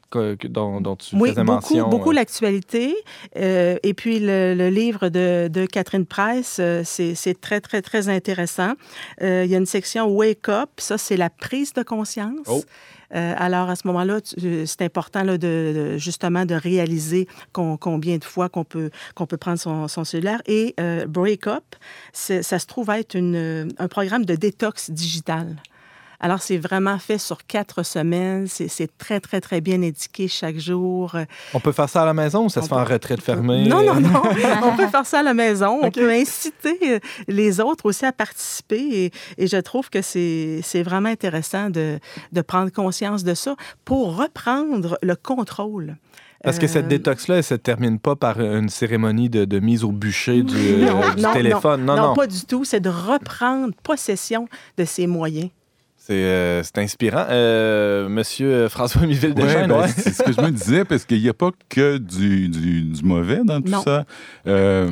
dont, 0.49 0.81
dont 0.81 0.95
tu 0.95 1.15
Oui, 1.15 1.29
faisais 1.29 1.41
beaucoup, 1.43 1.53
mention. 1.73 1.89
beaucoup 1.89 2.11
euh. 2.11 2.15
l'actualité. 2.15 2.95
Euh, 3.37 3.77
et 3.81 3.93
puis 3.93 4.19
le, 4.19 4.53
le 4.53 4.69
livre 4.69 5.09
de, 5.09 5.47
de 5.47 5.65
Catherine 5.65 6.05
Price, 6.05 6.57
euh, 6.59 6.83
c'est 6.85 7.41
très, 7.41 7.59
très, 7.59 7.81
très 7.81 8.07
intéressant. 8.09 8.73
Il 9.21 9.45
y 9.47 9.55
a 9.55 9.57
une 9.57 9.65
section 9.65 10.07
Wake 10.07 10.47
Up, 10.49 10.69
ça, 10.77 10.97
c'est 10.97 11.17
la 11.17 11.29
prise 11.29 11.73
de 11.73 11.81
conscience. 11.83 12.45
Oh. 12.47 12.63
Euh, 13.15 13.33
alors, 13.37 13.69
à 13.69 13.75
ce 13.75 13.87
moment-là, 13.87 14.19
euh, 14.43 14.65
c'est 14.65 14.81
important 14.81 15.23
là, 15.23 15.37
de, 15.37 15.93
de- 15.93 15.97
justement 15.97 16.45
de 16.45 16.55
réaliser 16.55 17.27
combien 17.53 18.17
de 18.17 18.23
fois 18.23 18.49
qu'on 18.49 18.63
peut, 18.63 18.89
peut 19.15 19.37
prendre 19.37 19.59
son, 19.59 19.87
son 19.87 20.03
cellulaire. 20.03 20.41
Et 20.45 20.73
euh, 20.79 21.05
Break 21.07 21.47
Up, 21.47 21.63
ça 22.13 22.41
se 22.41 22.65
trouve 22.65 22.89
être 22.99 23.15
une, 23.15 23.69
un 23.77 23.87
programme 23.87 24.25
de 24.25 24.35
détox 24.35 24.91
digital. 24.91 25.55
Alors, 26.19 26.41
c'est 26.41 26.57
vraiment 26.57 26.97
fait 26.97 27.19
sur 27.19 27.45
quatre 27.45 27.83
semaines. 27.83 28.47
C'est 28.47 28.67
c'est 28.67 28.89
très, 28.97 29.19
très, 29.19 29.39
très 29.39 29.61
bien 29.61 29.81
indiqué 29.83 30.27
chaque 30.27 30.57
jour. 30.57 31.15
On 31.53 31.59
peut 31.59 31.71
faire 31.71 31.87
ça 31.87 32.01
à 32.01 32.05
la 32.05 32.13
maison 32.15 32.45
ou 32.45 32.49
ça 32.49 32.61
On 32.61 32.63
se 32.63 32.69
fait 32.69 32.73
en 32.75 32.83
peut- 32.85 32.93
retraite 32.93 33.21
fermée? 33.21 33.67
non, 33.67 33.83
non, 33.83 33.99
non. 34.01 34.23
On 34.63 34.75
peut 34.75 34.87
faire 34.87 35.05
ça 35.05 35.19
à 35.19 35.23
la 35.23 35.35
maison. 35.35 35.79
On 35.83 35.91
peut 35.91 36.09
inciter 36.11 36.99
les 37.27 37.59
autres 37.59 37.85
aussi 37.85 38.05
à 38.05 38.11
participer. 38.11 38.79
Et, 39.05 39.11
et 39.37 39.47
je 39.47 39.57
trouve 39.57 39.89
que 39.91 40.01
c'est 40.01 40.61
c'est 40.63 40.81
vraiment 40.81 41.09
intéressant 41.09 41.69
de, 41.69 41.99
de 42.31 42.41
prendre 42.41 42.71
conscience 42.71 43.23
de 43.23 43.35
ça 43.35 43.55
pour 43.85 44.17
reprendre 44.17 44.97
le 45.03 45.15
contrôle. 45.15 45.97
Parce 46.43 46.59
que 46.59 46.67
cette 46.67 46.85
Euh, 46.85 46.89
détox-là, 46.89 47.37
elle 47.37 47.43
se 47.43 47.55
termine 47.55 47.99
pas 47.99 48.15
par 48.15 48.39
une 48.39 48.69
cérémonie 48.69 49.29
de, 49.29 49.45
de 49.45 49.59
mise 49.59 49.83
au 49.83 49.91
bûcher 49.91 50.43
du, 50.43 50.55
euh, 50.83 50.85
Non, 50.91 51.13
du 51.15 51.21
non, 51.21 51.33
téléphone. 51.33 51.85
Non, 51.85 51.95
non. 51.95 52.13
pas 52.15 52.27
du 52.27 52.41
tout. 52.45 52.63
C'est 52.63 52.79
de 52.79 52.89
reprendre 52.89 53.73
possession 53.83 54.47
de 54.77 54.85
ses 54.85 55.07
moyens. 55.07 55.49
C'est 56.07 56.13
euh, 56.23 56.63
c'est 56.63 56.77
inspirant. 56.77 57.25
Euh, 57.29 58.07
Monsieur 58.07 58.69
François 58.69 59.01
Miville 59.05 59.33
Ouais, 59.35 59.43
Deschaines, 59.43 59.67
ben, 59.67 59.81
ouais. 59.81 59.87
C'est 59.89 60.13
ce 60.13 60.23
que 60.23 60.31
je 60.31 60.39
me 60.41 60.51
disais, 60.51 60.85
parce 60.85 61.03
qu'il 61.05 61.21
n'y 61.21 61.27
a 61.27 61.33
pas 61.33 61.51
que 61.67 61.97
du, 61.97 62.47
du, 62.47 62.81
du 62.83 63.03
mauvais 63.03 63.41
dans 63.43 63.61
tout 63.61 63.71
Non. 63.71 63.81
ça. 63.83 64.05
Euh, 64.47 64.89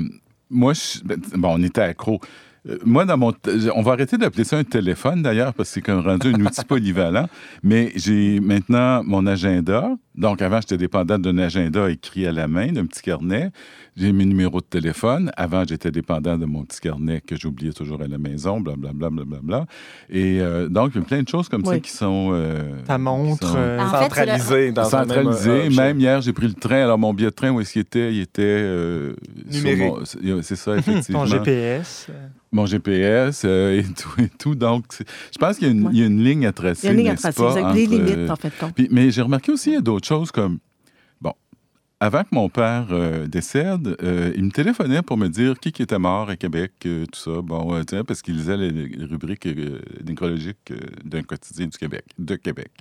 moi, 0.49 0.73
je- 0.73 1.01
ben, 1.05 1.17
bon, 1.35 1.55
on 1.57 1.63
était 1.63 1.81
accro. 1.81 2.19
Euh, 2.67 2.77
Moi, 2.83 3.05
dans 3.05 3.17
mon, 3.17 3.31
t- 3.31 3.51
on 3.73 3.81
va 3.81 3.93
arrêter 3.93 4.17
d'appeler 4.17 4.43
ça 4.43 4.57
un 4.57 4.63
téléphone 4.65 5.21
d'ailleurs 5.21 5.53
parce 5.53 5.69
que 5.69 5.73
c'est 5.75 5.81
comme 5.81 5.99
rendu 6.01 6.33
un 6.33 6.45
outil 6.45 6.65
polyvalent. 6.67 7.29
Mais 7.63 7.93
j'ai 7.95 8.39
maintenant 8.41 9.01
mon 9.03 9.25
agenda. 9.25 9.91
Donc, 10.17 10.41
avant, 10.41 10.61
j'étais 10.61 10.77
dépendant 10.77 11.19
d'un 11.19 11.37
agenda 11.37 11.89
écrit 11.89 12.25
à 12.25 12.31
la 12.31 12.47
main, 12.47 12.71
d'un 12.71 12.85
petit 12.85 13.01
carnet. 13.01 13.49
J'ai 13.97 14.11
mes 14.11 14.25
numéros 14.25 14.59
de 14.59 14.65
téléphone. 14.65 15.31
Avant, 15.37 15.63
j'étais 15.67 15.91
dépendant 15.91 16.37
de 16.37 16.45
mon 16.45 16.63
petit 16.65 16.79
carnet 16.81 17.21
que 17.21 17.35
j'oubliais 17.37 17.71
toujours 17.73 18.01
à 18.01 18.07
la 18.07 18.17
maison, 18.17 18.59
blablabla. 18.59 19.09
Bla, 19.09 19.23
bla, 19.25 19.39
bla, 19.41 19.65
Et 20.09 20.39
euh, 20.41 20.67
donc, 20.69 20.91
il 20.95 20.99
y 20.99 21.01
a 21.01 21.05
plein 21.05 21.21
de 21.23 21.27
choses 21.27 21.47
comme 21.49 21.63
ça 21.65 21.71
Oui. 21.71 21.81
Qui 21.81 21.91
sont. 21.91 22.29
euh, 22.33 22.81
ta 22.85 22.97
montre. 22.97 23.47
sont- 23.47 23.55
euh, 23.57 23.79
En 23.79 23.89
fait, 23.89 23.95
c'est 24.13 24.25
le- 24.25 24.31
Centralisé 24.31 24.71
dans 24.71 24.95
un 24.95 25.69
même, 25.69 25.99
hier, 25.99 26.21
j'ai 26.21 26.33
pris 26.33 26.47
le 26.47 26.53
train. 26.53 26.83
Alors, 26.83 26.97
mon 26.97 27.13
billet 27.13 27.29
de 27.29 27.35
train, 27.35 27.51
où 27.51 27.61
est-ce 27.61 27.73
qu'il 27.73 27.81
était? 27.81 28.13
Il 28.13 28.21
était... 28.21 28.41
euh, 28.41 29.13
sur 29.49 29.63
Numérique. 29.63 29.93
mon- 30.23 30.41
C'est 30.41 30.55
ça, 30.55 30.75
effectivement. 30.77 31.19
ton 31.23 31.25
GPS. 31.25 32.07
Mon 32.51 32.65
GPS 32.65 33.41
euh, 33.43 33.79
et, 33.79 33.83
tout, 33.83 34.21
et 34.21 34.29
tout. 34.29 34.55
Donc, 34.55 34.85
je 34.99 35.37
pense 35.37 35.57
qu'il 35.57 35.67
y, 35.67 35.69
a 35.69 35.73
une- 35.73 35.83
Ouais. 35.87 35.89
il 35.93 35.99
y 35.99 36.03
a 36.03 36.05
une 36.05 36.23
ligne 36.23 36.45
à 36.45 36.53
tracer, 36.53 36.81
Il 36.83 36.85
y 36.85 36.89
a 36.89 36.91
une 36.91 36.97
ligne 36.99 37.07
à 37.09 37.11
n'est-ce 37.11 37.21
tracer, 37.23 37.37
pas, 37.61 37.67
entre, 37.69 37.75
limites, 37.75 38.01
euh, 38.17 38.29
en 38.29 38.35
fait. 38.37 38.53
compte. 38.57 38.73
puis- 38.73 38.87
mais 38.91 39.11
j'ai 39.11 39.21
remarqué 39.21 39.51
aussi, 39.51 39.71
il 39.71 39.73
y 39.73 39.77
a 39.77 39.81
d'autres 39.81 40.04
choses 40.05 40.31
comme... 40.31 40.59
Bon, 41.21 41.33
avant 41.99 42.23
que 42.23 42.29
mon 42.31 42.49
père 42.49 42.87
euh, 42.91 43.27
décède, 43.27 43.95
euh, 44.03 44.33
il 44.35 44.45
me 44.45 44.51
téléphonait 44.51 45.01
pour 45.01 45.17
me 45.17 45.27
dire 45.27 45.59
qui 45.59 45.71
qui 45.71 45.81
était 45.81 45.99
mort 45.99 46.29
à 46.29 46.35
Québec, 46.35 46.73
euh, 46.85 47.05
tout 47.05 47.19
ça. 47.19 47.41
Bon, 47.41 47.83
tiens, 47.85 48.03
parce 48.03 48.21
qu'il 48.21 48.35
lisait 48.35 48.57
les, 48.57 48.71
les 48.71 49.05
rubriques 49.05 49.47
nécrologiques 50.05 50.73
d'un 51.03 51.23
quotidien 51.23 51.67
du 51.67 51.77
Québec, 51.77 52.05
de 52.19 52.35
Québec. 52.35 52.71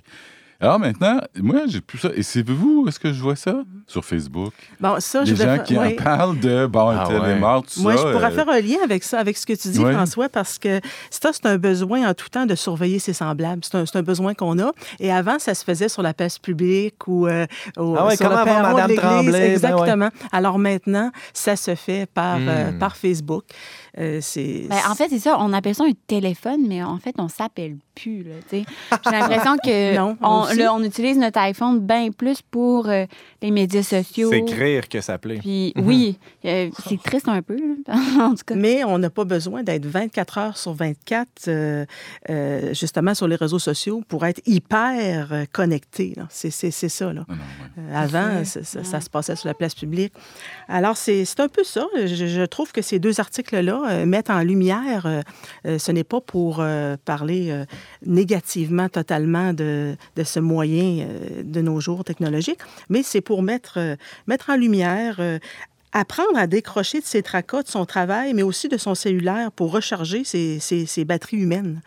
Alors 0.61 0.79
maintenant, 0.79 1.19
moi, 1.37 1.61
j'ai 1.67 1.81
plus 1.81 1.97
ça. 1.97 2.09
Et 2.15 2.23
c'est 2.23 2.47
vous, 2.49 2.85
est-ce 2.87 2.99
que 2.99 3.11
je 3.11 3.21
vois 3.21 3.35
ça? 3.35 3.55
Sur 3.87 4.03
Facebook. 4.05 4.53
Bon, 4.79 4.95
ça, 4.99 5.23
Les 5.23 5.35
gens 5.35 5.59
qui 5.59 5.77
oui. 5.77 5.95
en 5.99 6.03
parlent 6.03 6.39
de, 6.39 6.65
bon, 6.65 6.87
Ah 6.89 7.07
ouais. 7.09 7.31
est 7.31 7.39
mort, 7.39 7.63
tout 7.63 7.81
Moi, 7.81 7.95
ça. 7.97 8.03
je 8.07 8.11
pourrais 8.13 8.31
euh, 8.31 8.35
faire 8.35 8.49
un 8.49 8.59
lien 8.61 8.77
avec 8.83 9.03
ça, 9.03 9.19
avec 9.19 9.37
ce 9.37 9.45
que 9.45 9.53
tu 9.53 9.67
dis, 9.67 9.79
Ouais. 9.79 9.93
François, 9.93 10.29
parce 10.29 10.57
que 10.57 10.79
ça, 11.11 11.31
c'est 11.33 11.45
un 11.45 11.57
besoin 11.57 12.09
en 12.09 12.13
tout 12.13 12.29
temps 12.29 12.45
de 12.45 12.55
surveiller 12.55 12.99
ses 12.99 13.13
semblables. 13.13 13.61
C'est 13.63 13.75
un, 13.75 13.85
c'est 13.85 13.97
un 13.97 14.01
besoin 14.01 14.33
qu'on 14.33 14.57
a. 14.59 14.71
Et 14.99 15.11
avant, 15.11 15.37
ça 15.39 15.53
se 15.53 15.63
faisait 15.63 15.89
sur 15.89 16.01
la 16.01 16.13
place 16.13 16.39
publique 16.39 17.05
ou 17.07 17.27
euh, 17.27 17.45
au, 17.77 17.95
Ah 17.97 18.07
ouais, 18.07 18.15
sur 18.15 18.29
le 18.29 18.35
avant 18.35 18.57
de 18.57 18.61
Madame 18.73 18.87
l'église. 18.89 18.99
Tremblay, 19.05 19.31
ben 19.31 19.39
ouais. 19.39 19.51
Exactement. 19.51 20.09
Alors 20.31 20.57
maintenant, 20.57 21.11
ça 21.33 21.55
se 21.57 21.75
fait 21.75 22.09
par, 22.11 22.37
euh, 22.39 22.71
Hmm. 22.71 22.79
par 22.79 22.95
Facebook. 22.95 23.43
Euh, 23.99 24.19
c'est... 24.21 24.65
Ben, 24.69 24.77
en 24.89 24.95
fait, 24.95 25.09
c'est 25.09 25.19
ça. 25.19 25.35
On 25.39 25.51
appelle 25.53 25.75
ça 25.75 25.83
un 25.83 25.91
téléphone, 26.07 26.61
mais 26.67 26.81
en 26.83 26.97
fait, 26.97 27.13
on 27.17 27.27
s'appelle 27.27 27.75
plus. 27.95 28.25
J'ai 28.51 28.65
l'impression 29.11 29.57
que 29.57 29.95
Non, 29.97 30.17
on, 30.21 30.45
on 30.71 30.83
utilise 30.83 31.17
notre 31.17 31.39
iPhone 31.39 31.79
bien 31.79 32.11
plus 32.11 32.41
pour 32.41 32.89
euh, 32.89 33.05
les 33.41 33.51
médias 33.51 33.83
sociaux. 33.83 34.29
C'est 34.31 34.39
écrire 34.39 34.87
que 34.89 35.01
ça 35.01 35.17
plaît. 35.17 35.37
Puis 35.39 35.73
Mhm. 35.75 35.85
oui, 35.87 36.17
euh, 36.45 36.69
c'est 36.87 37.01
triste 37.01 37.27
un 37.29 37.41
peu, 37.41 37.55
là, 37.87 37.95
en 38.25 38.31
tout 38.35 38.43
cas. 38.45 38.55
Mais 38.55 38.83
on 38.83 38.97
n'a 38.97 39.09
pas 39.09 39.23
besoin 39.23 39.63
d'être 39.63 39.85
24 39.85 40.37
heures 40.37 40.57
sur 40.57 40.73
24, 40.73 41.27
euh, 41.47 41.85
euh, 42.29 42.73
justement, 42.73 43.13
sur 43.15 43.27
les 43.27 43.35
réseaux 43.35 43.59
sociaux 43.59 44.03
pour 44.07 44.25
être 44.25 44.41
hyper 44.45 45.45
connecté. 45.51 46.13
là. 46.17 46.27
C'est 46.29 46.49
c'est- 46.51 46.71
c'est 46.71 46.89
ça. 46.89 47.05
Là. 47.13 47.25
Non, 47.27 47.35
non, 47.35 47.35
ouais. 47.35 47.83
Euh, 47.91 47.95
avant, 47.95 48.43
ça, 48.43 49.01
se 49.01 49.09
passait 49.09 49.35
sur 49.35 49.47
la 49.47 49.53
place 49.53 49.75
publique. 49.75 50.13
Alors, 50.67 50.97
c'est 50.97 51.25
c'est 51.25 51.39
un 51.39 51.47
peu 51.47 51.63
ça. 51.63 51.85
Je, 51.95 52.25
je 52.27 52.45
trouve 52.45 52.71
que 52.71 52.81
ces 52.81 52.99
deux 52.99 53.19
articles-là 53.19 53.81
euh, 53.87 54.05
mettent 54.05 54.29
en 54.29 54.41
lumière, 54.41 55.05
euh, 55.05 55.21
euh, 55.65 55.77
ce 55.79 55.91
n'est 55.91 56.03
pas 56.03 56.21
pour 56.21 56.57
euh, 56.59 56.97
parler 57.05 57.49
euh, 57.51 57.65
négativement 58.05 58.89
totalement 58.89 59.53
de, 59.53 59.95
de 60.15 60.23
ce 60.23 60.39
moyen 60.39 61.05
euh, 61.07 61.43
de 61.43 61.61
nos 61.61 61.79
jours 61.79 62.03
technologiques, 62.03 62.59
mais 62.89 63.03
c'est 63.03 63.21
pour 63.21 63.41
mettre, 63.41 63.73
euh, 63.77 63.95
mettre 64.27 64.49
en 64.49 64.55
lumière 64.55 65.17
euh, 65.19 65.39
apprendre 65.97 66.37
à 66.37 66.45
décrocher 66.45 66.99
de 66.99 67.05
ses 67.05 67.23
tracas, 67.23 67.63
de 67.63 67.69
son 67.69 67.85
travail, 67.85 68.33
mais 68.33 68.43
aussi 68.43 68.67
de 68.67 68.75
son 68.75 68.95
cellulaire 68.95 69.49
pour 69.53 69.71
recharger 69.71 70.25
ses, 70.25 70.59
ses- 70.59 70.85
ses 70.85 71.05
batteries 71.05 71.37
humaines. 71.37 71.81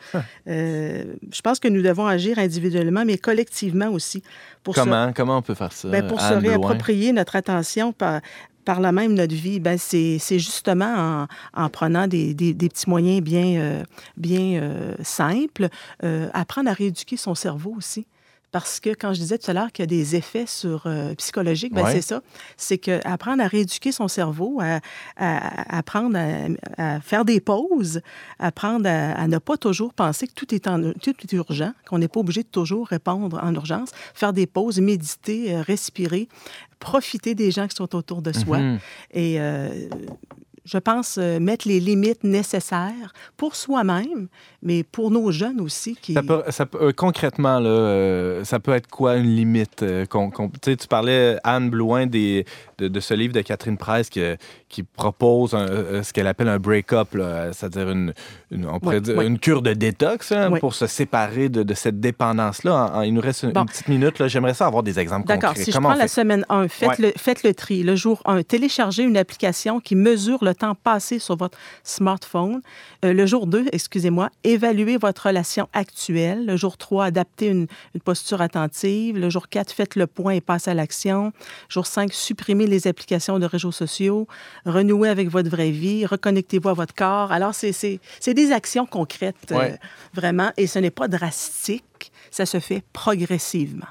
Euh, 0.47 1.05
je 1.31 1.41
pense 1.43 1.59
que 1.61 1.69
nous 1.69 1.83
devons 1.83 2.07
agir 2.07 2.39
individuellement, 2.39 3.05
mais 3.05 3.19
collectivement 3.19 3.89
aussi. 3.91 4.23
Pour 4.63 4.75
se- 4.75 4.81
Comment, 4.81 5.13
comment 5.13 5.37
on 5.37 5.43
peut 5.43 5.55
faire 5.55 5.73
ça? 5.73 5.89
ben, 5.91 6.07
pour 6.07 6.21
se 6.23 6.29
Blouin? 6.35 6.41
réapproprier 6.41 7.13
notre 7.13 7.37
attention 7.37 7.93
par, 7.93 8.23
par 8.69 8.81
là 8.81 8.93
même 8.93 9.15
notre 9.15 9.35
vie, 9.35 9.61
ben, 9.61 9.79
c'est 9.79 10.19
justement 10.39 11.27
en, 11.55 11.63
en 11.65 11.71
prenant 11.71 12.07
des, 12.07 12.35
des- 12.35 12.53
des 12.53 12.69
petits 12.69 12.91
moyens 12.91 13.23
bien, 13.23 13.59
euh, 13.59 13.83
bien 14.19 14.61
euh, 14.61 14.95
simples, 15.03 15.69
euh, 16.05 16.29
apprendre 16.35 16.69
à 16.69 16.75
rééduquer 16.75 17.17
son 17.17 17.35
cerveau 17.35 17.73
aussi. 17.79 18.05
Parce 18.51 18.81
que 18.81 18.91
quand 18.91 19.13
je 19.13 19.19
disais 19.21 19.37
tout 19.37 19.51
à 19.51 19.55
l'heure 19.55 19.71
qu'il 19.73 19.83
y 19.83 19.85
a 19.85 19.87
des 19.87 20.17
effets 20.17 20.47
sur 20.47 20.85
euh, 20.87 21.15
psychologiques, 21.17 21.75
ben 21.75 21.85
Ouais. 21.85 21.93
c'est 21.93 22.01
ça. 22.03 22.23
C'est 22.57 22.79
que 22.79 23.01
apprendre 23.07 23.43
à 23.43 23.47
rééduquer 23.47 23.93
son 23.93 24.09
cerveau, 24.09 24.59
à, 24.63 24.81
à- 25.17 25.75
à 25.75 25.79
apprendre 25.79 26.17
à, 26.19 26.97
à 26.97 27.01
faire 27.01 27.25
des 27.27 27.41
pauses, 27.41 28.01
apprendre 28.39 28.89
à, 28.89 29.13
à 29.13 29.27
ne 29.29 29.37
pas 29.39 29.59
toujours 29.59 29.93
penser 29.93 30.27
que 30.27 30.33
tout 30.33 30.55
est, 30.55 30.67
en, 30.67 30.93
tout 30.95 31.11
est 31.23 31.33
urgent, 31.33 31.73
qu'on 31.87 31.99
n'est 31.99 32.09
pas 32.09 32.21
obligé 32.21 32.43
de 32.43 32.49
toujours 32.49 32.87
répondre 32.89 33.39
en 33.43 33.55
urgence, 33.55 33.91
faire 34.15 34.33
des 34.33 34.47
pauses, 34.47 34.81
méditer, 34.81 35.55
euh, 35.55 35.61
respirer, 35.63 36.29
profiter 36.79 37.35
des 37.35 37.51
gens 37.51 37.69
qui 37.69 37.77
sont 37.77 37.95
autour 37.95 38.23
de 38.23 38.33
soi. 38.33 38.59
Mhm. 38.59 38.79
Et 39.13 39.41
euh, 39.41 39.89
je 40.69 40.79
pense 40.79 41.19
euh, 41.19 41.41
mettre 41.41 41.67
les 41.67 41.81
limites 41.81 42.25
nécessaires 42.25 43.13
pour 43.37 43.57
soi-même, 43.57 44.29
mais 44.63 44.83
pour 44.83 45.11
nos 45.11 45.31
jeunes 45.31 45.61
aussi. 45.61 45.97
Qui... 45.97 46.15
Euh, 46.17 46.93
concrètement, 46.95 47.61
euh, 47.63 48.45
ça 48.45 48.61
peut 48.61 48.73
être 48.73 48.89
quoi 48.89 49.17
une 49.17 49.35
limite? 49.35 49.85
tu 50.63 50.89
parlais, 50.89 51.39
Anne 51.43 51.71
Blouin, 51.71 52.07
des, 52.07 52.45
de, 52.79 52.89
de 52.89 53.01
ce 53.01 53.15
livre 53.15 53.33
de 53.35 53.41
Catherine 53.41 53.77
Price 53.77 54.09
qui, 54.09 54.21
qui 54.69 54.83
propose 54.83 55.55
un- 55.55 55.67
euh, 55.69 56.03
ce 56.03 56.13
qu'elle 56.13 56.27
appelle 56.27 56.49
un 56.49 56.59
break-up, 56.59 57.09
c'est-à-dire 57.53 57.91
une, 57.91 58.15
une- 58.51 58.67
on 58.67 58.79
pourrait 58.81 58.97
Ouais, 58.97 59.01
dire 59.01 59.17
ouais. 59.19 59.27
une 59.27 59.39
cure 59.39 59.63
de 59.63 59.73
détox 59.73 60.33
hein, 60.33 60.51
pour 60.61 60.75
se 60.75 60.87
séparer 60.87 61.49
de, 61.49 61.63
de 61.63 61.75
cette 61.75 62.01
dépendance-là. 62.01 62.73
En- 62.95 62.99
en- 62.99 63.03
il 63.03 63.13
nous 63.15 63.21
reste 63.21 63.43
une, 63.43 63.53
Bon. 63.53 63.63
une 63.63 63.67
petite 63.67 63.89
minute. 63.89 64.27
J'aimerais 64.29 64.55
ça 64.55 64.67
avoir 64.67 64.83
des 64.83 64.99
exemples 64.99 65.27
D'accord. 65.27 65.51
concrets. 65.51 65.65
Si 65.65 65.73
je 65.73 65.79
prends 65.79 65.95
la 65.95 66.09
semaine 66.09 66.45
1, 66.49 66.69
faites, 66.69 66.99
le, 66.99 67.13
faites 67.17 67.43
le 67.43 67.53
tri. 67.55 67.83
Le 67.83 67.97
jour 67.97 68.23
1, 68.25 68.43
téléchargez 68.43 69.03
une 69.03 69.17
application 69.17 69.81
qui 69.81 69.97
mesure 69.97 70.45
le 70.45 70.55
temps 70.55 70.75
passé 70.75 71.19
sur 71.19 71.37
votre 71.37 71.59
smartphone. 71.83 72.61
Euh, 73.05 73.13
le 73.13 73.27
jour 73.27 73.47
2, 73.47 73.67
excusez-moi, 73.73 74.31
évaluez 74.45 74.97
votre 74.99 75.27
relation 75.27 75.69
actuelle. 75.73 76.47
Le 76.47 76.57
jour 76.57 76.77
3, 76.77 77.07
adaptez 77.07 77.47
une, 77.49 77.67
une 77.95 78.01
posture 78.01 78.41
attentive. 78.41 79.19
Le 79.19 79.31
jour 79.31 79.49
4, 79.49 79.73
faites 79.73 79.97
le 79.97 80.07
point 80.07 80.33
et 80.35 80.41
passez 80.41 80.71
à 80.71 80.75
l'action. 80.75 81.33
Jour 81.69 81.87
5, 81.87 82.13
supprimez 82.13 82.67
les 82.69 82.87
applications 82.87 83.39
de 83.39 83.47
réseaux 83.47 83.73
sociaux. 83.73 84.29
Renouez 84.67 85.09
avec 85.09 85.29
votre 85.29 85.51
vraie 85.51 85.71
vie. 85.71 86.07
Reconnectez-vous 86.07 86.69
à 86.69 86.75
votre 86.75 86.95
corps. 86.95 87.33
Alors, 87.33 87.55
c'est- 87.55 87.73
des 88.35 88.53
actions 88.53 88.87
concrètes, 88.87 89.53
euh, 89.73 89.77
vraiment, 90.15 90.53
et 90.57 90.67
ce 90.67 90.79
n'est 90.79 90.91
pas 90.91 91.09
drastique. 91.09 92.13
Ça 92.31 92.47
se 92.47 92.61
fait 92.61 92.83
progressivement 92.93 93.87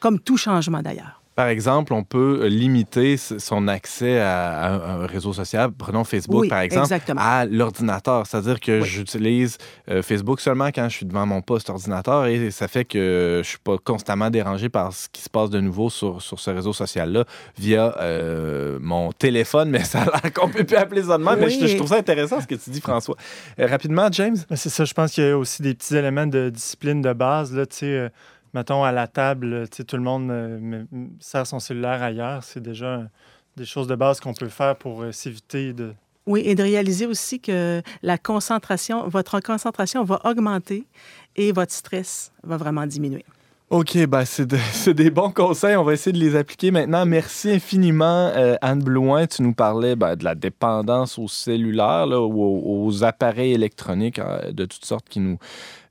comme 0.00 0.20
tout 0.20 0.36
changement 0.36 0.82
d'ailleurs. 0.82 1.20
Par 1.38 1.46
exemple, 1.46 1.92
on 1.92 2.02
peut 2.02 2.48
limiter 2.48 3.16
son 3.16 3.68
accès 3.68 4.18
à, 4.18 4.48
à 4.50 4.72
un 4.94 5.06
réseau 5.06 5.32
social, 5.32 5.70
prenons 5.70 6.02
Facebook 6.02 6.40
Oui, 6.40 6.48
par 6.48 6.58
exemple, 6.58 6.86
exactement. 6.86 7.20
à 7.22 7.44
l'ordinateur. 7.44 8.26
C'est-à-dire 8.26 8.58
que 8.58 8.80
Oui. 8.80 8.84
j'utilise 8.84 9.56
euh, 9.88 10.02
Facebook 10.02 10.40
seulement 10.40 10.66
quand 10.74 10.88
je 10.88 10.96
suis 10.96 11.06
devant 11.06 11.26
mon 11.26 11.40
poste 11.40 11.70
ordinateur 11.70 12.26
et 12.26 12.50
ça 12.50 12.66
fait 12.66 12.84
que 12.84 13.40
je 13.44 13.48
suis 13.48 13.58
pas 13.62 13.78
constamment 13.78 14.30
dérangé 14.30 14.68
par 14.68 14.92
ce 14.92 15.08
qui 15.12 15.22
se 15.22 15.30
passe 15.30 15.48
de 15.50 15.60
nouveau 15.60 15.90
sur, 15.90 16.20
sur 16.20 16.40
ce 16.40 16.50
réseau 16.50 16.72
social-là 16.72 17.24
via 17.56 17.94
euh, 18.00 18.80
mon 18.82 19.12
téléphone, 19.12 19.70
mais 19.70 19.84
ça 19.84 20.00
a 20.00 20.04
l'air 20.06 20.32
qu'on 20.34 20.48
peut 20.48 20.64
plus 20.64 20.76
appeler 20.76 21.04
ça 21.04 21.18
de 21.18 21.22
même. 21.22 21.38
Mais 21.38 21.50
je, 21.50 21.76
trouve 21.76 21.86
ça 21.86 21.98
intéressant 21.98 22.40
ce 22.40 22.48
que 22.48 22.56
tu 22.56 22.70
dis, 22.70 22.80
François. 22.80 23.14
Euh, 23.60 23.66
rapidement, 23.68 24.08
James? 24.10 24.38
Ben, 24.50 24.56
C'est 24.56 24.70
ça, 24.70 24.84
je 24.84 24.92
pense 24.92 25.12
qu'il 25.12 25.22
y 25.22 25.28
a 25.28 25.38
aussi 25.38 25.62
des 25.62 25.74
petits 25.74 25.94
éléments 25.94 26.26
de 26.26 26.50
discipline 26.50 27.00
de 27.00 27.12
base. 27.12 27.54
Là, 27.54 27.64
tu 27.64 27.76
sais, 27.76 27.86
euh, 27.86 28.08
mettons, 28.58 28.82
à 28.82 28.92
la 28.92 29.06
table, 29.06 29.68
tout 29.68 29.96
le 29.96 30.02
monde 30.02 30.30
euh, 30.30 30.84
sert 31.20 31.46
son 31.46 31.60
cellulaire 31.60 32.02
ailleurs. 32.02 32.42
C'est 32.42 32.62
déjà 32.62 33.08
des 33.56 33.64
choses 33.64 33.86
de 33.86 33.94
base 33.94 34.20
qu'on 34.20 34.34
peut 34.34 34.48
faire 34.48 34.76
pour 34.76 35.02
euh, 35.02 35.12
s'éviter 35.12 35.72
de... 35.72 35.94
Oui, 36.26 36.42
et 36.44 36.54
de 36.54 36.62
réaliser 36.62 37.06
aussi 37.06 37.40
que 37.40 37.80
la 38.02 38.18
concentration, 38.18 39.08
votre 39.08 39.40
concentration 39.40 40.04
va 40.04 40.20
augmenter 40.24 40.84
et 41.36 41.52
votre 41.52 41.72
stress 41.72 42.32
va 42.42 42.56
vraiment 42.58 42.86
diminuer. 42.86 43.24
OK, 43.70 43.98
ben 44.06 44.24
c'est 44.24 44.46
de- 44.46 44.56
c'est 44.72 44.94
des 44.94 45.10
bons 45.10 45.30
conseils. 45.30 45.76
On 45.76 45.84
va 45.84 45.92
essayer 45.92 46.12
de 46.12 46.24
les 46.24 46.36
appliquer 46.36 46.70
maintenant. 46.70 47.04
Merci 47.04 47.50
infiniment, 47.50 48.30
euh, 48.34 48.54
Anne 48.62 48.82
Blouin. 48.82 49.26
Tu 49.26 49.42
nous 49.42 49.52
parlais 49.52 49.94
ben, 49.94 50.16
de 50.16 50.24
la 50.24 50.34
dépendance 50.34 51.18
aux 51.18 51.28
cellulaires 51.28 52.06
là, 52.06 52.18
ou 52.20 52.42
aux, 52.42 52.86
aux 52.86 53.04
appareils 53.04 53.52
électroniques 53.52 54.20
euh, 54.20 54.52
de 54.52 54.64
toutes 54.64 54.86
sortes 54.86 55.06
qui 55.10 55.20
nous, 55.20 55.36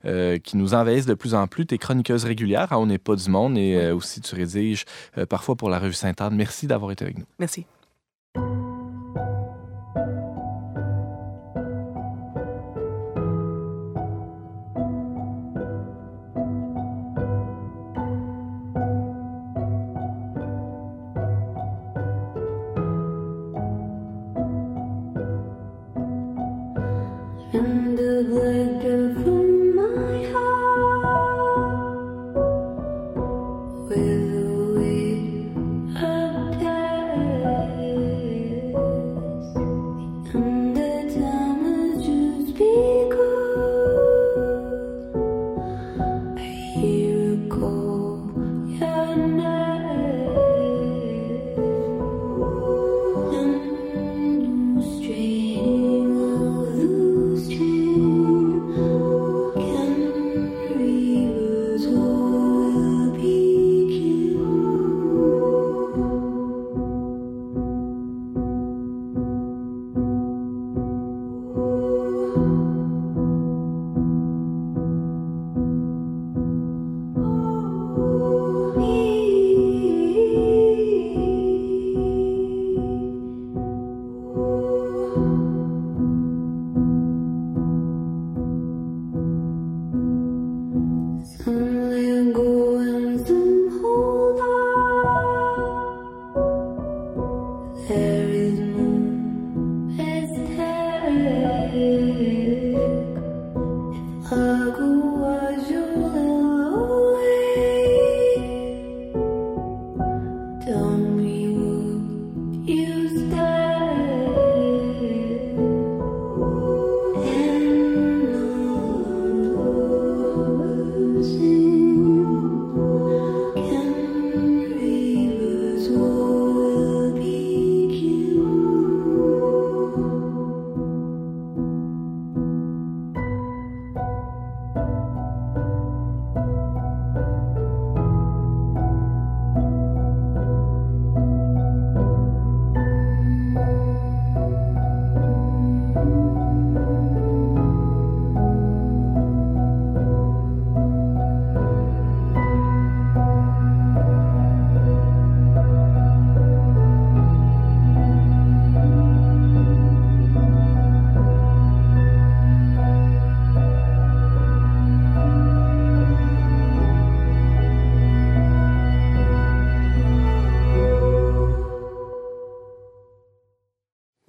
euh, 0.06 0.38
qui 0.38 0.56
nous 0.56 0.74
envahissent 0.74 1.06
de 1.06 1.14
plus 1.14 1.34
en 1.36 1.46
plus. 1.46 1.66
Tu 1.66 1.76
es 1.76 1.78
chroniqueuse 1.78 2.24
régulière 2.24 2.72
à 2.72 2.80
On 2.80 2.86
n'est 2.86 2.98
pas 2.98 3.14
du 3.14 3.30
monde 3.30 3.56
et 3.56 3.76
euh, 3.76 3.94
aussi 3.94 4.20
tu 4.20 4.34
rédiges 4.34 4.84
parfois 5.28 5.54
pour 5.54 5.70
la 5.70 5.78
revue 5.78 5.92
Sainte-Anne. 5.92 6.34
Merci 6.34 6.66
d'avoir 6.66 6.90
été 6.90 7.04
avec 7.04 7.18
nous. 7.18 7.26
Merci. 7.38 7.64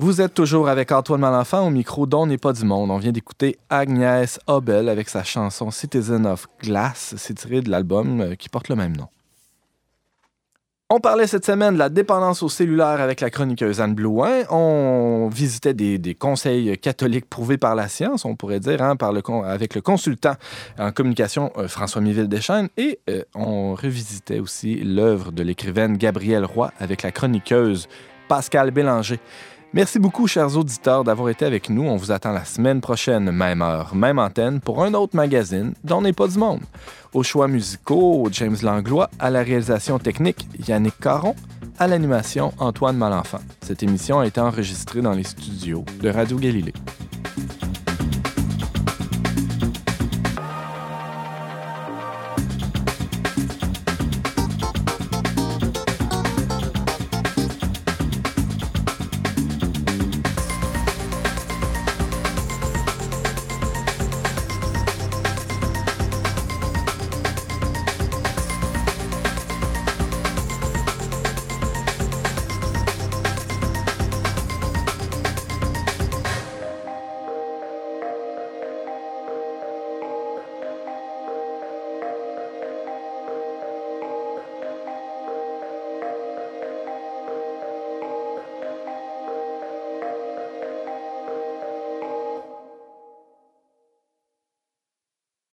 Vous 0.10 0.22
êtes 0.22 0.34
toujours 0.34 0.70
avec 0.70 0.92
Antoine 0.92 1.22
Malenfant 1.22 1.68
au 1.68 1.70
micro 1.70 2.08
d'On 2.08 2.26
n'est 2.26 2.40
pas 2.40 2.52
du 2.52 2.66
monde. 2.66 2.90
On 2.90 2.98
vient 2.98 3.12
d'écouter 3.12 3.60
Agnès 3.70 4.40
Obel 4.48 4.90
avec 4.90 5.08
sa 5.08 5.24
chanson 5.24 5.70
Citizen 5.70 6.26
of 6.26 6.48
Glass. 6.64 7.14
C'est 7.16 7.36
tiré 7.36 7.62
de 7.62 7.70
l'album 7.70 8.20
euh, 8.20 8.34
qui 8.34 8.50
porte 8.50 8.70
le 8.70 8.76
même 8.76 8.98
nom. 8.98 9.06
On 10.90 11.00
parlait 11.00 11.28
cette 11.28 11.46
semaine 11.46 11.76
de 11.76 11.78
la 11.78 11.90
dépendance 11.90 12.42
au 12.42 12.50
cellulaire 12.50 13.02
avec 13.02 13.22
la 13.22 13.30
chroniqueuse 13.30 13.82
Anne 13.82 13.94
Blouin. 13.94 14.46
On 14.50 15.30
visitait 15.32 15.76
des, 15.76 16.16
conseils 16.16 16.76
catholiques 16.80 17.30
prouvés 17.30 17.60
par 17.60 17.76
la 17.76 17.88
science, 17.88 18.26
on 18.26 18.36
pourrait 18.36 18.60
dire, 18.60 18.82
hein, 18.82 18.98
avec 19.46 19.76
le 19.76 19.82
consultant 19.82 20.34
en 20.80 20.92
communication 20.92 21.52
euh, 21.58 21.68
François 21.68 22.02
Miville-Deschaines. 22.02 22.70
Et 22.78 22.98
euh, 23.12 23.22
on 23.36 23.76
revisitait 23.76 24.40
aussi 24.40 24.78
l'œuvre 24.78 25.32
de 25.32 25.44
l'écrivaine 25.44 25.98
Gabrielle 25.98 26.46
Roy 26.46 26.74
avec 26.80 27.04
la 27.04 27.12
chroniqueuse 27.12 27.88
Pascal 28.28 28.72
Bélanger. 28.72 29.20
Merci 29.72 30.00
beaucoup, 30.00 30.26
chers 30.26 30.58
auditeurs, 30.58 31.04
d'avoir 31.04 31.30
été 31.30 31.46
avec 31.46 31.70
nous. 31.70 31.84
On 31.84 31.96
vous 31.96 32.12
attend 32.12 32.32
la 32.32 32.44
semaine 32.44 32.82
prochaine, 32.82 33.30
même 33.30 33.62
heure, 33.62 33.94
même 33.94 34.18
antenne, 34.18 34.60
pour 34.60 34.84
un 34.84 34.96
autre 34.96 35.16
magazine 35.16 35.74
dont 35.84 36.02
n'est 36.02 36.12
pas 36.12 36.28
du 36.28 36.40
monde. 36.40 36.62
Aux 37.14 37.22
choix 37.22 37.48
musicaux, 37.48 38.28
James 38.32 38.58
Langlois, 38.64 39.12
à 39.20 39.30
la 39.30 39.44
réalisation 39.44 40.00
technique, 40.00 40.48
Yannick 40.68 41.00
Caron, 41.00 41.36
à 41.78 41.88
l'animation, 41.88 42.52
Antoine 42.58 42.98
Malenfant. 42.98 43.42
Cette 43.62 43.84
émission 43.84 44.20
a 44.20 44.26
été 44.26 44.42
enregistrée 44.42 45.02
dans 45.02 45.14
les 45.14 45.24
studios 45.24 45.86
de 46.02 46.10
Radio 46.10 46.38
Galilée. 46.38 46.74